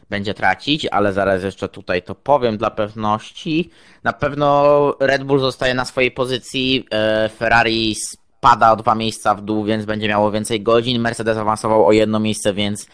będzie 0.10 0.34
tracić, 0.34 0.86
ale 0.86 1.14
zaraz 1.14 1.44
jeszcze 1.44 1.70
tutaj 1.70 2.02
to 2.02 2.16
powiem 2.16 2.58
dla 2.58 2.72
pewności. 2.72 3.70
Na 4.04 4.14
pewno 4.14 4.96
Red 5.00 5.24
Bull 5.24 5.40
zostaje 5.40 5.74
na 5.74 5.86
swojej 5.86 6.12
pozycji, 6.12 6.76
yy, 6.76 7.30
Ferrari 7.30 7.96
spada 7.96 8.72
o 8.72 8.76
dwa 8.76 8.96
miejsca 8.96 9.36
w 9.36 9.42
dół, 9.42 9.64
więc 9.64 9.86
będzie 9.86 10.08
miało 10.08 10.32
więcej 10.32 10.62
godzin. 10.62 11.02
Mercedes 11.02 11.38
awansował 11.38 11.88
o 11.88 11.92
jedno 11.92 12.20
miejsce, 12.20 12.54
więc 12.54 12.88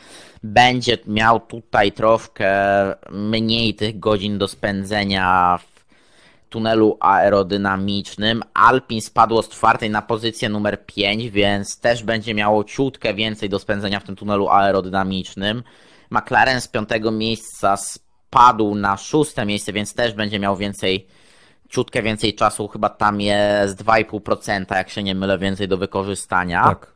będzie 0.43 0.97
miał 1.07 1.39
tutaj 1.39 1.91
troszkę 1.91 2.49
mniej 3.11 3.75
tych 3.75 3.99
godzin 3.99 4.37
do 4.37 4.47
spędzenia 4.47 5.59
w 5.67 5.73
tunelu 6.49 6.97
aerodynamicznym. 6.99 8.43
Alpin 8.53 9.01
spadło 9.01 9.43
z 9.43 9.49
czwartej 9.49 9.89
na 9.89 10.01
pozycję 10.01 10.49
numer 10.49 10.85
5, 10.85 11.29
więc 11.29 11.79
też 11.79 12.03
będzie 12.03 12.33
miało 12.33 12.63
ciutkę 12.63 13.13
więcej 13.13 13.49
do 13.49 13.59
spędzenia 13.59 13.99
w 13.99 14.03
tym 14.03 14.15
tunelu 14.15 14.49
aerodynamicznym. 14.49 15.63
McLaren 16.09 16.61
z 16.61 16.67
piątego 16.67 17.11
miejsca 17.11 17.77
spadł 17.77 18.75
na 18.75 18.97
szóste 18.97 19.45
miejsce, 19.45 19.73
więc 19.73 19.93
też 19.93 20.13
będzie 20.13 20.39
miał 20.39 20.57
więcej, 20.57 21.07
ciutkę 21.69 22.01
więcej 22.01 22.35
czasu, 22.35 22.67
chyba 22.67 22.89
tam 22.89 23.21
jest 23.21 23.83
2,5%, 23.83 24.75
jak 24.75 24.89
się 24.89 25.03
nie 25.03 25.15
mylę, 25.15 25.37
więcej 25.37 25.67
do 25.67 25.77
wykorzystania. 25.77 26.63
Tak. 26.63 26.92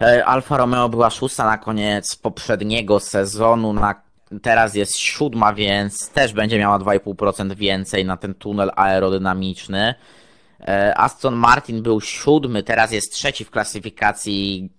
E, 0.00 0.24
Alfa 0.24 0.56
Romeo 0.56 0.88
była 0.88 1.10
szósta 1.10 1.46
na 1.46 1.58
koniec 1.58 2.16
poprzedniego 2.16 3.00
sezonu, 3.00 3.72
na, 3.72 3.94
teraz 4.42 4.74
jest 4.74 4.96
siódma, 4.96 5.54
więc 5.54 6.10
też 6.10 6.32
będzie 6.32 6.58
miała 6.58 6.78
2,5% 6.78 7.54
więcej 7.54 8.04
na 8.04 8.16
ten 8.16 8.34
tunel 8.34 8.70
aerodynamiczny. 8.76 9.94
E, 10.60 10.98
Aston 10.98 11.34
Martin 11.34 11.82
był 11.82 12.00
siódmy, 12.00 12.62
teraz 12.62 12.92
jest 12.92 13.12
trzeci 13.12 13.44
w 13.44 13.50
klasyfikacji, 13.50 14.70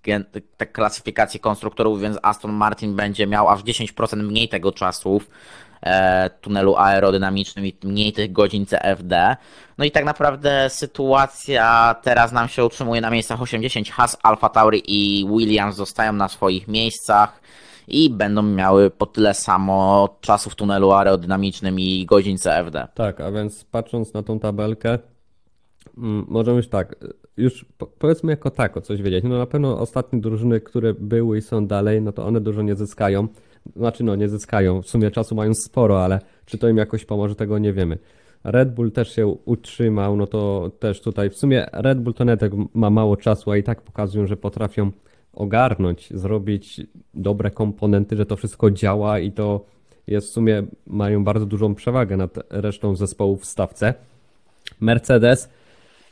klasyfikacji 0.72 1.39
konstruktorów, 1.39 2.02
więc 2.02 2.18
Aston 2.22 2.54
Martin 2.54 2.96
będzie 2.96 3.28
miał 3.28 3.50
aż 3.50 3.63
10% 3.63 4.24
mniej 4.24 4.50
tego 4.50 4.72
czasu 4.72 5.22
E, 5.86 6.30
tunelu 6.42 6.76
aerodynamicznym 6.78 7.65
i 7.65 7.74
mniej 7.84 8.13
tych 8.13 8.32
godzin 8.32 8.65
CFD. 8.65 9.36
No 9.78 9.86
i 9.86 9.92
tak 9.92 10.06
naprawdę 10.06 10.70
sytuacja 10.70 11.96
teraz 12.02 12.32
nam 12.32 12.48
się 12.48 12.65
utrzymuje 12.65 13.02
na 13.02 13.10
miejscach 13.10 13.42
80. 13.42 13.89
Haas, 13.89 14.18
Alfa 14.24 14.50
Tauri 14.50 14.84
i 14.88 15.26
Williams 15.26 15.76
zostają 15.76 16.13
na 16.13 16.28
swoich 16.28 16.68
miejscach 16.68 17.42
i 17.88 18.10
będą 18.10 18.42
miały 18.42 18.89
po 18.92 19.06
tyle 19.06 19.34
samo 19.34 20.10
czasu 20.22 20.50
w 20.50 20.56
tunelu 20.56 20.92
aerodynamicznym 20.92 21.80
i 21.80 22.06
godzin 22.06 22.38
CFD. 22.38 22.88
Tak, 22.94 23.22
a 23.22 23.32
więc 23.32 23.63
patrząc 23.63 24.13
na 24.13 24.24
tą 24.24 24.39
tabelkę, 24.39 25.00
możemy 26.27 26.57
już 26.57 26.67
tak, 26.67 26.95
już 27.38 27.65
powiedzmy 27.99 28.31
jako 28.31 28.49
tako 28.49 28.81
coś 28.81 29.01
wiedzieć. 29.01 29.23
No 29.23 29.38
na 29.38 29.45
pewno 29.45 29.79
ostatnie 29.79 30.21
drużyny, 30.21 30.62
które 30.62 30.93
były 30.93 31.38
i 31.38 31.41
są 31.41 31.67
dalej, 31.67 32.01
no 32.01 32.12
to 32.12 32.25
one 32.25 32.41
dużo 32.41 32.62
nie 32.62 32.75
zyskają. 32.75 33.27
Znaczy, 33.75 34.03
no 34.03 34.15
nie 34.15 34.29
zyskają. 34.29 34.81
W 34.81 34.88
sumie 34.88 35.12
czasu 35.12 35.35
mają 35.35 35.53
sporo, 35.53 36.03
ale 36.03 36.19
czy 36.45 36.57
to 36.57 36.69
im 36.69 36.77
jakoś 36.77 37.05
pomoże, 37.05 37.35
tego 37.35 37.57
nie 37.57 37.73
wiemy. 37.73 37.97
Red 38.43 38.73
Bull 38.73 38.91
też 38.91 39.15
się 39.15 39.27
utrzymał, 39.27 40.15
no 40.17 40.27
to 40.27 40.71
też 40.79 41.01
tutaj 41.01 41.29
w 41.29 41.38
sumie 41.38 41.67
Red 41.73 41.99
Bull 42.01 42.13
to 42.13 42.25
netek 42.25 42.51
ma 42.73 42.89
mało 42.89 43.17
czasu, 43.17 43.51
a 43.51 43.57
i 43.57 43.63
tak 43.63 43.81
pokazują, 43.81 44.27
że 44.27 44.38
potrafią 44.38 44.91
ogarnąć, 45.33 46.09
zrobić 46.13 46.81
dobre 47.13 47.51
komponenty, 47.51 48.15
że 48.15 48.25
to 48.25 48.35
wszystko 48.35 48.71
działa 48.71 49.19
i 49.19 49.31
to 49.31 49.65
jest 50.07 50.27
w 50.27 50.31
sumie 50.31 50.63
mają 50.88 51.23
bardzo 51.23 51.45
dużą 51.45 51.75
przewagę 51.75 52.17
nad 52.17 52.39
resztą 52.49 52.95
zespołów 52.95 53.41
w 53.41 53.45
stawce. 53.45 53.93
Mercedes 54.79 55.49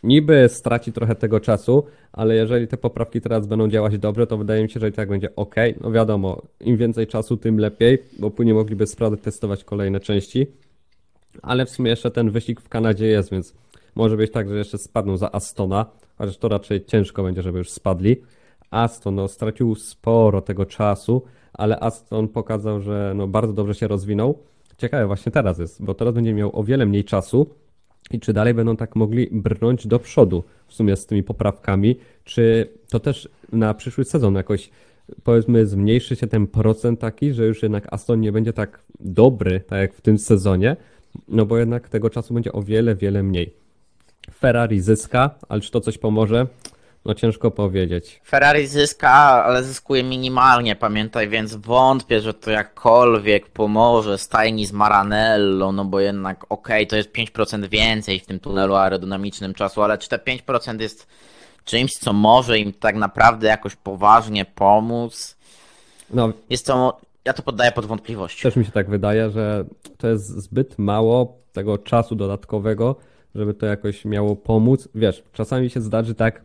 niby 0.04 0.50
straci 0.50 0.94
trochę 0.94 1.16
tego 1.16 1.40
czasu, 1.40 1.84
ale 2.12 2.36
jeżeli 2.36 2.68
te 2.68 2.78
poprawki 2.78 3.22
teraz 3.22 3.48
będą 3.48 3.68
działać 3.68 3.98
dobrze, 3.98 4.28
to 4.28 4.38
wydaje 4.38 4.64
mi 4.64 4.70
się, 4.70 4.80
że 4.80 4.90
i 4.90 4.92
tak 4.92 5.10
będzie 5.10 5.36
ok. 5.36 5.56
No 5.82 5.92
wiadomo, 5.92 6.42
im 6.60 6.78
więcej 6.78 7.08
czasu, 7.08 7.38
tym 7.38 7.60
lepiej, 7.60 7.98
bo 8.20 8.32
później 8.32 8.56
mogliby 8.56 8.88
sprawdzać, 8.88 9.22
testować 9.22 9.64
kolejne 9.64 10.00
części. 10.00 10.48
Ale 11.42 11.66
w 11.66 11.70
sumie 11.70 11.90
jeszcze 11.90 12.12
ten 12.12 12.30
wyścig 12.30 12.62
w 12.62 12.70
Kanadzie 12.70 13.08
jest, 13.08 13.32
więc 13.32 13.54
może 13.96 14.18
być 14.18 14.32
tak, 14.32 14.50
że 14.50 14.58
jeszcze 14.58 14.78
spadną 14.78 15.18
za 15.18 15.32
Astona, 15.32 15.86
chociaż 16.18 16.38
to 16.38 16.48
raczej 16.48 16.86
ciężko 16.86 17.24
będzie, 17.24 17.42
żeby 17.42 17.58
już 17.58 17.70
spadli. 17.70 18.22
Aston 18.72 19.16
no, 19.16 19.28
stracił 19.28 19.76
sporo 19.76 20.42
tego 20.42 20.66
czasu, 20.66 21.24
ale 21.54 21.80
Aston 21.80 22.28
pokazał, 22.28 22.82
że 22.82 23.14
no, 23.16 23.28
bardzo 23.28 23.54
dobrze 23.54 23.76
się 23.76 23.88
rozwinął. 23.88 24.40
Ciekawe 24.78 25.08
właśnie 25.08 25.32
teraz 25.32 25.60
jest, 25.60 25.84
bo 25.84 25.94
teraz 25.94 26.14
będzie 26.14 26.34
miał 26.34 26.60
o 26.60 26.64
wiele 26.64 26.86
mniej 26.86 27.04
czasu, 27.04 27.50
i 28.12 28.20
czy 28.20 28.34
dalej 28.34 28.54
będą 28.54 28.76
tak 28.76 28.96
mogli 28.96 29.30
brnąć 29.32 29.88
do 29.88 30.00
przodu 30.00 30.44
w 30.68 30.74
sumie 30.74 30.96
z 30.96 31.06
tymi 31.06 31.24
poprawkami, 31.24 31.96
czy 32.24 32.70
to 32.90 33.00
też 33.00 33.30
na 33.52 33.74
przyszły 33.74 34.06
sezon 34.06 34.36
jakoś 34.36 34.70
powiedzmy 35.24 35.66
zmniejszy 35.66 36.16
się 36.16 36.28
ten 36.28 36.48
procent 36.48 37.00
taki, 37.00 37.34
że 37.34 37.46
już 37.46 37.64
jednak 37.64 37.94
Aston 37.94 38.22
nie 38.22 38.32
będzie 38.32 38.54
tak 38.54 38.80
dobry, 39.00 39.60
tak 39.60 39.80
jak 39.80 39.94
w 39.94 40.02
tym 40.02 40.18
sezonie, 40.18 40.76
no 41.28 41.46
bo 41.46 41.58
jednak 41.58 41.90
tego 41.90 42.10
czasu 42.10 42.34
będzie 42.34 42.54
o 42.54 42.62
wiele, 42.62 42.96
wiele 42.96 43.24
mniej. 43.24 43.54
Ferrari 44.40 44.82
zyska, 44.82 45.36
ale 45.50 45.62
czy 45.62 45.72
to 45.72 45.82
coś 45.82 45.98
pomoże? 45.98 46.48
No 47.08 47.14
ciężko 47.14 47.52
powiedzieć. 47.52 48.22
Ferrari 48.26 48.68
zyska, 48.68 49.10
ale 49.46 49.64
zyskuje 49.64 50.04
minimalnie, 50.04 50.76
pamiętaj, 50.76 51.30
więc 51.30 51.56
wątpię, 51.56 52.22
że 52.22 52.34
to 52.34 52.52
jakkolwiek 52.52 53.48
pomoże 53.48 54.18
stajni 54.18 54.66
z 54.66 54.72
Maranello, 54.72 55.72
no 55.72 55.86
bo 55.86 56.00
jednak 56.00 56.46
okej, 56.50 56.88
to 56.88 56.96
jest 56.96 57.12
5% 57.12 57.70
więcej 57.70 58.20
w 58.20 58.26
tym 58.26 58.40
tunelu 58.40 58.76
aerodynamicznym 58.76 59.54
czasu, 59.54 59.82
ale 59.84 59.98
czy 59.98 60.10
te 60.10 60.18
5% 60.18 60.82
jest 60.82 61.08
czymś, 61.66 61.94
co 61.94 62.14
może 62.14 62.60
im 62.60 62.74
tak 62.74 62.96
naprawdę 62.96 63.48
jakoś 63.48 63.76
poważnie 63.76 64.46
pomóc? 64.46 65.38
No, 66.10 66.34
Jest 66.50 66.66
to, 66.66 66.98
ja 67.26 67.34
to 67.34 67.44
poddaję 67.44 67.72
pod 67.72 67.86
wątpliwość. 67.86 68.42
też 68.42 68.56
mi 68.56 68.66
się 68.66 68.72
tak 68.72 68.90
wydaje, 68.90 69.30
że 69.30 69.66
to 69.98 70.08
jest 70.08 70.28
zbyt 70.28 70.80
mało 70.80 71.38
tego 71.54 71.78
czasu 71.78 72.16
dodatkowego, 72.16 72.96
żeby 73.36 73.54
to 73.54 73.66
jakoś 73.66 74.06
miało 74.06 74.36
pomóc. 74.36 74.90
Wiesz, 74.96 75.24
czasami 75.34 75.70
się 75.70 75.82
zdarzy 75.82 76.16
tak, 76.16 76.42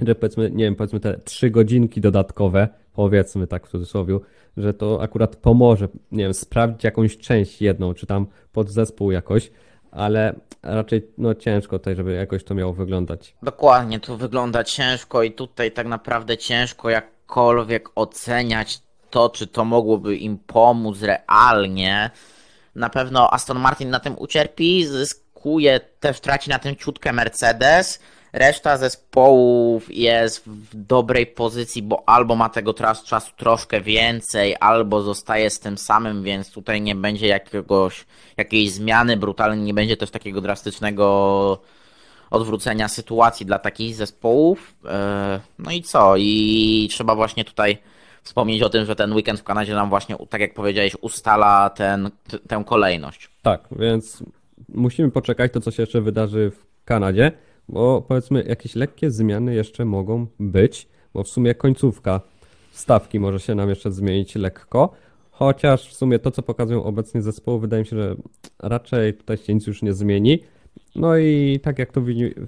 że 0.00 0.14
powiedzmy, 0.14 0.50
nie 0.50 0.64
wiem, 0.64 0.74
powiedzmy 0.74 1.00
te 1.00 1.18
trzy 1.18 1.50
godzinki 1.50 2.00
dodatkowe, 2.00 2.68
powiedzmy 2.92 3.46
tak 3.46 3.66
w 3.66 3.70
cudzysłowie, 3.70 4.18
że 4.56 4.74
to 4.74 5.02
akurat 5.02 5.36
pomoże, 5.36 5.88
nie 6.12 6.24
wiem, 6.24 6.34
sprawdzić 6.34 6.84
jakąś 6.84 7.18
część 7.18 7.62
jedną, 7.62 7.94
czy 7.94 8.06
tam 8.06 8.26
podzespół 8.52 9.10
jakoś, 9.10 9.50
ale 9.90 10.34
raczej 10.62 11.08
no 11.18 11.34
ciężko 11.34 11.78
tutaj, 11.78 11.96
żeby 11.96 12.12
jakoś 12.12 12.44
to 12.44 12.54
miało 12.54 12.72
wyglądać. 12.72 13.36
Dokładnie, 13.42 14.00
to 14.00 14.16
wygląda 14.16 14.64
ciężko 14.64 15.22
i 15.22 15.32
tutaj 15.32 15.72
tak 15.72 15.86
naprawdę 15.86 16.36
ciężko 16.36 16.90
jakkolwiek 16.90 17.88
oceniać 17.94 18.80
to, 19.10 19.28
czy 19.28 19.46
to 19.46 19.64
mogłoby 19.64 20.16
im 20.16 20.38
pomóc 20.38 20.98
realnie. 21.02 22.10
Na 22.74 22.90
pewno 22.90 23.32
Aston 23.32 23.58
Martin 23.58 23.90
na 23.90 24.00
tym 24.00 24.18
ucierpi, 24.18 24.86
zyskuje, 24.86 25.80
też 26.00 26.20
traci 26.20 26.50
na 26.50 26.58
tym 26.58 26.76
ciutkę 26.76 27.12
Mercedes. 27.12 28.00
Reszta 28.34 28.76
zespołów 28.78 29.96
jest 29.96 30.44
w 30.46 30.76
dobrej 30.86 31.26
pozycji, 31.26 31.82
bo 31.82 32.02
albo 32.08 32.36
ma 32.36 32.48
tego 32.48 32.72
teraz 32.72 33.04
czasu 33.04 33.32
troszkę 33.36 33.80
więcej, 33.80 34.56
albo 34.60 35.02
zostaje 35.02 35.50
z 35.50 35.60
tym 35.60 35.78
samym, 35.78 36.22
więc 36.22 36.52
tutaj 36.52 36.80
nie 36.80 36.94
będzie 36.94 37.26
jakiegoś, 37.26 38.04
jakiejś 38.36 38.70
zmiany 38.72 39.16
brutalnej, 39.16 39.60
nie 39.60 39.74
będzie 39.74 39.96
też 39.96 40.10
takiego 40.10 40.40
drastycznego 40.40 41.58
odwrócenia 42.30 42.88
sytuacji 42.88 43.46
dla 43.46 43.58
takich 43.58 43.94
zespołów. 43.94 44.74
E, 44.84 45.40
No 45.58 45.70
i 45.70 45.82
co? 45.82 46.14
I 46.16 46.88
trzeba 46.90 47.14
właśnie 47.14 47.44
tutaj 47.44 47.78
wspomnieć 48.22 48.62
o 48.62 48.68
tym, 48.68 48.84
że 48.86 48.96
ten 48.96 49.12
weekend 49.12 49.40
w 49.40 49.44
Kanadzie 49.44 49.74
nam 49.74 49.88
właśnie, 49.88 50.16
tak 50.30 50.40
jak 50.40 50.54
powiedziałeś, 50.54 50.96
ustala 51.00 51.70
ten, 51.70 52.10
t- 52.28 52.38
tę 52.38 52.62
kolejność. 52.66 53.30
Tak, 53.42 53.60
więc 53.78 54.22
musimy 54.68 55.10
poczekać 55.10 55.52
to, 55.52 55.60
co 55.60 55.70
się 55.70 55.82
jeszcze 55.82 56.00
wydarzy 56.00 56.50
w 56.50 56.84
Kanadzie, 56.84 57.32
bo 57.68 58.02
powiedzmy 58.08 58.44
jakieś 58.48 58.74
lekkie 58.74 59.10
zmiany 59.10 59.54
jeszcze 59.54 59.84
mogą 59.84 60.26
być, 60.40 60.88
bo 61.14 61.22
w 61.22 61.28
sumie 61.28 61.54
końcówka 61.54 62.20
stawki 62.72 63.20
może 63.20 63.40
się 63.40 63.54
nam 63.54 63.68
jeszcze 63.68 63.92
zmienić 63.92 64.34
lekko, 64.34 64.92
chociaż 65.30 65.88
w 65.88 65.94
sumie 65.94 66.18
to, 66.18 66.30
co 66.30 66.42
pokazują 66.42 66.84
obecnie 66.84 67.22
zespoły, 67.22 67.60
wydaje 67.60 67.82
mi 67.82 67.86
się, 67.86 67.96
że 67.96 68.16
raczej 68.58 69.14
tutaj 69.14 69.36
się 69.36 69.54
nic 69.54 69.66
już 69.66 69.82
nie 69.82 69.92
zmieni. 69.92 70.38
No 70.94 71.16
i 71.16 71.60
tak 71.62 71.78
jak 71.78 71.92
to 71.92 72.00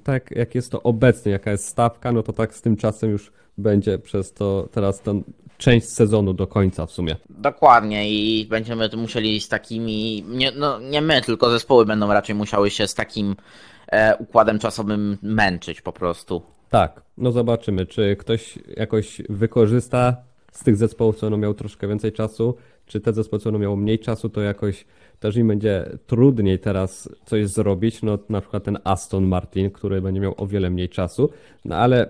tak 0.03 0.31
jak 0.31 0.55
jest 0.55 0.71
to 0.71 0.83
obecnie, 0.83 1.31
jaka 1.31 1.51
jest 1.51 1.67
stawka, 1.67 2.11
no 2.11 2.23
to 2.23 2.33
tak 2.33 2.55
z 2.55 2.61
tym 2.61 2.77
czasem 2.77 3.09
już 3.11 3.31
będzie 3.57 3.99
przez 3.99 4.33
to 4.33 4.69
teraz 4.71 5.01
ten 5.01 5.23
część 5.57 5.89
sezonu 5.89 6.33
do 6.33 6.47
końca 6.47 6.85
w 6.85 6.91
sumie. 6.91 7.15
Dokładnie 7.29 8.11
i 8.11 8.45
będziemy 8.45 8.89
musieli 8.97 9.41
z 9.41 9.47
takimi, 9.47 10.23
nie, 10.27 10.51
no, 10.51 10.79
nie 10.79 11.01
my, 11.01 11.21
tylko 11.21 11.49
zespoły 11.49 11.85
będą 11.85 12.13
raczej 12.13 12.35
musiały 12.35 12.69
się 12.69 12.87
z 12.87 12.93
takim 12.93 13.35
układem 14.19 14.59
czasowym 14.59 15.17
męczyć 15.21 15.81
po 15.81 15.93
prostu. 15.93 16.41
Tak, 16.69 17.01
no 17.17 17.31
zobaczymy, 17.31 17.85
czy 17.85 18.15
ktoś 18.15 18.59
jakoś 18.77 19.21
wykorzysta 19.29 20.17
z 20.51 20.63
tych 20.63 20.75
zespołów, 20.75 21.15
co 21.15 21.25
będą 21.25 21.37
miał 21.37 21.53
troszkę 21.53 21.87
więcej 21.87 22.11
czasu, 22.11 22.55
czy 22.85 22.99
te 22.99 23.13
zespoły, 23.13 23.39
co 23.39 23.43
będą 23.43 23.59
miało 23.59 23.75
mniej 23.75 23.99
czasu, 23.99 24.29
to 24.29 24.41
jakoś 24.41 24.85
też 25.19 25.35
im 25.35 25.47
będzie 25.47 25.97
trudniej 26.07 26.59
teraz 26.59 27.09
coś 27.25 27.47
zrobić, 27.47 28.01
no 28.01 28.17
na 28.29 28.41
przykład 28.41 28.63
ten 28.63 28.77
Aston 28.83 29.25
Martin, 29.25 29.71
który 29.71 30.01
będzie 30.01 30.21
miał 30.21 30.33
o 30.37 30.47
wiele 30.47 30.69
mniej 30.69 30.89
czasu, 30.89 31.29
no 31.65 31.75
ale 31.75 32.09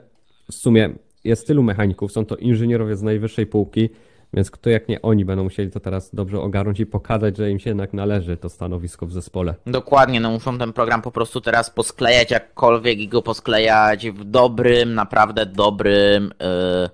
w 0.51 0.55
sumie 0.55 0.89
jest 1.23 1.47
tylu 1.47 1.63
mechaników, 1.63 2.11
są 2.11 2.25
to 2.25 2.35
inżynierowie 2.35 2.95
z 2.95 3.01
najwyższej 3.01 3.45
półki, 3.45 3.89
więc 4.37 4.51
kto 4.51 4.69
jak 4.69 4.87
nie 4.87 5.01
oni 5.01 5.25
będą 5.25 5.43
musieli 5.43 5.71
to 5.71 5.79
teraz 5.79 6.15
dobrze 6.15 6.41
ogarnąć 6.41 6.79
i 6.79 6.85
pokazać, 6.85 7.37
że 7.37 7.51
im 7.51 7.59
się 7.59 7.69
jednak 7.69 7.93
należy 7.93 8.37
to 8.37 8.49
stanowisko 8.49 9.05
w 9.05 9.11
zespole. 9.11 9.55
Dokładnie, 9.65 10.19
no 10.19 10.31
muszą 10.31 10.57
ten 10.57 10.73
program 10.73 11.01
po 11.01 11.11
prostu 11.11 11.41
teraz 11.41 11.69
posklejać 11.69 12.31
jakkolwiek 12.31 12.99
i 12.99 13.07
go 13.07 13.21
posklejać 13.21 14.09
w 14.09 14.23
dobrym, 14.23 14.93
naprawdę 14.93 15.45
dobrym 15.45 16.31
e, 16.41 16.89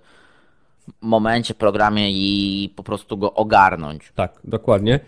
momencie, 1.01 1.53
programie 1.53 2.11
i 2.11 2.69
po 2.75 2.83
prostu 2.83 3.17
go 3.17 3.33
ogarnąć. 3.33 4.11
Tak, 4.15 4.39
dokładnie. 4.43 4.99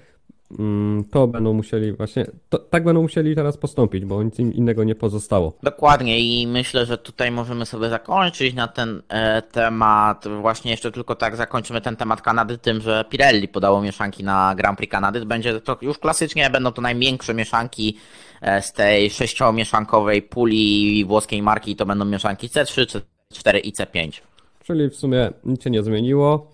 Mm, 0.59 1.03
To 1.11 1.27
będą 1.27 1.53
musieli 1.53 1.93
właśnie, 1.93 2.25
to, 2.49 2.59
tak 2.59 2.83
będą 2.83 3.01
musieli 3.01 3.35
teraz 3.35 3.57
postąpić, 3.57 4.05
bo 4.05 4.23
nic 4.23 4.39
innego 4.39 4.83
nie 4.83 4.95
pozostało. 4.95 5.53
Dokładnie 5.63 6.19
i 6.19 6.47
myślę, 6.47 6.85
że 6.85 6.97
tutaj 6.97 7.31
możemy 7.31 7.65
sobie 7.65 7.89
zakończyć 7.89 8.53
na 8.55 8.67
ten 8.67 9.01
e, 9.09 9.41
temat. 9.41 10.25
Właśnie 10.41 10.71
jeszcze 10.71 10.91
tylko 10.91 11.15
tak 11.15 11.35
zakończymy 11.35 11.81
ten 11.81 11.95
temat 11.95 12.21
Kanady 12.21 12.57
tym, 12.57 12.81
że 12.81 13.05
Pirelli 13.09 13.47
podało 13.47 13.81
mieszanki 13.81 14.23
na 14.23 14.55
Grand 14.55 14.77
Prix 14.77 14.91
Kanady. 14.91 15.25
Będzie 15.25 15.61
to 15.61 15.77
już 15.81 15.97
klasycznie, 15.97 16.49
będą 16.49 16.71
to 16.71 16.81
największe 16.81 17.33
mieszanki 17.33 17.97
e, 18.41 18.61
z 18.61 18.73
tej 18.73 19.09
sześciomieszankowej 19.09 20.21
puli 20.21 21.05
włoskiej 21.05 21.41
marki 21.41 21.71
i 21.71 21.75
to 21.75 21.85
będą 21.85 22.05
mieszanki 22.05 22.47
C3, 22.47 23.01
C4 23.33 23.59
i 23.63 23.73
C5. 23.73 24.21
Czyli 24.63 24.89
w 24.89 24.95
sumie 24.95 25.29
nic 25.45 25.63
się 25.63 25.69
nie 25.69 25.83
zmieniło. 25.83 26.51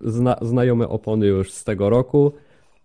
Zna, 0.00 0.36
znajome 0.40 0.88
opony 0.88 1.26
już 1.26 1.52
z 1.52 1.64
tego 1.64 1.90
roku. 1.90 2.32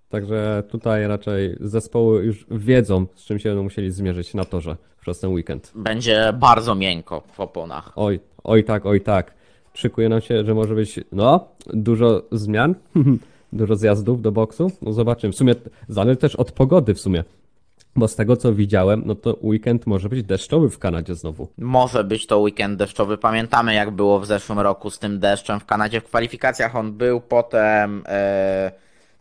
Także 0.09 0.63
tutaj 0.69 1.07
raczej 1.07 1.57
zespoły 1.59 2.25
już 2.25 2.45
wiedzą, 2.51 3.05
z 3.15 3.25
czym 3.25 3.39
się 3.39 3.49
będą 3.49 3.63
musieli 3.63 3.91
zmierzyć 3.91 4.33
na 4.33 4.45
torze 4.45 4.77
przez 5.01 5.19
ten 5.19 5.33
weekend. 5.33 5.71
Będzie 5.75 6.33
bardzo 6.33 6.75
miękko 6.75 7.23
w 7.33 7.39
oponach. 7.39 7.91
Oj, 7.95 8.19
oj 8.43 8.63
tak, 8.63 8.85
oj 8.85 9.01
tak. 9.01 9.33
Szykuje 9.73 10.09
nam 10.09 10.21
się, 10.21 10.45
że 10.45 10.53
może 10.53 10.75
być, 10.75 10.99
no, 11.11 11.47
dużo 11.73 12.21
zmian, 12.31 12.75
dużo 13.53 13.75
zjazdów 13.75 14.21
do 14.21 14.31
boksu. 14.31 14.71
No 14.81 14.93
zobaczymy. 14.93 15.33
W 15.33 15.35
sumie 15.35 15.55
zależy 15.87 16.17
też 16.17 16.35
od 16.35 16.51
pogody 16.51 16.93
w 16.93 16.99
sumie. 16.99 17.23
Bo 17.95 18.07
z 18.07 18.15
tego 18.15 18.37
co 18.37 18.53
widziałem, 18.53 19.03
no 19.05 19.15
to 19.15 19.37
weekend 19.41 19.87
może 19.87 20.09
być 20.09 20.23
deszczowy 20.23 20.69
w 20.69 20.79
Kanadzie 20.79 21.15
znowu. 21.15 21.47
Może 21.57 22.03
być 22.03 22.27
to 22.27 22.39
weekend 22.39 22.77
deszczowy. 22.77 23.17
Pamiętamy, 23.17 23.73
jak 23.73 23.91
było 23.91 24.19
w 24.19 24.25
zeszłym 24.25 24.59
roku 24.59 24.89
z 24.89 24.99
tym 24.99 25.19
deszczem 25.19 25.59
w 25.59 25.65
Kanadzie. 25.65 26.01
W 26.01 26.03
kwalifikacjach 26.03 26.75
on 26.75 26.93
był, 26.93 27.21
potem 27.21 28.03
e, 28.07 28.71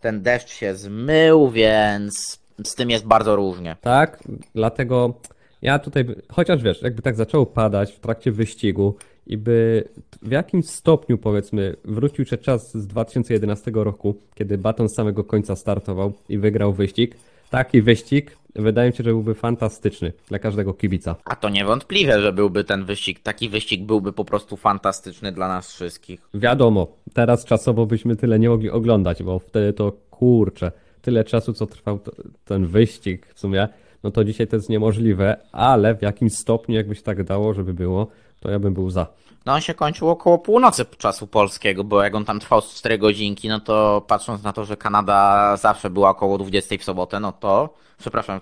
ten 0.01 0.23
deszcz 0.23 0.51
się 0.51 0.75
zmył, 0.75 1.51
więc 1.51 2.39
z 2.65 2.75
tym 2.75 2.91
jest 2.91 3.07
bardzo 3.07 3.37
różnie. 3.37 3.77
Tak, 3.81 4.23
dlatego 4.55 5.15
ja 5.63 5.79
tutaj, 5.79 6.05
chociaż 6.29 6.63
wiesz, 6.63 6.83
jakby 6.83 7.03
tak 7.03 7.17
zaczęło 7.17 7.47
padać 7.47 7.93
w 7.93 8.01
trakcie 8.01 8.33
wyścigu 8.33 8.95
i 9.27 9.37
by 9.37 9.89
w 10.23 10.31
jakimś 10.31 10.69
stopniu, 10.69 11.19
powiedzmy, 11.19 11.77
wrócił 11.85 12.25
się 12.25 12.39
czas 12.39 12.75
z 12.75 12.87
2011 12.87 13.71
roku, 13.75 14.15
kiedy 14.35 14.59
Baton 14.59 14.89
z 14.89 14.95
samego 14.95 15.25
końca 15.25 15.57
startował 15.57 16.13
i 16.29 16.39
wygrał 16.39 16.73
wyścig, 16.73 17.17
taki 17.57 17.83
wyścig 17.83 18.37
wydaje 18.55 18.91
mi 18.91 18.97
się, 18.97 19.05
że 19.05 19.11
byłby 19.11 19.35
fantastyczny 19.35 20.13
dla 20.29 20.39
każdego 20.39 20.75
kibica. 20.75 21.17
A 21.25 21.37
to 21.37 21.49
niewątpliwe, 21.49 22.21
że 22.21 22.33
byłby 22.33 22.65
ten 22.65 22.85
wyścig. 22.85 23.21
Taki 23.21 23.49
wyścig 23.49 23.85
byłby 23.85 24.13
po 24.13 24.25
prostu 24.25 24.57
fantastyczny 24.57 25.33
dla 25.33 25.49
nas 25.49 25.73
wszystkich. 25.73 26.21
Wiadomo, 26.35 26.97
teraz 27.13 27.45
czasowo 27.45 27.87
byśmy 27.87 28.17
tyle 28.17 28.39
nie 28.39 28.49
mogli 28.49 28.71
oglądać, 28.71 29.23
bo 29.23 29.39
wtedy 29.39 29.73
to 29.73 29.93
kurczę, 30.11 30.73
tyle 31.03 31.25
czasu, 31.25 31.53
co 31.53 31.67
trwał 31.67 32.01
ten 32.45 32.67
wyścig 32.67 33.27
w 33.35 33.41
sumie, 33.41 33.69
no 34.07 34.11
to 34.11 34.25
dzisiaj 34.25 34.47
to 34.47 34.57
jest 34.57 34.69
niemożliwe, 34.69 35.37
ale 35.53 35.95
w 35.95 36.03
jakimś 36.03 36.33
stopniu, 36.33 36.75
jakby 36.75 36.95
się 36.95 37.03
tak 37.03 37.25
dało, 37.25 37.55
żeby 37.55 37.75
było, 37.75 38.07
to 38.41 38.51
ja 38.51 38.59
bym 38.59 38.75
był 38.75 38.91
za. 38.91 39.07
No 39.47 39.53
on 39.53 39.61
się 39.61 39.75
kończył 39.75 40.09
około 40.09 40.39
północy 40.39 40.85
czasu 40.99 41.27
polskiego, 41.27 41.85
bo 41.85 42.03
jak 42.03 42.15
on 42.15 42.25
tam 42.25 42.41
trwał 42.41 42.61
z 42.61 42.75
4 42.75 42.99
godzinki, 42.99 43.49
no 43.49 43.61
to 43.61 44.05
patrząc 44.07 44.43
na 44.43 44.53
to, 44.53 44.65
że 44.65 44.77
Kanada 44.77 45.57
zawsze 45.57 45.91
była 45.91 46.11
około 46.11 46.39
20 46.39 46.79
w 46.79 46.85
sobotę, 46.85 47.21
no 47.21 47.33
to, 47.33 47.75
przepraszam, 47.99 48.41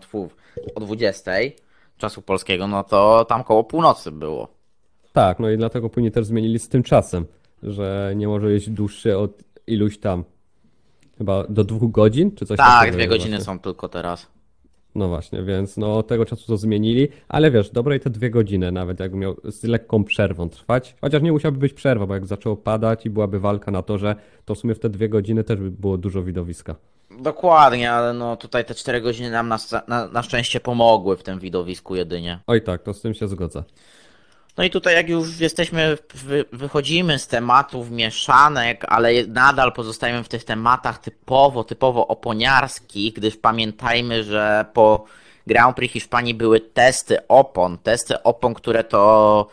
o 0.75 0.81
20 0.81 1.33
czasu 1.99 2.23
polskiego, 2.23 2.67
no 2.67 2.85
to 2.85 3.25
tam 3.25 3.45
koło 3.45 3.65
północy 3.65 4.13
było. 4.13 4.49
Tak, 5.13 5.39
no 5.39 5.51
i 5.51 5.57
dlatego 5.57 5.91
później 5.91 6.13
też 6.13 6.27
zmienili 6.27 6.59
z 6.59 6.69
tym 6.69 6.83
czasem, 6.83 7.27
że 7.63 8.13
nie 8.17 8.29
może 8.29 8.47
być 8.47 8.71
dłuższy 8.71 9.19
od 9.19 9.31
iluś 9.67 9.99
tam, 9.99 10.25
chyba 11.19 11.45
do 11.49 11.65
dwóch 11.65 11.91
godzin, 11.91 12.37
czy 12.37 12.47
coś 12.47 12.59
Tak, 12.59 12.79
takiego 12.79 12.95
dwie 12.95 13.05
jest 13.05 13.15
godziny 13.15 13.37
właśnie. 13.37 13.45
są 13.45 13.59
tylko 13.59 13.89
teraz. 13.89 14.34
No 14.95 15.09
właśnie, 15.09 15.43
więc 15.43 15.77
no 15.77 16.03
tego 16.03 16.25
czasu 16.25 16.47
to 16.47 16.57
zmienili, 16.57 17.09
ale 17.29 17.51
wiesz, 17.51 17.71
dobre 17.71 17.97
i 17.97 18.01
te 18.01 18.11
dwie 18.11 18.31
godziny 18.31 18.73
nawet 18.73 19.01
jakby 19.01 19.17
miał 19.17 19.37
z 19.45 19.65
lekką 19.65 20.05
przerwą 20.05 20.49
trwać, 20.49 20.95
chociaż 21.01 21.23
nie 21.23 21.33
musiałaby 21.33 21.59
być 21.59 21.73
przerwa, 21.73 22.07
bo 22.07 22.15
jak 22.15 22.27
zaczęło 22.27 22.57
padać 22.57 23.07
i 23.07 23.11
byłaby 23.11 23.41
walka 23.41 23.71
na 23.71 23.83
torze, 23.83 24.17
to 24.45 24.55
w 24.55 24.59
sumie 24.59 24.75
w 24.75 24.79
te 24.79 24.89
dwie 24.91 25.09
godziny 25.09 25.45
też 25.45 25.61
by 25.61 25.71
było 25.71 25.99
dużo 25.99 26.23
widowiska. 26.23 26.75
Dokładnie, 27.21 27.93
ale 27.93 28.13
no 28.13 28.37
tutaj 28.37 28.65
te 28.65 28.75
4 28.75 29.01
godziny 29.01 29.31
nam 29.31 29.49
na, 29.49 29.59
na, 29.89 30.09
na 30.09 30.23
szczęście 30.23 30.61
pomogły 30.61 31.17
w 31.17 31.23
tym 31.23 31.39
widowisku 31.39 31.95
jedynie. 31.97 32.41
Oj 32.47 32.63
tak, 32.63 32.83
to 32.83 32.95
z 32.95 33.01
tym 33.01 33.15
się 33.15 33.29
zgodzę. 33.29 33.65
No 34.59 34.65
i 34.65 34.71
tutaj 34.71 34.95
jak 34.95 35.09
już 35.09 35.41
jesteśmy, 35.41 35.99
wy, 36.15 36.45
wychodzimy 36.53 37.19
z 37.19 37.27
tematów 37.27 37.91
mieszanek, 37.91 38.85
ale 38.89 39.11
nadal 39.27 39.73
pozostajemy 39.73 40.25
w 40.25 40.29
tych 40.29 40.45
tematach 40.45 40.99
typowo, 40.99 41.65
typowo 41.65 42.07
oponiarskich, 42.07 43.15
gdyż 43.15 43.37
pamiętajmy, 43.37 44.25
że 44.25 44.65
po 44.73 45.05
Grand 45.47 45.77
Prix 45.77 45.93
Hiszpanii 45.93 46.35
były 46.35 46.61
testy 46.61 47.29
opon, 47.29 47.79
testy 47.79 48.23
opon, 48.23 48.55
które 48.55 48.85
to 48.85 49.47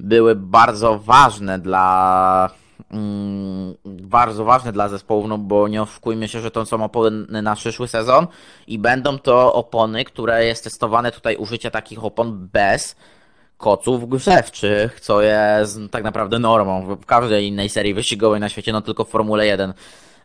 były 0.00 0.34
bardzo 0.34 0.98
ważne 0.98 1.58
dla 1.58 2.50
mm, 2.90 3.74
bardzo 3.84 4.44
ważne 4.44 4.72
dla 4.72 4.88
zespołów, 4.88 5.28
no 5.28 5.38
bo 5.38 5.68
nie 5.68 5.82
oszukujmy 5.82 6.28
się, 6.28 6.40
że 6.40 6.50
to 6.50 6.66
są 6.66 6.84
opony 6.84 7.42
na 7.42 7.54
przyszły 7.54 7.88
sezon 7.88 8.26
i 8.66 8.78
będą 8.78 9.18
to 9.18 9.54
opony, 9.54 10.04
które 10.04 10.44
jest 10.44 10.64
testowane 10.64 11.12
tutaj 11.12 11.36
użycie 11.36 11.70
takich 11.70 12.04
opon 12.04 12.48
bez 12.52 12.96
koców 13.56 14.08
grzewczych, 14.08 15.00
co 15.00 15.22
jest 15.22 15.78
tak 15.90 16.04
naprawdę 16.04 16.38
normą 16.38 16.96
w 16.96 17.06
każdej 17.06 17.46
innej 17.46 17.68
serii 17.68 17.94
wyścigowej 17.94 18.40
na 18.40 18.48
świecie, 18.48 18.72
no 18.72 18.80
tylko 18.80 19.04
w 19.04 19.08
Formule 19.08 19.46
1 19.46 19.74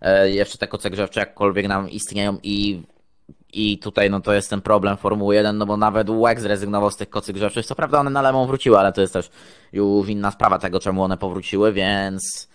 e, 0.02 0.30
jeszcze 0.30 0.58
te 0.58 0.68
koce 0.68 0.90
grzewcze 0.90 1.20
jakkolwiek 1.20 1.68
nam 1.68 1.90
istnieją 1.90 2.38
i 2.44 2.82
i 3.54 3.78
tutaj 3.78 4.10
no 4.10 4.20
to 4.22 4.34
jest 4.34 4.50
ten 4.50 4.62
problem 4.62 4.98
Formuły 4.98 5.36
1, 5.36 5.58
no 5.58 5.66
bo 5.66 5.78
nawet 5.78 6.10
WEC 6.10 6.40
zrezygnował 6.40 6.92
z 6.92 6.98
tych 6.98 7.10
kocy 7.10 7.34
grzewczych. 7.34 7.66
Co 7.66 7.76
prawda 7.76 8.00
one 8.00 8.10
na 8.10 8.22
lemą 8.22 8.48
wróciły, 8.48 8.80
ale 8.80 8.94
to 8.94 9.02
jest 9.02 9.14
też 9.14 9.30
już 9.74 10.10
inna 10.10 10.32
sprawa 10.32 10.60
tego, 10.60 10.80
czemu 10.80 11.04
one 11.04 11.18
powróciły, 11.18 11.74
więc 11.74 12.50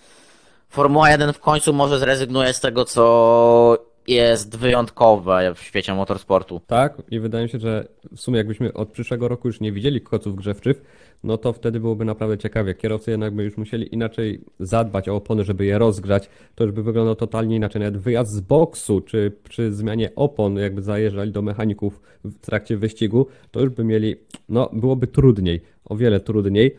Formuła 0.68 1.11
1 1.11 1.33
w 1.33 1.41
końcu 1.41 1.72
może 1.72 1.99
zrezygnuje 1.99 2.55
z 2.55 2.61
tego, 2.61 2.85
co 2.85 3.79
jest 4.09 4.57
wyjątkowe 4.57 5.54
w 5.54 5.61
świecie 5.61 5.94
motorsportu. 5.94 6.61
Tak, 6.66 7.02
i 7.11 7.20
wydaje 7.20 7.44
mi 7.44 7.50
się, 7.50 7.59
że 7.59 7.88
w 8.16 8.20
sumie 8.20 8.38
jakbyśmy 8.38 8.72
od 8.72 8.88
przyszłego 8.88 9.28
roku 9.28 9.48
już 9.48 9.61
nie 9.61 9.72
widzieli 9.72 10.00
koców 10.00 10.36
grzewczych, 10.36 10.82
no 11.24 11.38
to 11.38 11.52
wtedy 11.52 11.80
byłoby 11.80 12.04
naprawdę 12.04 12.38
ciekawie. 12.38 12.74
Kierowcy 12.74 13.11
jednak 13.11 13.34
by 13.34 13.44
już 13.44 13.57
musieli 13.57 13.94
inaczej 13.94 14.40
zadbać 14.61 15.09
o 15.09 15.16
opony, 15.16 15.44
żeby 15.44 15.64
je 15.64 15.78
rozgrzać. 15.78 16.28
To 16.54 16.64
już 16.64 16.72
by 16.72 16.82
wyglądało 16.82 17.14
totalnie 17.14 17.57
inaczej. 17.57 17.82
Nawet 17.82 17.98
wyjazd 18.00 18.32
z 18.32 18.40
boksu, 18.40 19.00
czy 19.00 19.32
przy 19.48 19.72
zmianie 19.72 20.11
opon, 20.16 20.57
jakby 20.57 20.82
zajeżdżali 20.82 21.32
do 21.32 21.42
mechaników 21.42 22.00
w 22.24 22.38
trakcie 22.38 22.76
wyścigu, 22.76 23.26
to 23.50 23.61
już 23.61 23.70
by 23.70 23.84
mieli, 23.84 24.16
no 24.48 24.70
byłoby 24.72 25.07
trudniej, 25.07 25.61
o 25.84 25.96
wiele 25.96 26.20
trudniej. 26.20 26.76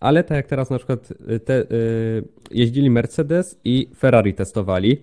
Ale 0.00 0.24
tak 0.24 0.36
jak 0.36 0.46
teraz 0.46 0.70
na 0.70 0.78
przykład 0.78 1.12
te, 1.44 1.56
yy, 1.58 2.24
jeździli 2.50 2.90
Mercedes 2.90 3.60
i 3.64 3.88
Ferrari 3.96 4.34
testowali, 4.34 5.02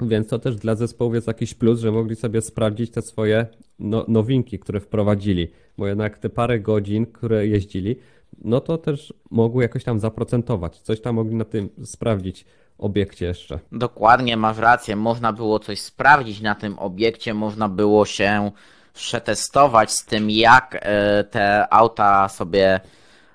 więc 0.00 0.28
to 0.28 0.38
też 0.38 0.56
dla 0.56 0.74
zespołów 0.74 1.14
jest 1.14 1.26
jakiś 1.26 1.54
plus, 1.54 1.80
że 1.80 1.92
mogli 1.92 2.16
sobie 2.16 2.42
sprawdzić 2.42 2.90
te 2.90 3.02
swoje 3.02 3.46
no, 3.78 4.04
nowinki, 4.08 4.58
które 4.58 4.80
wprowadzili, 4.80 5.48
bo 5.78 5.86
jednak 5.86 6.18
te 6.18 6.28
parę 6.28 6.60
godzin, 6.60 7.06
które 7.06 7.46
jeździli, 7.46 7.96
no 8.44 8.60
to 8.60 8.78
też 8.78 9.14
mogły 9.30 9.62
jakoś 9.62 9.84
tam 9.84 10.00
zaprocentować. 10.00 10.80
Coś 10.80 11.00
tam 11.00 11.14
mogli 11.14 11.34
na 11.34 11.44
tym 11.44 11.68
sprawdzić 11.84 12.44
obiekcie 12.78 13.26
jeszcze. 13.26 13.58
Dokładnie, 13.72 14.36
masz 14.36 14.58
rację. 14.58 14.96
Można 14.96 15.32
było 15.32 15.58
coś 15.58 15.80
sprawdzić 15.80 16.40
na 16.40 16.54
tym 16.54 16.78
obiekcie, 16.78 17.34
można 17.34 17.68
było 17.68 18.04
się 18.04 18.50
przetestować 18.94 19.92
z 19.92 20.04
tym, 20.04 20.30
jak 20.30 20.78
e, 20.82 21.24
te 21.24 21.72
auta 21.72 22.28
sobie 22.28 22.80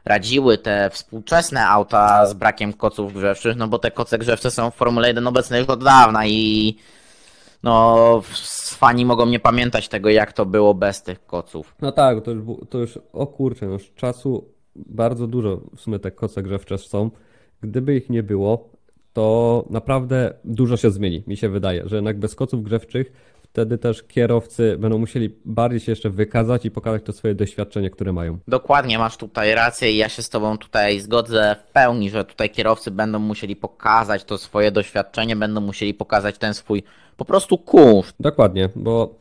radziły 0.06 0.58
te 0.58 0.90
współczesne 0.90 1.68
auta 1.68 2.26
z 2.26 2.34
brakiem 2.34 2.74
koców 2.74 3.14
grzewczych, 3.14 3.56
no 3.58 3.68
bo 3.68 3.80
te 3.80 3.92
koce 3.92 4.18
grzewcze 4.18 4.52
są 4.52 4.72
w 4.72 4.76
Formule 4.76 5.08
1 5.08 5.28
obecne 5.28 5.60
już 5.60 5.70
od 5.70 5.84
dawna 5.84 6.28
i 6.28 6.76
no 7.64 8.22
fani 8.78 9.06
mogą 9.06 9.26
nie 9.26 9.40
pamiętać 9.40 9.88
tego, 9.88 10.10
jak 10.10 10.34
to 10.34 10.46
było 10.46 10.74
bez 10.74 11.04
tych 11.04 11.26
koców. 11.26 11.76
No 11.82 11.92
tak, 11.92 12.24
to 12.24 12.32
już, 12.32 12.44
to 12.70 12.78
już 12.78 13.00
o 13.14 13.28
kurczę, 13.28 13.66
już 13.66 13.92
czasu 13.96 14.54
bardzo 14.76 15.28
dużo 15.28 15.62
w 15.76 15.82
sumie 15.82 16.00
te 16.00 16.12
koce 16.12 16.44
grzewcze 16.44 16.78
są. 16.78 17.12
Gdyby 17.62 17.96
ich 17.96 18.10
nie 18.10 18.24
było, 18.24 18.70
to 19.14 19.66
naprawdę 19.70 20.34
dużo 20.46 20.78
się 20.78 20.92
zmieni, 20.92 21.24
mi 21.28 21.38
się 21.38 21.50
wydaje, 21.50 21.84
że 21.86 21.96
jednak 21.96 22.20
bez 22.20 22.36
koców 22.36 22.64
grzewczych 22.64 23.12
wtedy 23.54 23.78
też 23.78 24.04
kierowcy 24.04 24.78
będą 24.80 24.98
musieli 24.98 25.36
bardziej 25.46 25.80
się 25.80 25.92
jeszcze 25.92 26.10
wykazać 26.10 26.66
i 26.66 26.72
pokazać 26.72 27.04
to 27.04 27.14
swoje 27.14 27.36
doświadczenie, 27.36 27.90
które 27.90 28.14
mają. 28.14 28.38
Dokładnie, 28.48 28.98
masz 28.98 29.18
tutaj 29.18 29.56
rację 29.56 29.92
i 29.92 29.98
ja 29.98 30.10
się 30.10 30.22
z 30.22 30.30
Tobą 30.30 30.58
tutaj 30.58 31.00
zgodzę 31.00 31.56
w 31.60 31.72
pełni, 31.72 32.10
że 32.10 32.26
tutaj 32.26 32.50
kierowcy 32.50 32.92
będą 32.92 33.20
musieli 33.20 33.56
pokazać 33.56 34.24
to 34.24 34.38
swoje 34.38 34.72
doświadczenie, 34.72 35.36
będą 35.36 35.62
musieli 35.62 35.94
pokazać 35.94 36.38
ten 36.38 36.54
swój 36.54 36.84
po 37.18 37.26
prostu 37.26 37.58
kunszt. 37.58 38.16
Dokładnie, 38.20 38.70
bo 38.76 39.16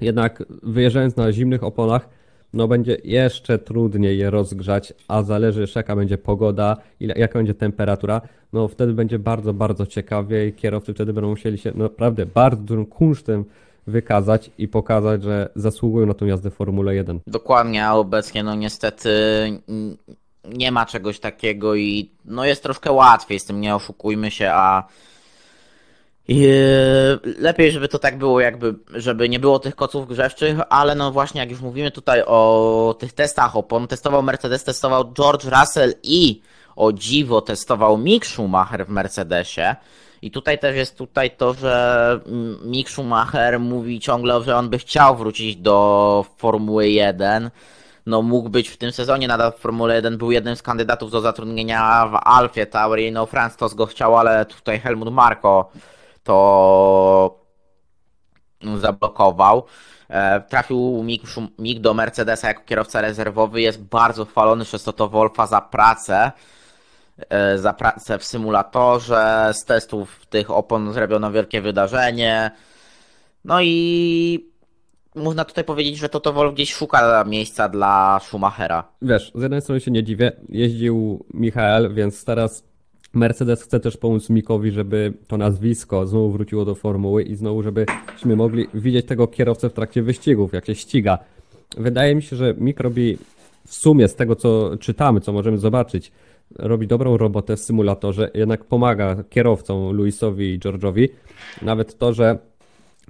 jednak 0.00 0.42
wyjeżdżając 0.62 1.16
na 1.16 1.32
zimnych 1.32 1.64
oponach, 1.64 2.08
no 2.52 2.68
będzie 2.68 2.96
jeszcze 3.04 3.58
trudniej 3.58 4.18
je 4.18 4.30
rozgrzać, 4.30 4.92
a 5.08 5.22
zależy 5.22 5.60
jeszcze 5.60 5.80
jaka 5.80 5.96
będzie 5.96 6.18
pogoda, 6.18 6.76
ile, 7.00 7.14
jaka 7.14 7.38
będzie 7.38 7.54
temperatura, 7.54 8.20
no 8.52 8.68
wtedy 8.68 8.92
będzie 8.92 9.18
bardzo, 9.18 9.54
bardzo 9.54 9.86
ciekawie 9.86 10.48
i 10.48 10.52
kierowcy 10.52 10.94
wtedy 10.94 11.12
będą 11.12 11.30
musieli 11.30 11.58
się 11.58 11.72
naprawdę 11.74 12.26
bardzo 12.26 12.62
dużym 12.62 12.86
kunsztem 12.86 13.44
wykazać 13.86 14.50
i 14.58 14.68
pokazać, 14.68 15.22
że 15.22 15.48
zasługują 15.56 16.06
na 16.06 16.14
tą 16.14 16.26
jazdę 16.26 16.50
Formule 16.50 16.94
1. 16.94 17.20
Dokładnie, 17.26 17.86
a 17.86 17.94
obecnie 17.94 18.42
no 18.42 18.54
niestety 18.54 19.10
nie 20.44 20.72
ma 20.72 20.86
czegoś 20.86 21.20
takiego 21.20 21.74
i 21.74 22.10
no 22.24 22.44
jest 22.44 22.62
troszkę 22.62 22.92
łatwiej 22.92 23.40
z 23.40 23.44
tym, 23.44 23.60
nie 23.60 23.74
oszukujmy 23.74 24.30
się, 24.30 24.50
a 24.52 24.84
lepiej, 27.38 27.72
żeby 27.72 27.88
to 27.88 27.98
tak 27.98 28.18
było, 28.18 28.40
jakby, 28.40 28.74
żeby 28.94 29.28
nie 29.28 29.38
było 29.38 29.58
tych 29.58 29.76
koców 29.76 30.08
grzewczych, 30.08 30.58
ale 30.68 30.94
no 30.94 31.12
właśnie, 31.12 31.40
jak 31.40 31.50
już 31.50 31.60
mówimy 31.60 31.90
tutaj 31.90 32.22
o 32.26 32.96
tych 32.98 33.12
testach 33.12 33.56
opon, 33.56 33.86
testował 33.86 34.22
Mercedes, 34.22 34.64
testował 34.64 35.12
George 35.12 35.44
Russell 35.44 35.94
i 36.02 36.40
o 36.76 36.92
dziwo 36.92 37.40
testował 37.40 37.98
Mick 37.98 38.26
Schumacher 38.26 38.86
w 38.86 38.90
Mercedesie. 38.90 39.76
I 40.22 40.30
tutaj 40.30 40.58
też 40.58 40.76
jest 40.76 40.98
tutaj 40.98 41.30
to, 41.30 41.54
że 41.54 42.20
Mick 42.64 42.90
Schumacher 42.90 43.60
mówi 43.60 44.00
ciągle, 44.00 44.42
że 44.42 44.56
on 44.56 44.70
by 44.70 44.78
chciał 44.78 45.16
wrócić 45.16 45.56
do 45.56 46.24
Formuły 46.36 46.88
1. 46.88 47.50
No 48.06 48.22
mógł 48.22 48.48
być 48.48 48.68
w 48.68 48.76
tym 48.76 48.92
sezonie 48.92 49.28
nadal 49.28 49.52
w 49.52 49.56
Formule 49.56 49.94
1, 49.94 50.18
był 50.18 50.30
jednym 50.30 50.56
z 50.56 50.62
kandydatów 50.62 51.10
do 51.10 51.20
zatrudnienia 51.20 52.06
w 52.06 52.14
Alfie 52.24 52.66
Tauri. 52.66 53.12
No 53.12 53.26
Franz 53.26 53.56
go 53.74 53.86
chciał, 53.86 54.18
ale 54.18 54.46
tutaj 54.46 54.80
Helmut 54.80 55.12
Marko 55.12 55.70
to 56.24 57.40
zablokował. 58.76 59.64
E, 60.08 60.40
trafił 60.40 61.02
Mick, 61.02 61.24
Mick 61.58 61.80
do 61.80 61.94
Mercedesa 61.94 62.48
jako 62.48 62.62
kierowca 62.64 63.00
rezerwowy, 63.00 63.60
jest 63.60 63.82
bardzo 63.82 64.24
chwalony 64.24 64.64
przez 64.64 64.84
Toto 64.84 65.08
Wolfa 65.08 65.46
za 65.46 65.60
pracę 65.60 66.32
za 67.56 67.72
pracę 67.72 68.18
w 68.18 68.24
symulatorze, 68.24 69.50
z 69.52 69.64
testów 69.64 70.26
tych 70.26 70.50
opon 70.50 70.92
zrobiono 70.92 71.32
wielkie 71.32 71.60
wydarzenie. 71.60 72.50
No 73.44 73.62
i 73.62 74.50
można 75.14 75.44
tutaj 75.44 75.64
powiedzieć, 75.64 75.98
że 75.98 76.08
Toto 76.08 76.32
Wolf 76.32 76.54
gdzieś 76.54 76.74
szuka 76.74 77.24
miejsca 77.24 77.68
dla 77.68 78.20
Schumachera. 78.22 78.84
Wiesz, 79.02 79.32
z 79.34 79.42
jednej 79.42 79.62
strony 79.62 79.80
się 79.80 79.90
nie 79.90 80.04
dziwię, 80.04 80.32
jeździł 80.48 81.24
Michael, 81.34 81.94
więc 81.94 82.24
teraz 82.24 82.64
Mercedes 83.12 83.62
chce 83.62 83.80
też 83.80 83.96
pomóc 83.96 84.30
Mikowi, 84.30 84.70
żeby 84.70 85.12
to 85.26 85.36
nazwisko 85.36 86.06
znowu 86.06 86.30
wróciło 86.30 86.64
do 86.64 86.74
formuły 86.74 87.22
i 87.22 87.36
znowu, 87.36 87.62
żebyśmy 87.62 88.36
mogli 88.36 88.66
widzieć 88.74 89.06
tego 89.06 89.26
kierowcę 89.26 89.70
w 89.70 89.72
trakcie 89.72 90.02
wyścigów, 90.02 90.52
jak 90.52 90.66
się 90.66 90.74
ściga. 90.74 91.18
Wydaje 91.76 92.14
mi 92.14 92.22
się, 92.22 92.36
że 92.36 92.54
Mik 92.54 92.80
robi 92.80 93.18
w 93.66 93.74
sumie 93.74 94.08
z 94.08 94.14
tego, 94.14 94.36
co 94.36 94.76
czytamy, 94.76 95.20
co 95.20 95.32
możemy 95.32 95.58
zobaczyć, 95.58 96.12
robi 96.58 96.86
dobrą 96.86 97.16
robotę 97.16 97.56
w 97.56 97.60
symulatorze, 97.60 98.30
jednak 98.34 98.64
pomaga 98.64 99.24
kierowcom 99.30 99.92
Luisowi 99.92 100.54
i 100.54 100.58
George'owi. 100.58 101.08
Nawet 101.62 101.98
to, 101.98 102.12
że 102.12 102.38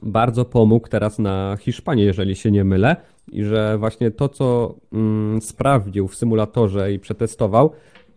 bardzo 0.02 0.44
pomógł 0.44 0.88
teraz 0.88 1.18
na 1.18 1.56
Hiszpanii, 1.60 2.04
jeżeli 2.04 2.36
się 2.36 2.50
nie 2.50 2.64
mylę, 2.64 2.96
i 3.32 3.44
że 3.44 3.78
właśnie 3.78 4.10
to, 4.10 4.28
co 4.28 4.74
mm, 4.92 5.42
sprawdził 5.42 6.08
w 6.08 6.14
symulatorze 6.14 6.92
i 6.92 6.98
przetestował, 6.98 7.72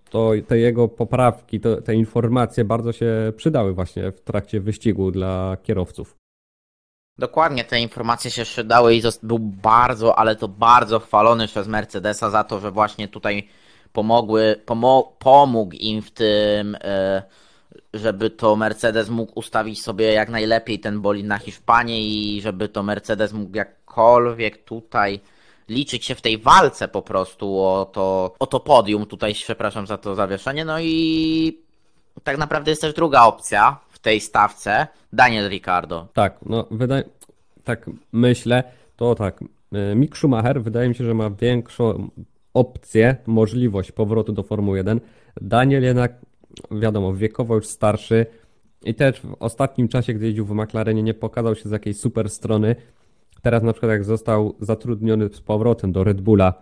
to 0.10 0.32
te 0.48 0.58
jego 0.58 0.88
poprawki, 0.88 1.60
to, 1.60 1.82
te 1.82 1.96
informacje 1.96 2.66
bardzo 2.66 2.92
się 2.92 3.34
przydały 3.36 3.74
właśnie 3.74 4.12
w 4.12 4.22
trakcie 4.22 4.60
wyścigu 4.60 5.12
dla 5.12 5.58
kierowców. 5.64 6.16
Dokładnie, 7.18 7.64
te 7.64 7.80
informacje 7.80 8.32
się 8.32 8.44
przydały 8.44 8.96
i 8.96 9.02
był 9.24 9.40
bardzo, 9.40 10.20
ale 10.20 10.36
to 10.36 10.48
bardzo 10.48 11.00
chwalony 11.00 11.48
przez 11.48 11.68
Mercedesa 11.68 12.30
za 12.30 12.44
to, 12.44 12.60
że 12.60 12.72
właśnie 12.72 13.08
tutaj 13.08 13.48
pomogły, 13.94 14.62
pomo 14.66 15.16
pomógł 15.20 15.76
im 15.76 16.02
w 16.02 16.12
tym, 16.12 16.78
e, 16.82 17.24
żeby 17.94 18.30
to 18.30 18.56
Mercedes 18.56 19.10
mógł 19.10 19.32
ustawić 19.36 19.82
sobie 19.82 20.14
jak 20.14 20.30
najlepiej 20.30 20.80
ten 20.80 21.02
bolid 21.02 21.26
na 21.26 21.38
Hiszpanię 21.38 22.02
i 22.02 22.42
żeby 22.42 22.70
to 22.70 22.84
Mercedes 22.84 23.34
mógł 23.34 23.58
jakkolwiek 23.58 24.64
tutaj 24.64 25.20
liczyć 25.70 26.06
się 26.06 26.16
w 26.16 26.22
tej 26.22 26.38
walce 26.38 26.88
po 26.88 27.02
prostu 27.02 27.60
o 27.60 27.86
to, 27.86 28.36
o 28.40 28.48
to 28.48 28.60
podium. 28.60 29.06
Tutaj 29.06 29.34
przepraszam 29.34 29.88
za 29.88 29.98
to 29.98 30.16
zawieszenie. 30.16 30.66
No 30.66 30.80
i 30.80 31.58
tak 32.24 32.38
naprawdę 32.38 32.72
jest 32.72 32.82
też 32.82 32.94
druga 32.94 33.24
opcja 33.24 33.80
w 33.90 34.00
tej 34.00 34.22
stawce. 34.22 34.88
Daniel 35.14 35.50
Ricardo. 35.50 36.08
Tak, 36.14 36.38
no 36.46 36.68
wydaje, 36.72 37.04
tak 37.64 37.90
myślę, 38.12 38.64
to 38.96 39.16
tak. 39.16 39.44
E, 39.74 39.96
Mick 39.96 40.18
Schumacher 40.18 40.62
wydaje 40.62 40.90
mi 40.90 40.96
się, 40.96 41.04
że 41.04 41.14
ma 41.14 41.30
większą, 41.30 42.10
opcję, 42.54 43.16
możliwość 43.28 43.92
powrotu 43.92 44.34
do 44.34 44.44
Formuły 44.44 44.78
1. 44.78 45.00
Daniel 45.42 45.84
jednak, 45.84 46.14
wiadomo, 46.72 47.14
wiekowo 47.14 47.56
już 47.56 47.68
starszy 47.68 48.26
i 48.86 48.96
też 48.96 49.22
w 49.22 49.36
ostatnim 49.40 49.88
czasie, 49.88 50.14
gdy 50.14 50.26
jeździł 50.26 50.46
w 50.46 50.52
McLarenie, 50.52 51.04
nie 51.04 51.14
pokazał 51.14 51.56
się 51.56 51.70
z 51.70 51.72
jakiejś 51.72 51.98
super 51.98 52.30
strony. 52.30 52.76
Teraz 53.42 53.64
na 53.64 53.74
przykład 53.74 53.92
jak 53.92 54.04
został 54.04 54.56
zatrudniony 54.60 55.30
z 55.34 55.42
powrotem 55.42 55.92
do 55.92 56.04
Red 56.04 56.22
Bulla, 56.22 56.54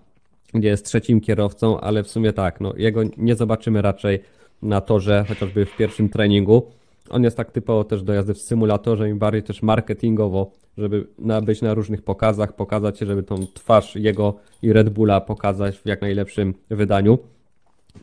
gdzie 0.53 0.67
jest 0.67 0.85
trzecim 0.85 1.21
kierowcą, 1.21 1.79
ale 1.79 2.03
w 2.03 2.07
sumie 2.07 2.33
tak, 2.33 2.61
no 2.61 2.73
jego 2.77 3.01
nie 3.17 3.35
zobaczymy 3.35 3.81
raczej 3.81 4.19
na 4.61 4.81
torze, 4.81 5.25
chociażby 5.27 5.65
w 5.65 5.77
pierwszym 5.77 6.09
treningu. 6.09 6.71
On 7.09 7.23
jest 7.23 7.37
tak 7.37 7.51
typowo 7.51 7.83
też 7.83 8.03
do 8.03 8.13
jazdy 8.13 8.33
w 8.33 8.41
symulatorze 8.41 9.09
i 9.09 9.13
bardziej 9.13 9.43
też 9.43 9.61
marketingowo, 9.61 10.51
żeby 10.77 11.07
być 11.43 11.61
na 11.61 11.73
różnych 11.73 12.01
pokazach, 12.01 12.55
pokazać 12.55 12.99
się, 12.99 13.05
żeby 13.05 13.23
tą 13.23 13.47
twarz 13.53 13.95
jego 13.95 14.35
i 14.61 14.73
Red 14.73 14.89
Bulla 14.89 15.21
pokazać 15.21 15.77
w 15.77 15.85
jak 15.85 16.01
najlepszym 16.01 16.53
wydaniu. 16.69 17.17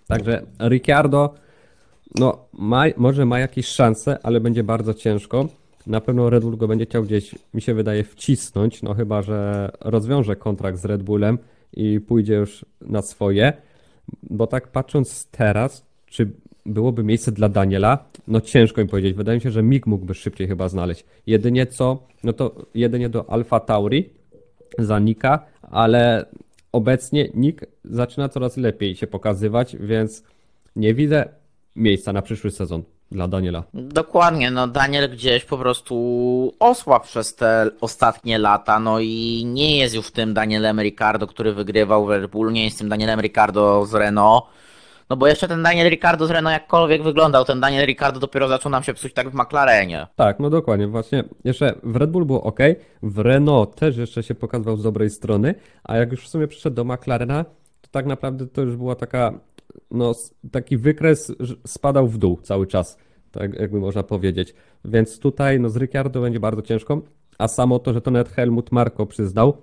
Także 0.07 0.43
Ricciardo, 0.61 1.35
no 2.15 2.49
ma, 2.53 2.85
może 2.97 3.27
ma 3.27 3.39
jakieś 3.39 3.67
szanse, 3.67 4.19
ale 4.23 4.41
będzie 4.41 4.65
bardzo 4.65 4.95
ciężko. 4.95 5.49
Na 5.87 6.01
pewno 6.01 6.31
Red 6.31 6.45
Bull 6.45 6.57
go 6.57 6.69
będzie 6.69 6.85
chciał 6.85 7.03
gdzieś, 7.03 7.35
mi 7.55 7.63
się 7.63 7.75
wydaje, 7.75 8.05
wcisnąć, 8.05 8.83
no 8.83 8.95
chyba, 8.95 9.23
że 9.23 9.71
rozwiąże 9.81 10.37
kontrakt 10.37 10.79
z 10.79 10.85
Red 10.85 11.03
Bullem 11.03 11.39
i 11.73 12.01
pójdzie 12.01 12.35
już 12.35 12.65
na 12.81 13.03
swoje. 13.03 13.53
Bo 14.23 14.47
tak 14.47 14.69
patrząc 14.69 15.27
teraz, 15.27 15.87
czy 16.07 16.31
byłoby 16.67 17.05
miejsce 17.05 17.33
dla 17.33 17.49
Daniela? 17.49 18.05
No 18.29 18.41
ciężko 18.41 18.81
mi 18.81 18.89
powiedzieć. 18.89 19.15
Wydaje 19.15 19.39
mi 19.39 19.43
się, 19.43 19.51
że 19.51 19.63
Mig 19.63 19.87
mógłby 19.87 20.15
szybciej 20.15 20.49
chyba 20.49 20.69
znaleźć. 20.69 21.05
Jedynie 21.27 21.67
co, 21.67 22.03
no 22.25 22.33
to 22.33 22.67
jedynie 22.75 23.09
do 23.09 23.31
Alfa 23.31 23.61
Tauri 23.61 24.11
za 24.79 24.99
Nika, 24.99 25.47
ale 25.63 26.27
obecnie 26.73 27.29
Nick 27.35 27.67
zaczyna 27.85 28.29
coraz 28.29 28.57
lepiej 28.57 28.97
się 28.97 29.07
pokazywać, 29.07 29.77
więc 29.81 30.23
nie 30.77 30.95
widzę 30.95 31.29
miejsca 31.77 32.13
na 32.13 32.23
przyszły 32.23 32.51
sezon 32.51 32.83
dla 33.11 33.29
Daniela. 33.29 33.63
Dokładnie, 33.75 34.51
no 34.51 34.67
Daniel 34.67 35.11
gdzieś 35.11 35.45
po 35.45 35.59
prostu 35.59 36.55
osłabł 36.59 37.05
przez 37.05 37.35
te 37.35 37.71
ostatnie 37.81 38.39
lata, 38.39 38.81
no 38.81 39.01
i 39.01 39.43
nie 39.47 39.79
jest 39.79 39.95
już 39.95 40.11
tym 40.11 40.35
Danielem 40.35 40.81
Ricardo, 40.81 41.27
który 41.27 41.53
wygrywał 41.53 42.07
w 42.07 42.11
Red 42.11 42.31
Bull, 42.31 42.53
nie 42.53 42.65
jest 42.65 42.79
tym 42.79 42.89
Danielem 42.89 43.21
Ricardo 43.21 43.87
z 43.87 43.95
Renault. 43.95 44.45
No 45.11 45.17
bo 45.17 45.27
jeszcze 45.27 45.49
ten 45.49 45.63
Daniel 45.63 45.91
Ricardo 45.91 46.27
z 46.27 46.31
Renault 46.31 46.53
jakkolwiek 46.53 47.03
wyglądał, 47.03 47.45
ten 47.45 47.61
Daniel 47.61 47.87
Ricardo 47.87 48.21
dopiero 48.21 48.49
zaczął 48.49 48.73
nam 48.73 48.83
się 48.83 48.95
psuć 48.95 49.13
tak 49.13 49.31
w 49.31 49.35
McLarenie. 49.35 50.07
Tak, 50.17 50.41
no 50.41 50.51
dokładnie, 50.51 50.89
właśnie 50.89 51.25
jeszcze 51.45 51.75
w 51.83 51.97
Red 51.97 52.11
Bull 52.11 52.25
było 52.25 52.43
ok, 52.43 52.59
w 53.03 53.19
Renault 53.19 53.75
też 53.75 53.97
jeszcze 53.97 54.23
się 54.23 54.35
pokazywał 54.35 54.77
z 54.77 54.83
dobrej 54.83 55.11
strony, 55.11 55.55
a 55.85 55.97
jak 55.97 56.11
już 56.11 56.25
w 56.25 56.29
sumie 56.29 56.49
przyszedł 56.49 56.77
do 56.77 56.85
McLarena, 56.85 57.45
to 57.81 57.89
tak 57.91 58.07
naprawdę 58.07 58.47
to 58.47 58.63
już 58.63 58.77
była 58.77 58.95
taka, 58.95 59.41
no 59.91 60.13
taki 60.53 60.77
wykres 60.77 61.33
spadał 61.67 62.09
w 62.09 62.19
dół 62.19 62.39
cały 62.43 62.67
czas, 62.67 62.99
tak 63.31 63.55
jakby 63.61 63.81
można 63.81 64.03
powiedzieć. 64.03 64.55
Więc 64.85 65.19
tutaj 65.19 65.61
no 65.61 65.71
z 65.71 65.77
Ricciardo 65.77 66.21
będzie 66.21 66.41
bardzo 66.41 66.63
ciężko, 66.63 67.03
a 67.39 67.49
samo 67.49 67.79
to, 67.79 67.93
że 67.93 68.01
to 68.01 68.11
nawet 68.11 68.29
Helmut 68.29 68.73
Marko 68.73 69.07
przyznał, 69.07 69.63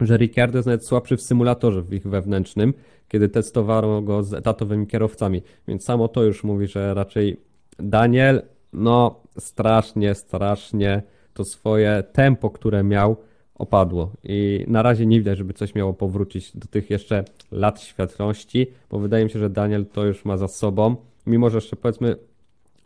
że 0.00 0.16
Ricciardo 0.16 0.58
jest 0.58 0.66
nawet 0.66 0.86
słabszy 0.86 1.16
w 1.16 1.22
symulatorze 1.22 1.82
w 1.82 1.94
ich 1.94 2.06
wewnętrznym, 2.06 2.74
kiedy 3.08 3.28
testowano 3.28 4.02
go 4.02 4.22
z 4.22 4.34
etatowymi 4.34 4.86
kierowcami. 4.86 5.42
Więc 5.68 5.84
samo 5.84 6.08
to 6.08 6.22
już 6.22 6.44
mówi, 6.44 6.66
że 6.66 6.94
raczej 6.94 7.40
Daniel, 7.78 8.42
no 8.72 9.20
strasznie, 9.38 10.14
strasznie 10.14 11.02
to 11.34 11.44
swoje 11.44 12.04
tempo, 12.12 12.50
które 12.50 12.84
miał, 12.84 13.16
opadło. 13.54 14.12
I 14.24 14.64
na 14.68 14.82
razie 14.82 15.06
nie 15.06 15.18
widać, 15.18 15.38
żeby 15.38 15.52
coś 15.52 15.74
miało 15.74 15.94
powrócić 15.94 16.56
do 16.56 16.66
tych 16.66 16.90
jeszcze 16.90 17.24
lat 17.52 17.80
świetności, 17.82 18.66
bo 18.90 18.98
wydaje 18.98 19.24
mi 19.24 19.30
się, 19.30 19.38
że 19.38 19.50
Daniel 19.50 19.86
to 19.86 20.04
już 20.04 20.24
ma 20.24 20.36
za 20.36 20.48
sobą. 20.48 20.96
Mimo, 21.26 21.50
że 21.50 21.56
jeszcze 21.56 21.76
powiedzmy 21.76 22.16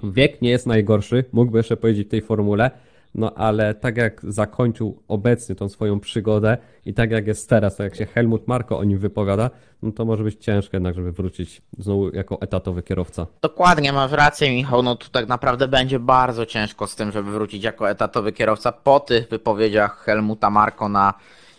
wiek 0.04 0.42
nie 0.42 0.50
jest 0.50 0.66
najgorszy, 0.66 1.24
mógłby 1.32 1.58
jeszcze 1.58 1.76
powiedzieć 1.76 2.06
w 2.06 2.10
tej 2.10 2.22
formule, 2.22 2.70
no 3.14 3.34
ale 3.34 3.74
tak 3.74 3.96
jak 3.96 4.20
zakończył 4.24 5.02
obecnie 5.08 5.54
tą 5.54 5.68
swoją 5.68 6.00
przygodę 6.00 6.58
i 6.86 6.94
tak 6.94 7.10
jak 7.10 7.26
jest 7.26 7.48
teraz, 7.48 7.76
tak 7.76 7.84
jak 7.84 7.96
się 7.96 8.06
Helmut 8.06 8.48
Marko 8.48 8.78
o 8.78 8.84
nim 8.84 8.98
wypowiada, 8.98 9.50
no 9.82 9.92
to 9.92 10.04
może 10.04 10.24
być 10.24 10.44
ciężko 10.44 10.76
jednak, 10.76 10.94
żeby 10.94 11.12
wrócić 11.12 11.62
znowu 11.78 12.10
jako 12.10 12.40
etatowy 12.40 12.82
kierowca. 12.82 13.26
Dokładnie, 13.42 13.92
masz 13.92 14.12
rację 14.12 14.50
Michał, 14.50 14.82
no 14.82 14.96
tu 14.96 15.08
tak 15.08 15.28
naprawdę 15.28 15.68
będzie 15.68 15.98
bardzo 15.98 16.46
ciężko 16.46 16.86
z 16.86 16.96
tym, 16.96 17.12
żeby 17.12 17.30
wrócić 17.30 17.64
jako 17.64 17.90
etatowy 17.90 18.32
kierowca 18.32 18.72
po 18.72 19.00
tych 19.00 19.28
wypowiedziach 19.28 19.98
Helmuta 20.04 20.50
Marko 20.50 20.88
na 20.88 21.14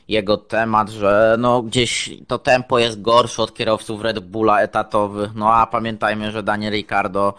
jego 0.07 0.37
temat, 0.37 0.89
że 0.89 1.35
no 1.39 1.61
gdzieś 1.61 2.09
to 2.27 2.37
tempo 2.39 2.79
jest 2.79 3.01
gorsze 3.01 3.43
od 3.43 3.53
kierowców 3.53 4.01
Red 4.01 4.19
Bulla 4.19 4.61
etatowych, 4.61 5.35
no 5.35 5.53
a 5.53 5.67
pamiętajmy, 5.67 6.31
że 6.31 6.43
Daniel 6.43 6.73
Ricardo 6.73 7.33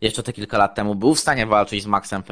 jeszcze 0.00 0.22
te 0.22 0.32
kilka 0.32 0.58
lat 0.58 0.74
temu 0.74 0.94
był 0.94 1.14
w 1.14 1.20
stanie 1.20 1.46
walczyć 1.46 1.82
z 1.82 1.86
Maxem 1.86 2.22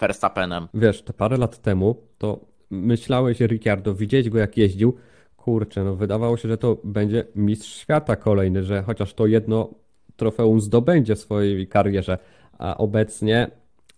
Verstappenem. 0.00 0.68
Wiesz, 0.74 1.02
te 1.02 1.12
parę 1.12 1.36
lat 1.36 1.58
temu 1.58 1.96
to 2.18 2.40
myślałeś 2.70 3.40
Ricciardo, 3.40 3.94
widzieć 3.94 4.30
go 4.30 4.38
jak 4.38 4.56
jeździł, 4.56 4.96
kurczę, 5.36 5.84
no 5.84 5.96
wydawało 5.96 6.36
się, 6.36 6.48
że 6.48 6.58
to 6.58 6.76
będzie 6.84 7.24
mistrz 7.34 7.78
świata 7.78 8.16
kolejny, 8.16 8.64
że 8.64 8.82
chociaż 8.82 9.14
to 9.14 9.26
jedno 9.26 9.70
trofeum 10.16 10.60
zdobędzie 10.60 11.16
w 11.16 11.20
swojej 11.20 11.68
karierze, 11.68 12.18
a 12.58 12.76
obecnie 12.76 13.50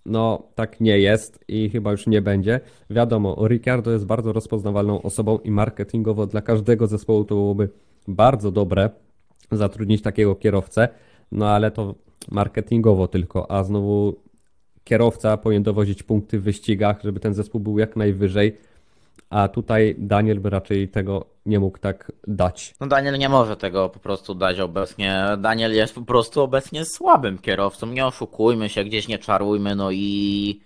no 0.06 0.42
tak 0.54 0.80
nie 0.80 0.98
jest 0.98 1.44
i 1.48 1.70
chyba 1.70 1.90
już 1.90 2.06
nie 2.06 2.22
będzie. 2.22 2.60
Wiadomo, 2.90 3.48
Ricciardo 3.48 3.90
jest 3.90 4.06
bardzo 4.06 4.32
rozpoznawalną 4.32 5.02
osobą 5.02 5.38
i 5.38 5.50
marketingowo 5.50 6.26
dla 6.26 6.42
każdego 6.42 6.86
zespołu 6.86 7.24
to 7.24 7.34
byłoby 7.34 7.68
bardzo 8.08 8.50
dobre 8.50 8.90
zatrudnić 9.52 10.02
takiego 10.02 10.34
kierowcę, 10.34 10.88
no 11.32 11.48
ale 11.48 11.70
to 11.70 11.94
marketingowo 12.30 13.08
tylko, 13.08 13.50
a 13.50 13.64
znowu 13.64 14.16
kierowca 14.84 15.36
powinien 15.36 15.62
dowozić 15.62 16.02
punkty 16.02 16.38
w 16.38 16.42
wyścigach, 16.42 17.02
żeby 17.04 17.20
ten 17.20 17.34
zespół 17.34 17.60
był 17.60 17.78
jak 17.78 17.96
najwyżej. 17.96 18.58
A 19.30 19.48
tutaj 19.48 19.94
Daniel 19.98 20.40
by 20.40 20.50
raczej 20.50 20.88
tego 20.88 21.24
nie 21.46 21.60
mógł 21.60 21.78
tak 21.78 22.12
dać. 22.26 22.74
No 22.80 22.86
Daniel 22.86 23.18
nie 23.18 23.28
może 23.28 23.56
tego 23.56 23.88
po 23.88 23.98
prostu 23.98 24.34
dać 24.34 24.60
obecnie. 24.60 25.24
Daniel 25.38 25.74
jest 25.74 25.94
po 25.94 26.02
prostu 26.02 26.40
obecnie 26.40 26.84
słabym 26.84 27.38
kierowcą. 27.38 27.86
Nie 27.86 28.06
oszukujmy 28.06 28.68
się, 28.68 28.84
gdzieś 28.84 29.08
nie 29.08 29.18
czarujmy, 29.18 29.76
no 29.76 29.90
i 29.90 30.60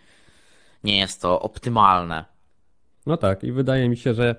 nie 0.85 0.99
jest 0.99 1.23
to 1.23 1.41
optymalne. 1.41 2.25
No 3.07 3.17
tak, 3.17 3.45
i 3.45 3.53
wydaje 3.53 3.89
mi 3.89 3.97
się, 3.97 4.15
że 4.15 4.37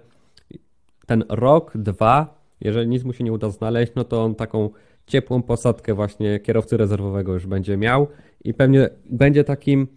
ten 1.05 1.23
rok, 1.30 1.78
dwa, 1.78 2.41
jeżeli 2.61 2.88
nic 2.88 3.03
mu 3.03 3.13
się 3.13 3.23
nie 3.23 3.34
uda 3.34 3.49
znaleźć, 3.49 3.91
no 3.95 4.03
to 4.03 4.23
on 4.23 4.36
taką 4.36 4.69
ciepłą 5.08 5.41
posadkę 5.41 5.93
właśnie 5.93 6.39
kierowcy 6.39 6.78
rezerwowego 6.78 7.34
już 7.34 7.47
będzie 7.47 7.78
miał 7.78 8.08
i 8.43 8.53
pewnie 8.53 8.89
będzie 9.10 9.43
takim 9.43 9.88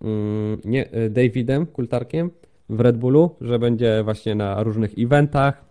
mm, 0.00 0.60
nie, 0.64 0.88
Davidem 1.10 1.66
Kultarkiem 1.66 2.30
w 2.68 2.80
Red 2.80 2.96
Bullu, 2.96 3.36
że 3.40 3.58
będzie 3.58 4.02
właśnie 4.04 4.34
na 4.34 4.62
różnych 4.62 4.98
eventach, 4.98 5.64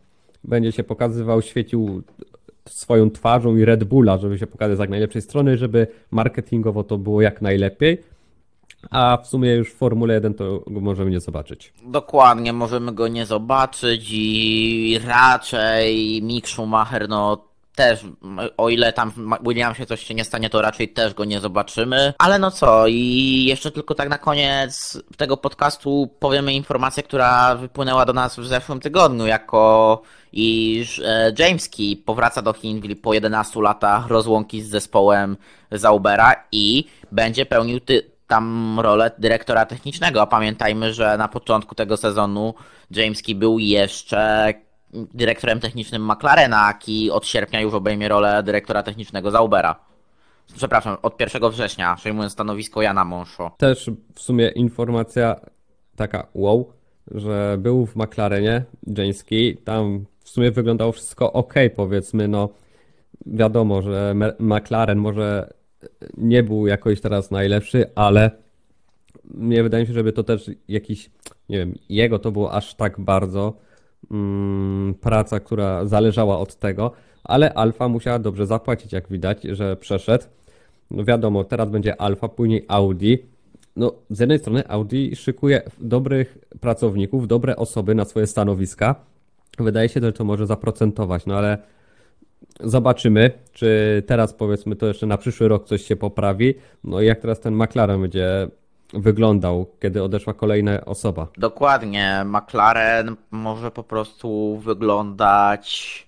będzie 0.44 0.72
się 0.72 0.84
pokazywał, 0.84 1.42
świecił 1.42 2.04
swoją 2.70 3.12
twarzą 3.12 3.56
i 3.56 3.66
Red 3.66 3.84
Bulla, 3.84 4.18
żeby 4.18 4.40
się 4.40 4.48
pokazać 4.48 4.78
z 4.78 4.80
jak 4.80 4.90
najlepszej 4.90 5.22
strony, 5.22 5.58
żeby 5.58 5.88
marketingowo 6.12 6.84
to 6.84 6.98
było 6.98 7.22
jak 7.22 7.42
najlepiej. 7.42 8.04
A 8.92 9.18
w 9.24 9.28
sumie 9.28 9.56
już 9.56 9.72
w 9.74 9.76
Formule 9.76 10.14
1 10.14 10.34
to 10.34 10.64
możemy 10.68 11.12
nie 11.12 11.20
zobaczyć. 11.20 11.74
Dokładnie, 11.86 12.54
możemy 12.54 12.92
go 12.92 13.08
nie 13.08 13.26
zobaczyć 13.26 14.10
i 14.12 15.00
raczej 15.08 16.22
Mick 16.24 16.48
Schumacher, 16.48 17.10
no 17.10 17.48
też, 17.76 18.06
o 18.58 18.70
ile 18.70 18.94
tam 18.94 19.12
Williamsie 19.42 19.86
coś 19.86 20.04
się 20.04 20.14
nie 20.14 20.24
stanie, 20.24 20.50
to 20.50 20.62
raczej 20.62 20.90
też 20.90 21.14
go 21.14 21.26
nie 21.26 21.40
zobaczymy. 21.40 22.14
Ale 22.18 22.40
no 22.40 22.52
co, 22.52 22.88
i 22.88 23.46
jeszcze 23.48 23.72
tylko 23.72 23.96
tak 23.96 24.10
na 24.10 24.18
koniec 24.18 25.02
tego 25.18 25.38
podcastu 25.38 26.10
powiemy 26.20 26.54
informację, 26.54 27.04
która 27.04 27.56
wypłynęła 27.56 28.06
do 28.06 28.14
nas 28.14 28.40
w 28.40 28.46
zeszłym 28.46 28.80
tygodniu, 28.80 29.26
jako 29.26 30.02
iż 30.34 31.00
e, 31.00 31.34
James 31.40 31.70
Key 31.70 31.98
powraca 32.06 32.42
do 32.42 32.54
Chin 32.54 32.96
po 33.02 33.14
11 33.14 33.62
latach 33.62 34.08
rozłąki 34.08 34.62
z 34.62 34.70
zespołem 34.70 35.38
Zaubera 35.72 36.36
i 36.52 36.86
będzie 37.12 37.46
pełnił 37.46 37.80
ty 37.80 38.16
tam 38.28 38.80
rolę 38.80 39.12
dyrektora 39.18 39.66
technicznego. 39.66 40.22
A 40.22 40.28
pamiętajmy, 40.28 40.94
że 40.94 41.18
na 41.18 41.28
początku 41.28 41.76
tego 41.76 41.98
sezonu 41.98 42.54
James 42.92 43.22
Key 43.22 43.36
był 43.36 43.60
jeszcze 43.60 44.54
dyrektorem 45.14 45.60
technicznym 45.60 46.12
McLarena, 46.12 46.74
i 46.88 47.12
od 47.12 47.26
sierpnia 47.28 47.62
już 47.62 47.74
obejmie 47.74 48.10
rolę 48.10 48.44
dyrektora 48.44 48.84
technicznego 48.84 49.32
Zaubera. 49.32 49.80
Przepraszam, 50.56 50.98
od 51.02 51.20
1 51.22 51.52
września, 51.52 51.96
przejmując 51.96 52.34
stanowisko 52.34 52.82
Jana 52.82 53.06
Monszo. 53.06 53.52
Też 53.58 53.90
w 54.16 54.22
sumie 54.22 54.50
informacja 54.50 55.36
taka 55.96 56.28
wow, 56.34 56.74
że 57.12 57.58
był 57.60 57.86
w 57.86 57.96
McLarenie 57.96 58.64
Jański, 58.98 59.58
tam 59.58 60.06
w 60.20 60.30
sumie 60.30 60.52
wyglądało 60.52 60.92
wszystko 60.92 61.34
ok, 61.34 61.54
powiedzmy, 61.76 62.28
no 62.28 62.50
wiadomo, 63.26 63.82
że 63.82 64.16
McLaren 64.40 64.98
może 64.98 65.54
nie 66.18 66.44
był 66.44 66.68
jakoś 66.68 67.02
teraz 67.02 67.32
najlepszy, 67.32 67.92
ale 67.96 68.32
nie 69.34 69.64
wydaje 69.64 69.84
mi 69.84 69.88
się, 69.88 69.94
żeby 69.94 70.14
to 70.14 70.24
też 70.24 70.52
jakiś, 70.68 71.10
nie 71.50 71.58
wiem, 71.58 71.76
jego 71.90 72.20
to 72.20 72.32
było 72.32 72.54
aż 72.54 72.76
tak 72.76 73.00
bardzo 73.00 73.54
praca, 75.02 75.40
która 75.40 75.86
zależała 75.86 76.40
od 76.40 76.56
tego, 76.56 76.92
ale 77.24 77.54
Alfa 77.54 77.88
musiała 77.88 78.20
dobrze 78.20 78.46
zapłacić, 78.46 78.94
jak 78.94 79.10
widać, 79.10 79.44
że 79.44 79.76
przeszedł. 79.76 80.24
No 80.92 81.04
wiadomo, 81.04 81.44
teraz 81.44 81.70
będzie 81.70 82.02
Alfa, 82.02 82.30
później 82.30 82.66
Audi. 82.68 83.16
No, 83.76 83.92
z 84.10 84.20
jednej 84.20 84.40
strony 84.40 84.68
Audi 84.68 85.16
szykuje 85.16 85.62
dobrych 85.80 86.38
pracowników, 86.60 87.28
dobre 87.28 87.56
osoby 87.56 87.96
na 87.96 88.06
swoje 88.06 88.28
stanowiska. 88.28 88.96
Wydaje 89.60 89.90
się, 89.90 90.00
że 90.00 90.14
to 90.14 90.24
może 90.24 90.48
zaprocentować, 90.48 91.26
no 91.26 91.38
ale 91.38 91.58
zobaczymy, 92.60 93.32
czy 93.54 94.04
teraz 94.08 94.34
powiedzmy 94.34 94.76
to 94.76 94.88
jeszcze 94.88 95.08
na 95.08 95.18
przyszły 95.18 95.48
rok 95.48 95.66
coś 95.66 95.82
się 95.82 95.96
poprawi. 95.96 96.54
No 96.84 97.02
i 97.02 97.06
jak 97.06 97.20
teraz 97.20 97.40
ten 97.40 97.56
McLaren 97.56 98.02
będzie 98.02 98.48
wyglądał, 98.94 99.66
kiedy 99.82 100.04
odeszła 100.04 100.34
kolejna 100.34 100.86
osoba. 100.86 101.28
Dokładnie, 101.38 102.26
McLaren 102.26 103.16
może 103.32 103.72
po 103.72 103.84
prostu 103.84 104.58
wyglądać 104.58 106.06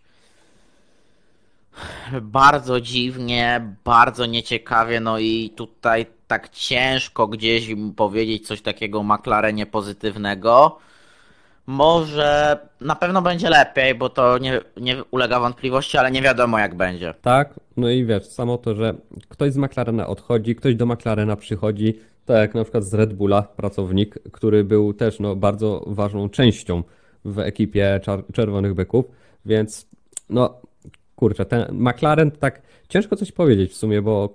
bardzo 2.22 2.82
dziwnie, 2.82 3.76
bardzo 3.86 4.26
nieciekawie, 4.26 5.00
no 5.00 5.20
i 5.20 5.50
tutaj 5.56 6.06
tak 6.28 6.50
ciężko 6.50 7.28
gdzieś 7.28 7.70
powiedzieć 7.96 8.48
coś 8.48 8.62
takiego 8.62 9.00
o 9.00 9.04
McLarenie 9.04 9.66
pozytywnego. 9.66 10.78
Może 11.68 12.60
na 12.82 12.96
pewno 12.96 13.22
będzie 13.22 13.50
lepiej, 13.50 13.96
bo 13.96 14.10
to 14.10 14.38
nie, 14.38 14.62
nie 14.78 15.04
ulega 15.04 15.40
wątpliwości, 15.40 15.98
ale 15.98 16.12
nie 16.12 16.22
wiadomo 16.22 16.60
jak 16.60 16.76
będzie. 16.76 17.14
Tak, 17.22 17.54
no 17.78 17.90
i 17.90 18.06
wiesz, 18.06 18.26
samo 18.26 18.58
to, 18.58 18.76
że 18.76 18.96
ktoś 19.30 19.52
z 19.52 19.58
McLarena 19.58 20.08
odchodzi, 20.08 20.56
ktoś 20.56 20.76
do 20.76 20.86
McLarena 20.86 21.36
przychodzi, 21.36 22.00
tak 22.28 22.56
na 22.56 22.64
przykład 22.64 22.84
z 22.84 22.94
Red 22.94 23.14
Bulla 23.14 23.42
pracownik, 23.42 24.20
który 24.32 24.64
był 24.64 24.94
też 24.94 25.20
no, 25.20 25.36
bardzo 25.36 25.84
ważną 25.88 26.30
częścią 26.30 26.84
w 27.26 27.40
ekipie 27.40 28.00
Czerwonych 28.34 28.74
Byków, 28.74 29.06
więc 29.46 29.90
no 30.30 30.62
kurczę, 31.16 31.46
ten 31.46 31.66
McLaren 31.72 32.32
tak 32.32 32.62
ciężko 32.90 33.16
coś 33.16 33.32
powiedzieć 33.32 33.72
w 33.72 33.76
sumie, 33.76 34.02
bo 34.02 34.30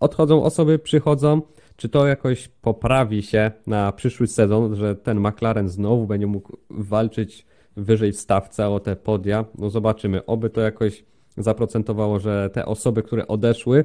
odchodzą 0.00 0.42
osoby, 0.42 0.78
przychodzą, 0.78 1.42
czy 1.76 1.88
to 1.88 2.06
jakoś 2.06 2.48
poprawi 2.48 3.22
się 3.22 3.50
na 3.66 3.92
przyszły 3.92 4.26
sezon, 4.26 4.76
że 4.76 4.96
ten 4.96 5.20
McLaren 5.20 5.68
znowu 5.68 6.06
będzie 6.06 6.26
mógł 6.26 6.56
walczyć 6.70 7.46
wyżej 7.76 8.12
w 8.12 8.20
stawce 8.20 8.68
o 8.68 8.80
te 8.80 8.96
podia? 8.96 9.44
No 9.58 9.70
zobaczymy, 9.70 10.26
oby 10.26 10.50
to 10.50 10.60
jakoś 10.60 11.04
zaprocentowało, 11.36 12.18
że 12.18 12.50
te 12.52 12.66
osoby, 12.66 13.02
które 13.02 13.26
odeszły, 13.26 13.84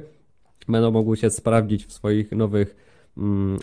będą 0.68 0.90
mogły 0.90 1.16
się 1.16 1.30
sprawdzić 1.30 1.86
w 1.86 1.92
swoich 1.92 2.32
nowych 2.32 2.89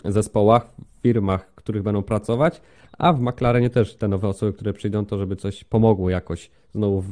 zespołach, 0.05 0.67
firmach, 1.01 1.49
w 1.51 1.55
których 1.55 1.83
będą 1.83 2.03
pracować, 2.03 2.61
a 2.97 3.13
w 3.13 3.21
McLarenie 3.21 3.69
też 3.69 3.95
te 3.95 4.07
nowe 4.07 4.27
osoby, 4.27 4.53
które 4.53 4.73
przyjdą, 4.73 5.05
to 5.05 5.17
żeby 5.17 5.35
coś 5.35 5.63
pomogło 5.63 6.09
jakoś 6.09 6.51
znowu 6.73 7.03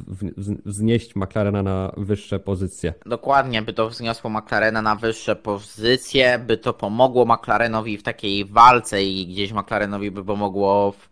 wznieść 0.65 1.15
McLarena 1.15 1.63
na 1.63 1.91
wyższe 1.97 2.39
pozycje. 2.39 2.93
Dokładnie, 3.05 3.61
by 3.61 3.73
to 3.73 3.89
wzniosło 3.89 4.29
McLarena 4.29 4.81
na 4.81 4.95
wyższe 4.95 5.35
pozycje, 5.35 6.39
by 6.39 6.57
to 6.57 6.73
pomogło 6.73 7.25
McLarenowi 7.25 7.97
w 7.97 8.03
takiej 8.03 8.45
walce 8.45 9.03
i 9.03 9.27
gdzieś 9.27 9.53
McLarenowi 9.53 10.11
by 10.11 10.23
pomogło 10.23 10.91
w, 10.91 11.09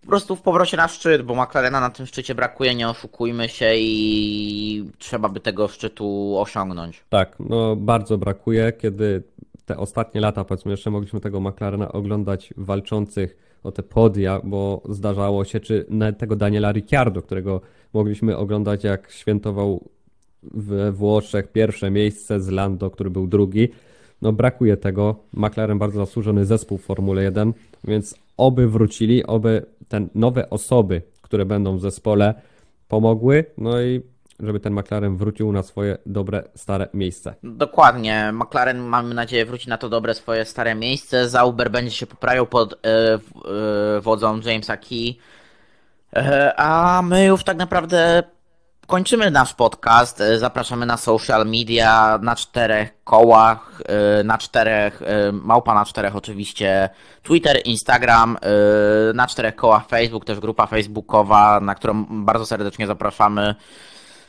po 0.00 0.06
prostu 0.06 0.36
w 0.36 0.42
powrocie 0.42 0.76
na 0.76 0.88
szczyt, 0.88 1.22
bo 1.22 1.34
McLarena 1.34 1.80
na 1.80 1.90
tym 1.90 2.06
szczycie 2.06 2.34
brakuje, 2.34 2.74
nie 2.74 2.88
oszukujmy 2.88 3.48
się 3.48 3.74
i 3.74 4.90
trzeba 4.98 5.28
by 5.28 5.40
tego 5.40 5.68
szczytu 5.68 6.38
osiągnąć. 6.38 7.04
Tak, 7.08 7.36
no 7.40 7.76
bardzo 7.76 8.18
brakuje, 8.18 8.72
kiedy 8.72 9.22
te 9.66 9.76
ostatnie 9.76 10.20
lata, 10.20 10.44
powiedzmy, 10.44 10.70
jeszcze 10.70 10.90
mogliśmy 10.90 11.20
tego 11.20 11.40
McLarena 11.40 11.92
oglądać 11.92 12.54
walczących 12.56 13.36
o 13.62 13.72
te 13.72 13.82
podia, 13.82 14.40
bo 14.44 14.82
zdarzało 14.88 15.44
się, 15.44 15.60
czy 15.60 15.86
nawet 15.88 16.18
tego 16.18 16.36
Daniela 16.36 16.72
Ricciardo, 16.72 17.22
którego 17.22 17.60
mogliśmy 17.92 18.36
oglądać 18.36 18.84
jak 18.84 19.10
świętował 19.10 19.84
we 20.42 20.92
Włoszech 20.92 21.52
pierwsze 21.52 21.90
miejsce 21.90 22.40
z 22.40 22.48
Lando, 22.48 22.90
który 22.90 23.10
był 23.10 23.26
drugi. 23.26 23.68
No 24.22 24.32
brakuje 24.32 24.76
tego. 24.76 25.16
McLaren 25.32 25.78
bardzo 25.78 25.98
zasłużony 25.98 26.44
zespół 26.44 26.78
w 26.78 26.82
Formule 26.82 27.22
1, 27.22 27.52
więc 27.84 28.14
oby 28.36 28.68
wrócili, 28.68 29.26
oby 29.26 29.66
te 29.88 30.06
nowe 30.14 30.50
osoby, 30.50 31.02
które 31.22 31.44
będą 31.44 31.76
w 31.76 31.80
zespole 31.80 32.34
pomogły, 32.88 33.44
no 33.58 33.82
i 33.82 34.00
żeby 34.40 34.60
ten 34.60 34.72
McLaren 34.72 35.16
wrócił 35.16 35.52
na 35.52 35.62
swoje 35.62 35.98
dobre, 36.06 36.42
stare 36.54 36.88
miejsce. 36.94 37.34
Dokładnie, 37.42 38.32
McLaren 38.32 38.78
mamy 38.78 39.14
nadzieję 39.14 39.46
wróci 39.46 39.68
na 39.68 39.78
to 39.78 39.88
dobre 39.88 40.14
swoje 40.14 40.44
stare 40.44 40.74
miejsce. 40.74 41.28
Zauber 41.28 41.70
będzie 41.70 41.90
się 41.90 42.06
poprawiał 42.06 42.46
pod 42.46 42.72
e, 42.72 42.76
e, 42.76 44.00
wodzą 44.00 44.40
Jamesa 44.40 44.76
Key. 44.76 45.14
E, 46.16 46.54
a 46.60 47.02
my 47.02 47.24
już 47.24 47.44
tak 47.44 47.56
naprawdę 47.56 48.22
kończymy 48.86 49.30
nasz 49.30 49.54
podcast. 49.54 50.22
Zapraszamy 50.36 50.86
na 50.86 50.96
social 50.96 51.46
media 51.46 52.18
na 52.22 52.36
czterech 52.36 53.04
kołach, 53.04 53.82
na 54.24 54.38
czterech, 54.38 55.02
małpa 55.32 55.74
na 55.74 55.84
czterech 55.84 56.16
oczywiście, 56.16 56.88
Twitter, 57.22 57.60
Instagram, 57.64 58.38
na 59.14 59.26
czterech 59.26 59.56
kołach 59.56 59.88
Facebook, 59.88 60.24
też 60.24 60.40
grupa 60.40 60.66
facebookowa, 60.66 61.60
na 61.60 61.74
którą 61.74 62.04
bardzo 62.10 62.46
serdecznie 62.46 62.86
zapraszamy. 62.86 63.54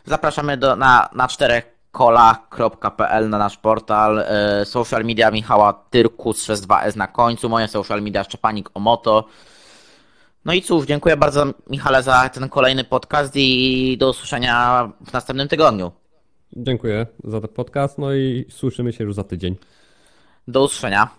Zapraszamy 0.08 0.58
do, 0.58 0.76
na, 0.76 1.10
na 1.16 1.28
czterech 1.28 1.78
kola.pl 1.92 3.30
na 3.30 3.38
nasz 3.38 3.58
portal. 3.58 4.20
E, 4.20 4.66
social 4.66 5.06
media 5.06 5.32
Michała 5.32 5.74
Tyrkus 5.74 6.48
62S 6.48 6.96
na 6.96 7.08
końcu. 7.08 7.50
Moje 7.50 7.68
social 7.68 8.02
media 8.02 8.24
Szczepanik 8.24 8.70
Omoto. 8.74 9.26
No 10.46 10.54
i 10.54 10.62
cóż, 10.62 10.86
dziękuję 10.86 11.18
bardzo 11.18 11.46
Michale 11.70 12.04
za 12.04 12.30
ten 12.30 12.50
kolejny 12.50 12.84
podcast 12.84 13.36
i 13.36 13.98
do 14.00 14.10
usłyszenia 14.10 14.90
w 15.06 15.14
następnym 15.14 15.48
tygodniu. 15.48 15.92
Dziękuję 16.54 17.08
za 17.24 17.42
ten 17.42 17.50
podcast, 17.50 17.98
no 17.98 18.14
i 18.14 18.46
słyszymy 18.50 18.94
się 18.94 19.04
już 19.04 19.14
za 19.16 19.24
tydzień. 19.24 19.56
Do 20.48 20.64
usłyszenia. 20.64 21.10